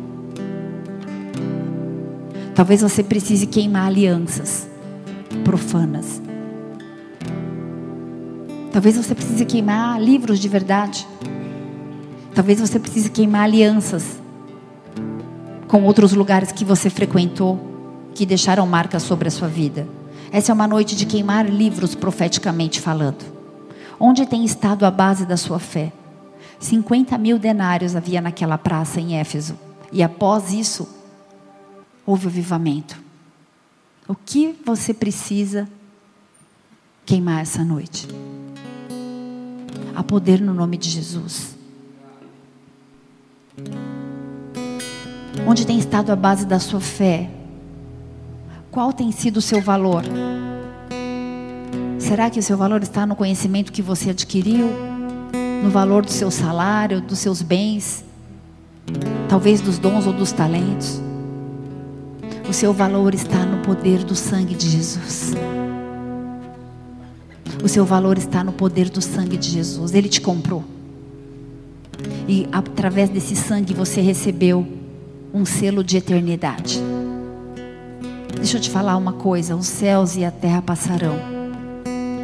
Talvez 2.54 2.82
você 2.82 3.02
precise 3.02 3.46
queimar 3.46 3.86
alianças 3.86 4.68
profanas. 5.42 6.23
Talvez 8.74 8.96
você 8.96 9.14
precise 9.14 9.44
queimar 9.44 10.02
livros 10.02 10.40
de 10.40 10.48
verdade. 10.48 11.06
Talvez 12.34 12.58
você 12.58 12.80
precise 12.80 13.08
queimar 13.08 13.42
alianças 13.42 14.20
com 15.68 15.84
outros 15.84 16.12
lugares 16.12 16.50
que 16.50 16.64
você 16.64 16.90
frequentou, 16.90 18.10
que 18.16 18.26
deixaram 18.26 18.66
marcas 18.66 19.04
sobre 19.04 19.28
a 19.28 19.30
sua 19.30 19.46
vida. 19.46 19.86
Essa 20.32 20.50
é 20.50 20.52
uma 20.52 20.66
noite 20.66 20.96
de 20.96 21.06
queimar 21.06 21.48
livros 21.48 21.94
profeticamente 21.94 22.80
falando. 22.80 23.24
Onde 24.00 24.26
tem 24.26 24.44
estado 24.44 24.84
a 24.84 24.90
base 24.90 25.24
da 25.24 25.36
sua 25.36 25.60
fé? 25.60 25.92
50 26.58 27.16
mil 27.16 27.38
denários 27.38 27.94
havia 27.94 28.20
naquela 28.20 28.58
praça 28.58 29.00
em 29.00 29.16
Éfeso. 29.20 29.56
E 29.92 30.02
após 30.02 30.52
isso, 30.52 30.88
houve 32.04 32.26
o 32.26 32.28
avivamento. 32.28 33.00
O 34.08 34.16
que 34.16 34.52
você 34.66 34.92
precisa 34.92 35.68
queimar 37.06 37.40
essa 37.40 37.62
noite? 37.62 38.08
Há 39.94 40.02
poder 40.02 40.40
no 40.40 40.52
nome 40.52 40.76
de 40.76 40.90
Jesus. 40.90 41.56
Onde 45.46 45.66
tem 45.66 45.78
estado 45.78 46.10
a 46.10 46.16
base 46.16 46.44
da 46.46 46.58
sua 46.58 46.80
fé? 46.80 47.30
Qual 48.70 48.92
tem 48.92 49.12
sido 49.12 49.36
o 49.36 49.42
seu 49.42 49.60
valor? 49.60 50.02
Será 51.98 52.28
que 52.28 52.40
o 52.40 52.42
seu 52.42 52.56
valor 52.56 52.82
está 52.82 53.06
no 53.06 53.14
conhecimento 53.14 53.72
que 53.72 53.82
você 53.82 54.10
adquiriu? 54.10 54.68
No 55.62 55.70
valor 55.70 56.04
do 56.04 56.10
seu 56.10 56.30
salário, 56.30 57.00
dos 57.00 57.20
seus 57.20 57.40
bens? 57.40 58.04
Talvez 59.28 59.60
dos 59.60 59.78
dons 59.78 60.06
ou 60.06 60.12
dos 60.12 60.32
talentos? 60.32 61.00
O 62.48 62.52
seu 62.52 62.72
valor 62.72 63.14
está 63.14 63.44
no 63.46 63.62
poder 63.62 64.04
do 64.04 64.14
sangue 64.14 64.54
de 64.54 64.68
Jesus. 64.68 65.34
O 67.64 67.68
seu 67.68 67.82
valor 67.86 68.18
está 68.18 68.44
no 68.44 68.52
poder 68.52 68.90
do 68.90 69.00
sangue 69.00 69.38
de 69.38 69.48
Jesus. 69.48 69.94
Ele 69.94 70.06
te 70.06 70.20
comprou. 70.20 70.62
E 72.28 72.46
através 72.52 73.08
desse 73.08 73.34
sangue 73.34 73.72
você 73.72 74.02
recebeu 74.02 74.68
um 75.32 75.46
selo 75.46 75.82
de 75.82 75.96
eternidade. 75.96 76.78
Deixa 78.36 78.58
eu 78.58 78.60
te 78.60 78.68
falar 78.68 78.98
uma 78.98 79.14
coisa: 79.14 79.56
os 79.56 79.66
céus 79.66 80.14
e 80.14 80.26
a 80.26 80.30
terra 80.30 80.60
passarão, 80.60 81.18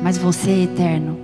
mas 0.02 0.18
você 0.18 0.50
é 0.50 0.62
eterno. 0.64 1.18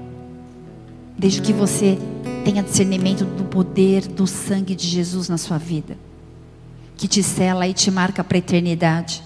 Desde 1.19 1.43
que 1.43 1.53
você 1.53 1.99
tenha 2.43 2.63
discernimento 2.63 3.27
do 3.27 3.45
poder 3.45 4.07
do 4.07 4.27
sangue 4.27 4.75
de 4.75 4.87
Jesus 4.87 5.29
na 5.29 5.37
sua 5.37 5.59
vida, 5.59 5.95
que 6.97 7.07
te 7.07 7.23
sela 7.23 7.69
e 7.69 7.75
te 7.75 7.91
marca 7.91 8.25
para 8.25 8.39
a 8.39 8.41
eternidade. 8.41 9.23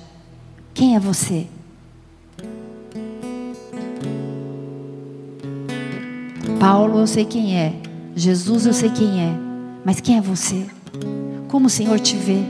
Quem 0.75 0.97
é 0.97 0.99
você? 0.99 1.47
Paulo, 6.61 6.99
eu 6.99 7.07
sei 7.07 7.25
quem 7.25 7.57
é. 7.57 7.73
Jesus, 8.15 8.67
eu 8.67 8.75
sei 8.75 8.91
quem 8.91 9.23
é. 9.23 9.33
Mas 9.83 9.99
quem 9.99 10.19
é 10.19 10.21
você? 10.21 10.67
Como 11.49 11.69
o 11.69 11.71
Senhor 11.71 11.99
te 11.99 12.15
vê? 12.15 12.43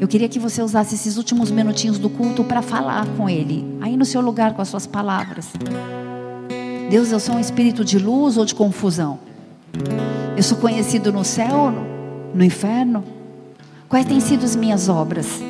Eu 0.00 0.08
queria 0.08 0.26
que 0.26 0.38
você 0.38 0.62
usasse 0.62 0.94
esses 0.94 1.18
últimos 1.18 1.50
minutinhos 1.50 1.98
do 1.98 2.08
culto 2.08 2.42
para 2.42 2.62
falar 2.62 3.06
com 3.14 3.28
Ele, 3.28 3.76
aí 3.82 3.94
no 3.94 4.06
seu 4.06 4.22
lugar 4.22 4.54
com 4.54 4.62
as 4.62 4.68
suas 4.68 4.86
palavras. 4.86 5.50
Deus, 6.88 7.12
eu 7.12 7.20
sou 7.20 7.34
um 7.34 7.40
espírito 7.40 7.84
de 7.84 7.98
luz 7.98 8.38
ou 8.38 8.46
de 8.46 8.54
confusão? 8.54 9.18
Eu 10.34 10.42
sou 10.42 10.56
conhecido 10.56 11.12
no 11.12 11.24
céu 11.26 11.54
ou 11.54 11.70
no, 11.70 11.86
no 12.34 12.42
inferno? 12.42 13.04
Quais 13.86 14.06
têm 14.06 14.18
sido 14.18 14.46
as 14.46 14.56
minhas 14.56 14.88
obras? 14.88 15.42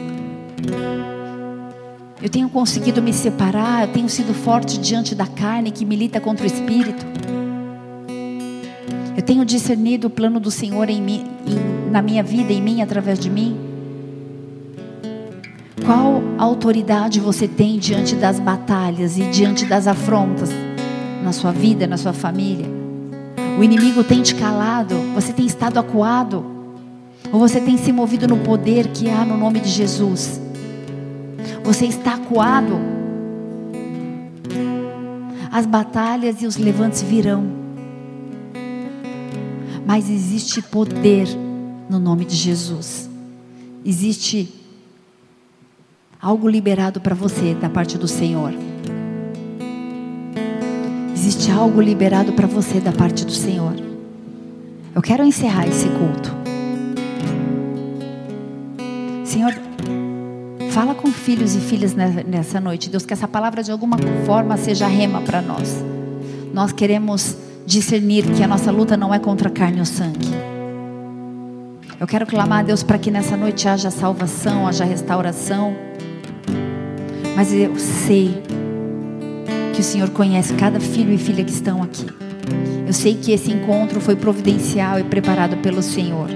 Eu 2.23 2.29
tenho 2.29 2.49
conseguido 2.49 3.03
me 3.03 3.13
separar, 3.13 3.89
eu 3.89 3.93
tenho 3.93 4.09
sido 4.09 4.33
forte 4.33 4.79
diante 4.79 5.13
da 5.13 5.27
carne 5.27 5.73
que 5.73 5.85
milita 5.85 6.21
contra 6.21 6.45
o 6.45 6.47
espírito. 6.47 7.05
Eu 9.17 9.23
tenho 9.23 9.45
discernido 9.45 10.07
o 10.07 10.11
plano 10.11 10.39
do 10.39 10.49
Senhor 10.49 10.89
em 10.89 11.03
mim, 11.03 11.25
em, 11.45 11.91
na 11.91 12.01
minha 12.01 12.23
vida, 12.23 12.53
em 12.53 12.63
mim, 12.63 12.81
através 12.81 13.19
de 13.19 13.29
mim. 13.29 13.57
Qual 15.85 16.23
autoridade 16.39 17.19
você 17.19 17.49
tem 17.49 17.77
diante 17.77 18.15
das 18.15 18.39
batalhas 18.39 19.19
e 19.19 19.25
diante 19.25 19.65
das 19.65 19.89
afrontas 19.89 20.49
na 21.25 21.33
sua 21.33 21.51
vida, 21.51 21.89
na 21.89 21.97
sua 21.97 22.13
família? 22.13 22.67
O 23.59 23.65
inimigo 23.65 24.05
tem 24.05 24.23
te 24.23 24.37
calado, 24.37 24.95
você 25.13 25.33
tem 25.33 25.45
estado 25.45 25.77
acuado, 25.77 26.47
ou 27.33 27.41
você 27.41 27.61
tem 27.61 27.77
se 27.77 27.91
movido 27.91 28.29
no 28.29 28.39
poder 28.39 28.89
que 28.89 29.11
há 29.11 29.25
no 29.25 29.37
nome 29.37 29.59
de 29.59 29.69
Jesus? 29.69 30.42
Você 31.65 31.87
está 31.87 32.15
acuado. 32.15 32.79
As 35.51 35.67
batalhas 35.67 36.43
e 36.43 36.47
os 36.47 36.57
levantes 36.57 37.03
virão. 37.03 37.45
Mas 39.87 40.09
existe 40.11 40.63
poder 40.63 41.29
no 41.89 41.99
nome 41.99 42.25
de 42.25 42.35
Jesus. 42.35 43.09
Existe 43.85 44.53
algo 46.21 46.49
liberado 46.49 47.01
para 47.01 47.15
você 47.15 47.55
da 47.55 47.69
parte 47.69 47.99
do 47.99 48.09
Senhor. 48.09 48.53
Existe 51.13 51.51
algo 51.51 51.81
liberado 51.81 52.33
para 52.33 52.47
você 52.47 52.81
da 52.81 52.93
parte 52.93 53.25
do 53.25 53.33
Senhor. 53.33 53.75
Eu 54.95 55.03
quero 55.03 55.25
encerrar 55.25 55.67
esse 55.67 55.89
culto. 55.89 56.35
Senhor, 59.25 59.53
fala 60.73 60.95
com 60.95 61.13
filhos 61.13 61.55
e 61.55 61.61
filhas 61.61 61.95
nessa 61.95 62.59
noite, 62.59 62.89
Deus, 62.89 63.05
que 63.05 63.13
essa 63.13 63.29
palavra 63.29 63.63
de 63.63 63.71
alguma 63.71 63.99
forma 64.25 64.57
seja 64.57 64.87
rema 64.87 65.21
para 65.21 65.43
nós. 65.43 65.85
Nós 66.55 66.73
queremos 66.73 67.37
discernir 67.67 68.25
que 68.35 68.43
a 68.43 68.49
nossa 68.49 68.71
luta 68.71 68.97
não 68.97 69.13
é 69.13 69.19
contra 69.19 69.49
a 69.49 69.53
carne 69.53 69.81
ou 69.81 69.85
sangue. 69.85 70.31
Eu 72.01 72.07
quero 72.07 72.27
clamar 72.27 72.61
a 72.61 72.63
Deus 72.63 72.83
para 72.83 72.97
que 72.99 73.11
nessa 73.11 73.37
noite 73.37 73.69
haja 73.69 73.91
salvação, 73.91 74.67
haja 74.67 74.83
restauração. 74.83 75.77
Mas 77.37 77.53
eu 77.53 77.79
sei 77.79 78.43
que 79.75 79.81
o 79.81 79.85
Senhor 79.85 80.09
conhece 80.09 80.55
cada 80.55 80.81
filho 80.81 81.13
e 81.13 81.19
filha 81.19 81.45
que 81.45 81.53
estão 81.53 81.83
aqui. 81.83 82.07
Eu 82.87 82.95
sei 82.95 83.15
que 83.15 83.31
esse 83.31 83.53
encontro 83.53 84.01
foi 84.01 84.17
providencial 84.17 84.99
e 84.99 85.05
preparado 85.05 85.59
pelo 85.59 85.83
Senhor. 85.83 86.31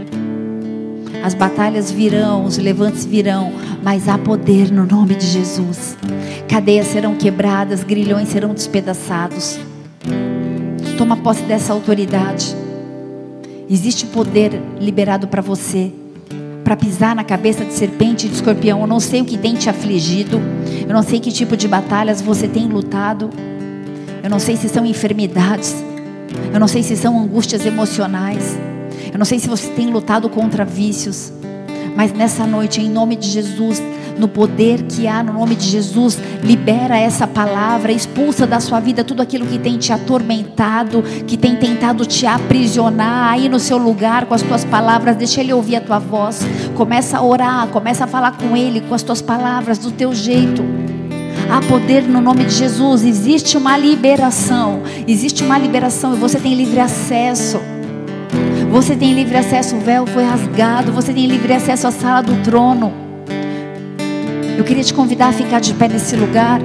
As 1.27 1.35
batalhas 1.35 1.91
virão, 1.91 2.45
os 2.45 2.57
levantes 2.57 3.05
virão, 3.05 3.53
mas 3.83 4.09
há 4.09 4.17
poder 4.17 4.71
no 4.71 4.87
nome 4.87 5.17
de 5.17 5.27
Jesus. 5.27 5.97
Cadeias 6.49 6.87
serão 6.87 7.17
quebradas, 7.17 7.83
grilhões 7.83 8.29
serão 8.29 8.55
despedaçados. 8.55 9.59
Toma 10.97 11.17
posse 11.17 11.43
dessa 11.43 11.73
autoridade. 11.73 12.55
Existe 13.69 14.07
poder 14.07 14.63
liberado 14.79 15.27
para 15.27 15.43
você 15.43 15.91
para 16.63 16.77
pisar 16.77 17.17
na 17.17 17.25
cabeça 17.25 17.65
de 17.65 17.73
serpente 17.73 18.27
e 18.27 18.29
de 18.29 18.37
escorpião. 18.37 18.81
Eu 18.83 18.87
não 18.87 19.01
sei 19.01 19.23
o 19.23 19.25
que 19.25 19.37
tem 19.37 19.57
te 19.57 19.69
afligido. 19.69 20.41
Eu 20.87 20.95
não 20.95 21.03
sei 21.03 21.19
que 21.19 21.33
tipo 21.33 21.57
de 21.57 21.67
batalhas 21.67 22.23
você 22.23 22.47
tem 22.47 22.69
lutado. 22.69 23.31
Eu 24.23 24.31
não 24.31 24.39
sei 24.39 24.57
se 24.57 24.69
são 24.69 24.87
enfermidades. 24.87 25.75
Eu 26.55 26.61
não 26.61 26.69
sei 26.69 26.85
se 26.85 26.97
são 26.97 27.21
angústias 27.21 27.67
emocionais. 27.67 28.57
Eu 29.13 29.19
não 29.19 29.25
sei 29.25 29.39
se 29.39 29.49
você 29.49 29.69
tem 29.71 29.91
lutado 29.91 30.29
contra 30.29 30.65
vícios. 30.65 31.33
Mas 31.97 32.13
nessa 32.13 32.47
noite, 32.47 32.81
em 32.81 32.91
nome 32.91 33.17
de 33.17 33.29
Jesus, 33.29 33.83
no 34.19 34.29
poder 34.29 34.83
que 34.83 35.07
há 35.07 35.23
no 35.23 35.33
nome 35.33 35.55
de 35.55 35.67
Jesus, 35.67 36.19
libera 36.43 36.99
essa 36.99 37.27
palavra, 37.27 37.93
expulsa 37.93 38.47
da 38.47 38.61
sua 38.61 38.81
vida 38.81 39.05
tudo 39.05 39.23
aquilo 39.23 39.47
que 39.47 39.59
tem 39.59 39.79
te 39.79 39.93
atormentado, 39.93 41.03
que 41.27 41.37
tem 41.37 41.57
tentado 41.57 42.05
te 42.07 42.27
aprisionar 42.27 43.33
aí 43.33 43.49
no 43.49 43.59
seu 43.59 43.79
lugar 43.79 44.27
com 44.27 44.35
as 44.35 44.43
tuas 44.43 44.65
palavras, 44.65 45.17
deixa 45.17 45.41
ele 45.41 45.53
ouvir 45.53 45.77
a 45.77 45.81
tua 45.81 45.99
voz. 45.99 46.41
Começa 46.75 47.19
a 47.19 47.23
orar, 47.23 47.69
começa 47.69 48.05
a 48.05 48.07
falar 48.07 48.33
com 48.33 48.57
ele 48.57 48.81
com 48.81 48.95
as 48.95 49.03
tuas 49.03 49.23
palavras, 49.23 49.79
do 49.79 49.91
teu 49.91 50.15
jeito. 50.15 50.63
Há 51.51 51.61
poder 51.63 52.03
no 52.03 52.21
nome 52.21 52.45
de 52.45 52.55
Jesus, 52.55 53.05
existe 53.05 53.57
uma 53.57 53.79
liberação, 53.79 54.83
existe 55.07 55.45
uma 55.45 55.57
liberação 55.59 56.15
e 56.15 56.19
você 56.19 56.41
tem 56.41 56.55
livre 56.55 56.81
acesso. 56.81 57.61
Você 58.71 58.95
tem 58.97 59.15
livre 59.15 59.37
acesso, 59.37 59.77
o 59.77 59.81
véu 59.81 60.07
foi 60.07 60.25
rasgado, 60.25 60.93
você 60.93 61.13
tem 61.13 61.27
livre 61.27 61.53
acesso 61.53 61.87
à 61.87 61.91
sala 61.91 62.23
do 62.23 62.43
trono. 62.43 62.93
Eu 64.59 64.65
queria 64.65 64.83
te 64.83 64.93
convidar 64.93 65.29
a 65.29 65.33
ficar 65.33 65.61
de 65.61 65.73
pé 65.75 65.89
nesse 65.89 66.17
lugar. 66.17 66.61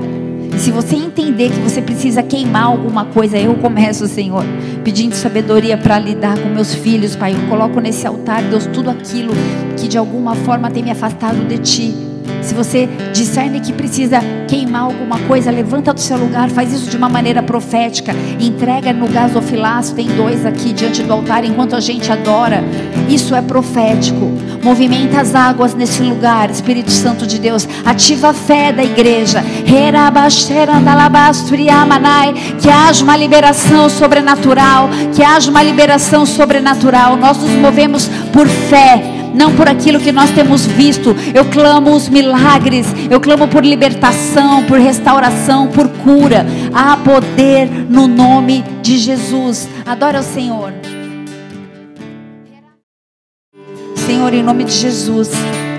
E 0.53 0.59
se 0.59 0.71
você 0.71 0.95
entender 0.95 1.49
que 1.49 1.59
você 1.59 1.81
precisa 1.81 2.21
queimar 2.21 2.65
alguma 2.65 3.05
coisa, 3.05 3.37
eu 3.37 3.55
começo, 3.55 4.07
Senhor, 4.07 4.43
pedindo 4.83 5.15
sabedoria 5.15 5.77
para 5.77 5.97
lidar 5.99 6.37
com 6.37 6.49
meus 6.49 6.73
filhos, 6.73 7.15
Pai. 7.15 7.33
Eu 7.33 7.47
coloco 7.47 7.79
nesse 7.79 8.05
altar, 8.05 8.43
Deus, 8.43 8.65
tudo 8.65 8.89
aquilo 8.89 9.33
que 9.77 9.87
de 9.87 9.97
alguma 9.97 10.35
forma 10.35 10.69
tem 10.69 10.83
me 10.83 10.91
afastado 10.91 11.47
de 11.47 11.57
Ti. 11.59 12.10
Se 12.51 12.55
você 12.55 12.89
discerne 13.13 13.61
que 13.61 13.71
precisa 13.71 14.19
queimar 14.45 14.81
alguma 14.81 15.17
coisa, 15.19 15.49
levanta 15.49 15.93
do 15.93 16.01
seu 16.01 16.17
lugar, 16.17 16.49
faz 16.49 16.73
isso 16.73 16.89
de 16.89 16.97
uma 16.97 17.07
maneira 17.07 17.41
profética, 17.41 18.13
entrega 18.37 18.91
no 18.91 19.07
gasofilaço, 19.07 19.95
tem 19.95 20.05
dois 20.07 20.45
aqui 20.45 20.73
diante 20.73 21.01
do 21.01 21.13
altar 21.13 21.45
enquanto 21.45 21.77
a 21.77 21.79
gente 21.79 22.11
adora. 22.11 22.61
Isso 23.07 23.33
é 23.33 23.41
profético. 23.41 24.29
Movimenta 24.61 25.21
as 25.21 25.33
águas 25.33 25.73
nesse 25.73 26.03
lugar, 26.03 26.49
Espírito 26.49 26.91
Santo 26.91 27.25
de 27.25 27.39
Deus. 27.39 27.65
Ativa 27.85 28.31
a 28.31 28.33
fé 28.33 28.73
da 28.73 28.83
igreja. 28.83 29.41
Que 32.61 32.69
haja 32.69 33.03
uma 33.05 33.15
liberação 33.15 33.89
sobrenatural, 33.89 34.89
que 35.15 35.23
haja 35.23 35.49
uma 35.49 35.63
liberação 35.63 36.25
sobrenatural. 36.25 37.15
Nós 37.15 37.37
nos 37.37 37.51
movemos 37.51 38.09
por 38.33 38.45
fé 38.45 39.20
não 39.33 39.53
por 39.53 39.67
aquilo 39.67 39.99
que 39.99 40.11
nós 40.11 40.29
temos 40.31 40.65
visto. 40.65 41.15
Eu 41.33 41.45
clamo 41.45 41.95
os 41.95 42.09
milagres, 42.09 42.87
eu 43.09 43.19
clamo 43.19 43.47
por 43.47 43.65
libertação, 43.65 44.63
por 44.63 44.79
restauração, 44.79 45.67
por 45.67 45.87
cura. 45.87 46.45
Há 46.73 46.97
poder 46.97 47.67
no 47.89 48.07
nome 48.07 48.63
de 48.81 48.97
Jesus. 48.97 49.67
Adora 49.85 50.19
o 50.19 50.23
Senhor. 50.23 50.73
Senhor, 53.95 54.33
em 54.33 54.43
nome 54.43 54.65
de 54.65 54.73
Jesus, 54.73 55.29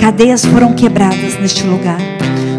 cadeias 0.00 0.44
foram 0.44 0.72
quebradas 0.72 1.38
neste 1.38 1.66
lugar. 1.66 1.98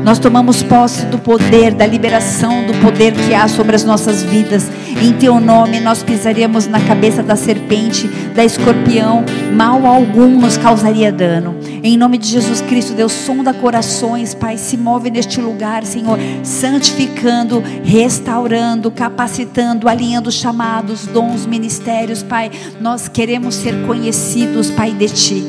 Nós 0.04 0.20
tomamos 0.20 0.62
posse 0.62 1.06
do 1.06 1.18
poder, 1.18 1.74
da 1.74 1.88
liberação 1.88 2.66
do 2.66 2.74
poder 2.82 3.14
que 3.14 3.34
há 3.34 3.48
sobre 3.48 3.76
as 3.76 3.86
nossas 3.86 4.22
vidas. 4.22 4.70
Em 5.02 5.14
teu 5.14 5.40
nome 5.40 5.80
nós 5.80 6.04
pisaríamos 6.04 6.68
na 6.68 6.80
cabeça 6.80 7.22
da 7.22 7.36
serpente, 7.36 8.08
da 8.36 8.44
escorpião, 8.44 9.24
mal 9.54 9.86
algum 9.86 10.40
nos 10.40 10.58
causaria 10.58 11.12
dano. 11.12 11.56
Em 11.84 11.98
nome 11.98 12.18
de 12.18 12.28
Jesus 12.28 12.62
Cristo, 12.62 12.94
Deus 12.94 13.12
sonda 13.12 13.54
corações, 13.54 14.34
Pai, 14.34 14.58
se 14.58 14.78
move 14.78 15.10
neste 15.10 15.42
lugar, 15.42 15.84
Senhor, 15.84 16.18
santificando, 16.44 17.62
restaurando, 17.84 18.90
capacitando, 18.90 19.90
alinhando 19.90 20.32
chamados, 20.32 21.06
dons, 21.08 21.46
ministérios, 21.46 22.24
Pai. 22.24 22.52
Nós 22.80 23.08
queremos 23.08 23.56
ser 23.56 23.86
conhecidos, 23.86 24.72
Pai, 24.72 24.92
de 24.92 25.10
ti. 25.10 25.44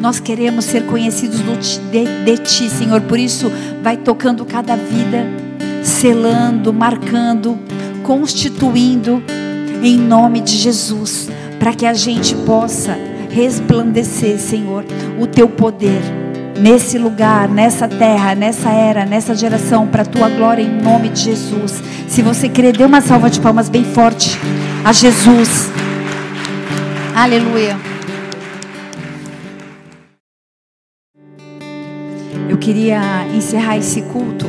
Nós 0.00 0.20
queremos 0.20 0.64
ser 0.64 0.86
conhecidos 0.86 1.40
de, 1.90 2.04
de 2.24 2.38
Ti, 2.38 2.70
Senhor. 2.70 3.00
Por 3.02 3.18
isso, 3.18 3.50
vai 3.82 3.96
tocando 3.96 4.44
cada 4.44 4.76
vida, 4.76 5.26
selando, 5.82 6.72
marcando, 6.72 7.58
constituindo, 8.08 9.22
em 9.82 9.98
nome 9.98 10.40
de 10.40 10.56
Jesus, 10.56 11.28
para 11.58 11.74
que 11.74 11.84
a 11.84 11.92
gente 11.92 12.34
possa 12.34 12.96
resplandecer, 13.28 14.38
Senhor, 14.38 14.82
o 15.20 15.26
Teu 15.26 15.46
poder 15.46 16.00
nesse 16.58 16.96
lugar, 16.96 17.50
nessa 17.50 17.86
terra, 17.86 18.34
nessa 18.34 18.70
era, 18.70 19.04
nessa 19.04 19.34
geração, 19.34 19.86
para 19.86 20.04
a 20.04 20.06
tua 20.06 20.30
glória 20.30 20.62
em 20.62 20.80
nome 20.80 21.10
de 21.10 21.20
Jesus. 21.20 21.82
Se 22.08 22.22
você 22.22 22.48
crer, 22.48 22.74
dê 22.74 22.82
uma 22.82 23.02
salva 23.02 23.28
de 23.28 23.42
palmas 23.42 23.68
bem 23.68 23.84
forte 23.84 24.38
a 24.82 24.90
Jesus. 24.90 25.70
Aleluia. 27.14 27.76
Eu 32.48 32.56
queria 32.56 33.26
encerrar 33.34 33.76
esse 33.76 34.00
culto 34.00 34.46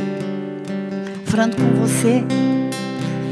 falando 1.26 1.56
com 1.56 1.78
você 1.78 2.24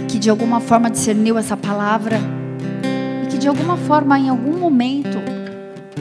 que 0.09 0.19
de 0.19 0.31
alguma 0.31 0.61
forma 0.61 0.91
discerniu 0.91 1.39
essa 1.39 1.57
palavra 1.57 2.19
e 3.23 3.27
que 3.29 3.39
de 3.39 3.47
alguma 3.47 3.77
forma, 3.77 4.19
em 4.19 4.29
algum 4.29 4.59
momento, 4.59 5.19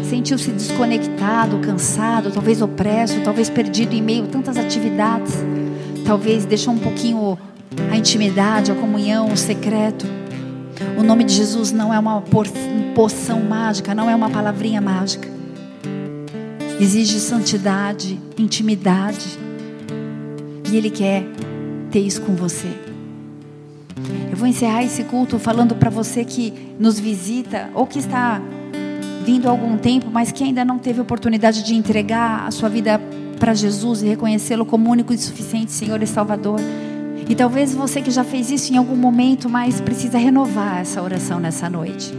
sentiu-se 0.04 0.50
desconectado, 0.52 1.60
cansado, 1.60 2.32
talvez 2.32 2.62
opresso, 2.62 3.20
talvez 3.24 3.50
perdido 3.50 3.94
em 3.94 4.02
meio 4.02 4.24
a 4.24 4.28
tantas 4.28 4.58
atividades, 4.58 5.36
talvez 6.06 6.46
deixou 6.46 6.74
um 6.74 6.80
pouquinho 6.80 7.38
a 7.92 7.98
intimidade, 7.98 8.72
a 8.72 8.76
comunhão, 8.76 9.28
o 9.32 9.38
secreto. 9.38 10.06
O 10.98 11.04
nome 11.04 11.24
de 11.24 11.34
Jesus 11.34 11.72
não 11.72 11.94
é 11.94 12.00
uma 12.00 12.24
poção 12.96 13.42
mágica, 13.42 13.94
não 13.94 14.10
é 14.10 14.16
uma 14.16 14.30
palavrinha 14.30 14.82
mágica 14.82 15.38
exige 16.80 17.20
santidade, 17.20 18.20
intimidade. 18.38 19.40
E 20.70 20.76
Ele 20.76 20.90
quer 20.90 21.24
ter 21.92 22.00
isso 22.00 22.22
com 22.22 22.36
você. 22.36 22.87
Eu 24.38 24.40
vou 24.40 24.48
encerrar 24.48 24.84
esse 24.84 25.04
culto 25.04 25.40
falando 25.40 25.74
para 25.74 25.90
você 25.90 26.24
que 26.24 26.54
nos 26.80 27.00
visita 27.00 27.72
ou 27.74 27.88
que 27.88 27.98
está 27.98 28.40
vindo 29.26 29.48
há 29.48 29.50
algum 29.50 29.80
tempo, 29.80 30.12
mas 30.12 30.32
que 30.32 30.44
ainda 30.44 30.64
não 30.64 30.78
teve 30.78 31.02
oportunidade 31.02 31.64
de 31.64 31.74
entregar 31.74 32.46
a 32.46 32.52
sua 32.52 32.70
vida 32.70 33.02
para 33.40 33.56
Jesus 33.56 34.04
e 34.04 34.06
reconhecê-lo 34.06 34.64
como 34.64 34.92
único 34.92 35.12
e 35.12 35.18
suficiente 35.18 35.72
Senhor 35.72 36.04
e 36.04 36.06
Salvador. 36.06 36.60
E 37.28 37.34
talvez 37.34 37.74
você 37.74 38.00
que 38.00 38.12
já 38.12 38.24
fez 38.24 38.52
isso 38.52 38.72
em 38.72 38.78
algum 38.78 38.96
momento, 38.96 39.50
mas 39.50 39.82
precisa 39.82 40.20
renovar 40.20 40.82
essa 40.82 41.02
oração 41.02 41.40
nessa 41.40 41.68
noite. 41.68 42.14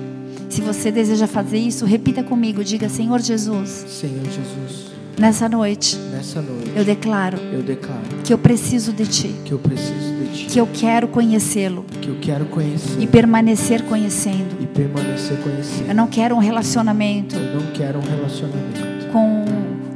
Se 0.51 0.61
você 0.61 0.91
deseja 0.91 1.29
fazer 1.29 1.59
isso, 1.59 1.85
repita 1.85 2.25
comigo, 2.25 2.65
diga 2.65 2.89
Senhor 2.89 3.21
Jesus. 3.21 3.69
Senhor 3.87 4.25
Jesus. 4.25 4.98
Nessa 5.19 5.49
noite. 5.49 5.97
Nessa 5.97 6.41
noite. 6.41 6.73
Eu 6.77 6.85
declaro. 6.85 7.39
Eu 7.53 7.61
declaro. 7.61 8.03
Que 8.23 8.33
eu 8.33 8.39
preciso 8.39 8.93
de 8.93 9.05
ti. 9.05 9.35
Que 9.45 9.51
eu 9.51 9.59
preciso 9.59 10.15
de 10.15 10.33
ti. 10.33 10.47
Que 10.47 10.61
eu 10.61 10.69
quero 10.73 11.09
conhecê-lo. 11.09 11.85
Que 12.01 12.09
eu 12.09 12.19
quero 12.21 12.45
conhecer. 12.47 13.01
E 13.01 13.07
permanecer 13.07 13.83
conhecendo. 13.83 14.57
E 14.61 14.67
permanecer 14.67 15.37
conhecendo. 15.39 15.89
Eu 15.89 15.95
não 15.95 16.07
quero 16.07 16.37
um 16.37 16.39
relacionamento. 16.39 17.35
Eu 17.35 17.61
não 17.61 17.73
quero 17.73 17.99
um 17.99 18.03
relacionamento 18.03 18.81
com 19.13 19.45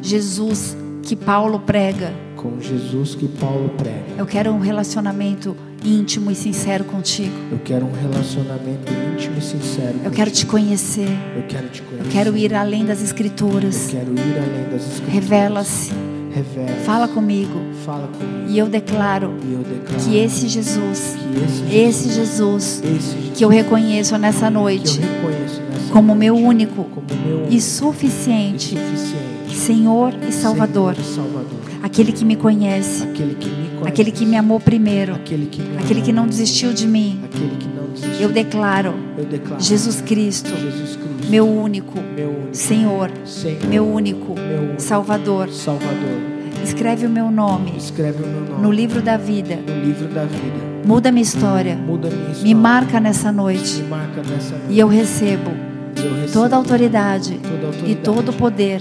Jesus 0.02 0.76
que 1.02 1.14
Paulo 1.14 1.60
prega 1.60 2.12
Com 2.36 2.60
Jesus 2.60 3.14
que 3.14 3.28
Paulo 3.28 3.68
prega. 3.76 4.14
Eu 4.18 4.26
quero 4.26 4.50
um 4.50 4.58
relacionamento 4.58 5.56
íntimo 5.84 6.30
e 6.30 6.34
sincero 6.34 6.84
contigo. 6.84 7.32
Eu 7.50 7.58
quero 7.64 7.86
um 7.86 7.92
relacionamento 7.92 8.92
íntimo 9.14 9.38
e 9.38 9.42
sincero. 9.42 9.94
Eu 10.04 10.10
quero 10.10 10.30
te 10.30 10.46
conhecer. 10.46 11.08
Eu 11.36 11.42
quero 11.48 11.68
te 11.68 11.82
conhecer. 11.82 12.06
Eu 12.06 12.10
quero 12.12 12.36
ir 12.36 12.54
além 12.54 12.84
das 12.84 12.98
Eu 13.00 13.04
escrituras. 13.04 13.88
quero 13.90 14.12
ir 14.12 14.38
além 14.38 14.70
das 14.70 14.82
escrituras. 14.82 15.12
Revela-se. 15.12 15.92
Revela. 16.34 16.76
Fala 16.84 17.08
comigo. 17.08 17.60
Fala 17.84 18.08
comigo. 18.08 18.48
E 18.48 18.58
eu 18.58 18.66
declaro 18.66 19.34
E 19.46 19.52
eu 19.52 19.58
declaro 19.58 20.02
que 20.04 20.16
esse 20.16 20.48
Jesus, 20.48 21.16
que 21.18 21.44
esse 21.44 21.76
esse 21.76 22.12
Jesus 22.14 22.82
esse 22.82 22.88
Jesus 22.88 23.32
que 23.36 23.44
eu 23.44 23.48
reconheço 23.48 24.16
nessa 24.18 24.40
que 24.40 24.46
eu 24.46 24.50
noite 24.50 25.00
reconheço 25.00 25.60
nessa 25.70 25.92
como 25.92 26.08
noite 26.08 26.18
meu 26.18 26.34
único 26.36 26.84
como 26.84 27.06
meu 27.26 27.36
e 27.38 27.42
único 27.48 27.60
suficiente 27.60 28.74
e 28.74 28.78
suficiente 28.78 29.56
Senhor 29.56 30.14
e 30.26 30.32
Salvador, 30.32 30.94
Senhor 30.96 31.06
e 31.06 31.14
Salvador. 31.14 31.60
aquele 31.82 32.12
que 32.12 32.24
me 32.24 32.36
conhece, 32.36 33.02
Aquele 33.04 33.34
que 33.34 33.48
me 33.48 33.54
conhece. 33.54 33.61
Aquele 33.86 34.10
que 34.10 34.24
me 34.26 34.36
amou 34.36 34.58
primeiro, 34.60 35.14
Aquele 35.14 35.46
que 35.46 35.60
me 35.62 35.78
aquele 35.78 36.00
que 36.02 36.10
amou. 36.10 36.22
não 36.22 36.28
desistiu 36.28 36.72
de 36.72 36.86
mim. 36.86 37.20
Aquele 37.24 37.56
que 37.56 37.68
não 37.68 37.86
desistiu. 37.92 38.20
Eu 38.20 38.32
declaro 38.32 38.94
Eu 39.18 39.24
declaro 39.24 39.62
Jesus 39.62 40.00
Cristo, 40.00 40.50
Jesus 40.50 40.96
Cristo. 40.96 41.30
meu 41.30 41.46
único 41.48 41.98
meu 42.14 42.28
único 42.30 42.48
Senhor, 42.56 43.10
Senhor. 43.24 43.66
meu 43.66 43.86
único 43.86 44.34
meu 44.34 44.60
único 44.62 44.80
Salvador. 44.82 45.48
Salvador. 45.50 46.32
Escreve 46.62 47.06
o 47.06 47.10
meu 47.10 47.30
nome 47.30 47.74
Escreve 47.76 48.22
o 48.22 48.26
meu 48.26 48.40
nome 48.40 48.62
no 48.62 48.70
livro 48.70 49.02
da 49.02 49.16
vida. 49.16 49.56
no 49.56 49.84
livro 49.84 50.06
da 50.08 50.24
vida. 50.24 50.72
Muda 50.84 51.10
minha 51.10 51.22
história. 51.22 51.74
Muda 51.76 52.08
minha 52.08 52.22
história. 52.30 52.42
Me 52.42 52.54
marca 52.54 53.00
nessa 53.00 53.32
noite 53.32 53.82
marca 53.82 54.22
nessa 54.22 54.50
noite. 54.56 54.66
e 54.70 54.78
eu 54.78 54.86
recebo 54.88 55.50
eu 55.96 56.14
recebo 56.20 56.32
toda 56.32 56.54
a 56.54 56.58
autoridade 56.58 57.38
toda 57.42 57.52
a 57.64 57.66
autoridade 57.66 57.90
e 57.92 57.94
todo 57.96 58.28
o 58.30 58.32
poder 58.32 58.80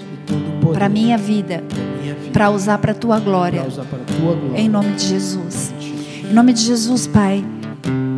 poder 0.62 0.74
para 0.74 0.88
minha 0.90 1.18
vida 1.18 1.64
para 2.32 2.50
usar 2.50 2.78
para 2.78 2.92
a 2.92 2.96
tua 2.96 3.20
glória, 3.20 3.66
em 4.56 4.70
nome 4.70 4.94
de 4.94 5.08
Jesus. 5.08 5.74
Em 6.30 6.34
nome 6.34 6.54
de 6.54 6.62
Jesus, 6.62 7.08
Pai. 7.08 7.44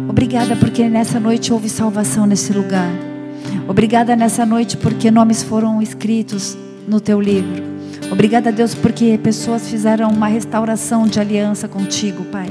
Obrigada 0.08 0.56
porque 0.56 0.88
nessa 0.88 1.20
noite 1.20 1.52
houve 1.52 1.68
salvação 1.68 2.26
nesse 2.26 2.54
lugar. 2.54 2.92
Obrigada 3.68 4.16
nessa 4.16 4.46
noite 4.46 4.78
porque 4.78 5.10
nomes 5.10 5.42
foram 5.42 5.82
escritos 5.82 6.58
no 6.88 7.00
teu 7.00 7.20
livro. 7.20 7.73
Obrigada, 8.14 8.52
Deus, 8.52 8.76
porque 8.76 9.18
pessoas 9.18 9.68
fizeram 9.68 10.08
uma 10.12 10.28
restauração 10.28 11.08
de 11.08 11.20
aliança 11.20 11.68
contigo, 11.68 12.24
Pai. 12.26 12.46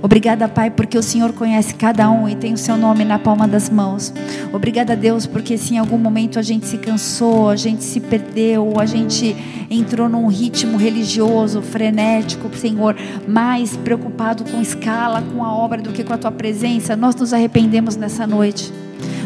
Obrigada, 0.00 0.46
Pai, 0.46 0.70
porque 0.70 0.96
o 0.96 1.02
Senhor 1.02 1.32
conhece 1.32 1.74
cada 1.74 2.08
um 2.08 2.28
e 2.28 2.36
tem 2.36 2.52
o 2.52 2.56
seu 2.56 2.76
nome 2.76 3.04
na 3.04 3.18
palma 3.18 3.48
das 3.48 3.68
mãos. 3.68 4.14
Obrigada, 4.52 4.94
Deus, 4.94 5.26
porque 5.26 5.58
se 5.58 5.74
em 5.74 5.78
algum 5.78 5.98
momento 5.98 6.38
a 6.38 6.42
gente 6.42 6.66
se 6.66 6.78
cansou, 6.78 7.48
a 7.48 7.56
gente 7.56 7.82
se 7.82 7.98
perdeu, 7.98 8.74
a 8.78 8.86
gente 8.86 9.34
entrou 9.68 10.08
num 10.08 10.28
ritmo 10.28 10.78
religioso, 10.78 11.62
frenético, 11.62 12.48
Senhor, 12.56 12.94
mais 13.26 13.76
preocupado 13.76 14.44
com 14.44 14.62
escala, 14.62 15.20
com 15.20 15.42
a 15.42 15.52
obra 15.52 15.82
do 15.82 15.90
que 15.90 16.04
com 16.04 16.12
a 16.12 16.18
tua 16.18 16.30
presença, 16.30 16.94
nós 16.94 17.16
nos 17.16 17.32
arrependemos 17.32 17.96
nessa 17.96 18.24
noite. 18.24 18.72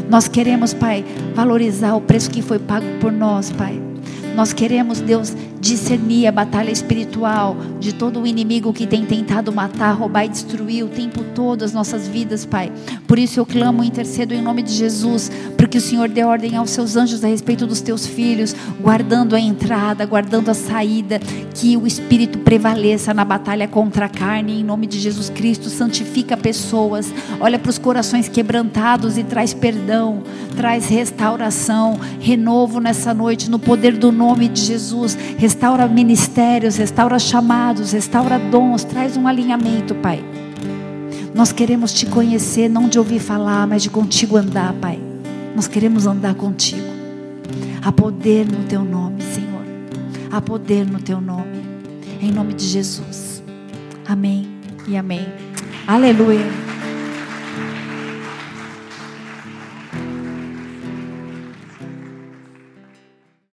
Nós 0.08 0.26
queremos, 0.26 0.72
Pai, 0.72 1.04
valorizar 1.34 1.94
o 1.94 2.00
preço 2.00 2.30
que 2.30 2.40
foi 2.40 2.58
pago 2.58 2.86
por 2.98 3.12
nós, 3.12 3.50
Pai. 3.50 3.78
Nós 4.34 4.54
queremos, 4.54 4.98
Deus, 4.98 5.34
discernir 5.62 6.26
a 6.26 6.32
batalha 6.32 6.72
espiritual 6.72 7.56
de 7.78 7.94
todo 7.94 8.20
o 8.20 8.26
inimigo 8.26 8.72
que 8.72 8.84
tem 8.84 9.04
tentado 9.04 9.52
matar, 9.52 9.92
roubar 9.92 10.24
e 10.24 10.28
destruir 10.28 10.84
o 10.84 10.88
tempo 10.88 11.22
todo 11.36 11.62
as 11.62 11.72
nossas 11.72 12.08
vidas, 12.08 12.44
Pai. 12.44 12.72
Por 13.06 13.16
isso 13.16 13.38
eu 13.38 13.46
clamo 13.46 13.84
e 13.84 13.86
intercedo 13.86 14.34
em 14.34 14.42
nome 14.42 14.60
de 14.60 14.72
Jesus, 14.72 15.30
porque 15.56 15.78
o 15.78 15.80
Senhor 15.80 16.08
dê 16.08 16.24
ordem 16.24 16.56
aos 16.56 16.70
seus 16.70 16.96
anjos 16.96 17.22
a 17.22 17.28
respeito 17.28 17.64
dos 17.64 17.80
teus 17.80 18.04
filhos, 18.04 18.56
guardando 18.80 19.36
a 19.36 19.40
entrada, 19.40 20.04
guardando 20.04 20.48
a 20.48 20.54
saída, 20.54 21.20
que 21.54 21.76
o 21.76 21.86
Espírito 21.86 22.40
prevaleça 22.40 23.14
na 23.14 23.24
batalha 23.24 23.68
contra 23.68 24.06
a 24.06 24.08
carne, 24.08 24.60
em 24.60 24.64
nome 24.64 24.88
de 24.88 24.98
Jesus 24.98 25.30
Cristo. 25.30 25.70
Santifica 25.70 26.36
pessoas, 26.36 27.14
olha 27.38 27.58
para 27.58 27.70
os 27.70 27.78
corações 27.78 28.28
quebrantados 28.28 29.16
e 29.16 29.22
traz 29.22 29.54
perdão, 29.54 30.24
traz 30.56 30.88
restauração, 30.88 32.00
renovo 32.18 32.80
nessa 32.80 33.14
noite, 33.14 33.48
no 33.48 33.60
poder 33.60 33.96
do 33.96 34.10
nome 34.10 34.48
de 34.48 34.60
Jesus. 34.60 35.16
Restaura 35.52 35.86
ministérios, 35.86 36.76
restaura 36.76 37.18
chamados, 37.18 37.92
restaura 37.92 38.38
dons, 38.38 38.84
traz 38.84 39.18
um 39.18 39.28
alinhamento, 39.28 39.94
Pai. 39.96 40.24
Nós 41.34 41.52
queremos 41.52 41.92
te 41.92 42.06
conhecer, 42.06 42.70
não 42.70 42.88
de 42.88 42.98
ouvir 42.98 43.20
falar, 43.20 43.66
mas 43.66 43.82
de 43.82 43.90
contigo 43.90 44.38
andar, 44.38 44.72
Pai. 44.72 44.98
Nós 45.54 45.68
queremos 45.68 46.06
andar 46.06 46.34
contigo. 46.36 46.88
Há 47.84 47.92
poder 47.92 48.46
no 48.46 48.64
teu 48.64 48.82
nome, 48.82 49.20
Senhor. 49.20 49.62
Há 50.32 50.40
poder 50.40 50.86
no 50.86 50.98
teu 50.98 51.20
nome. 51.20 51.62
Em 52.18 52.32
nome 52.32 52.54
de 52.54 52.64
Jesus. 52.64 53.42
Amém 54.08 54.48
e 54.88 54.96
amém. 54.96 55.28
Aleluia. 55.86 56.71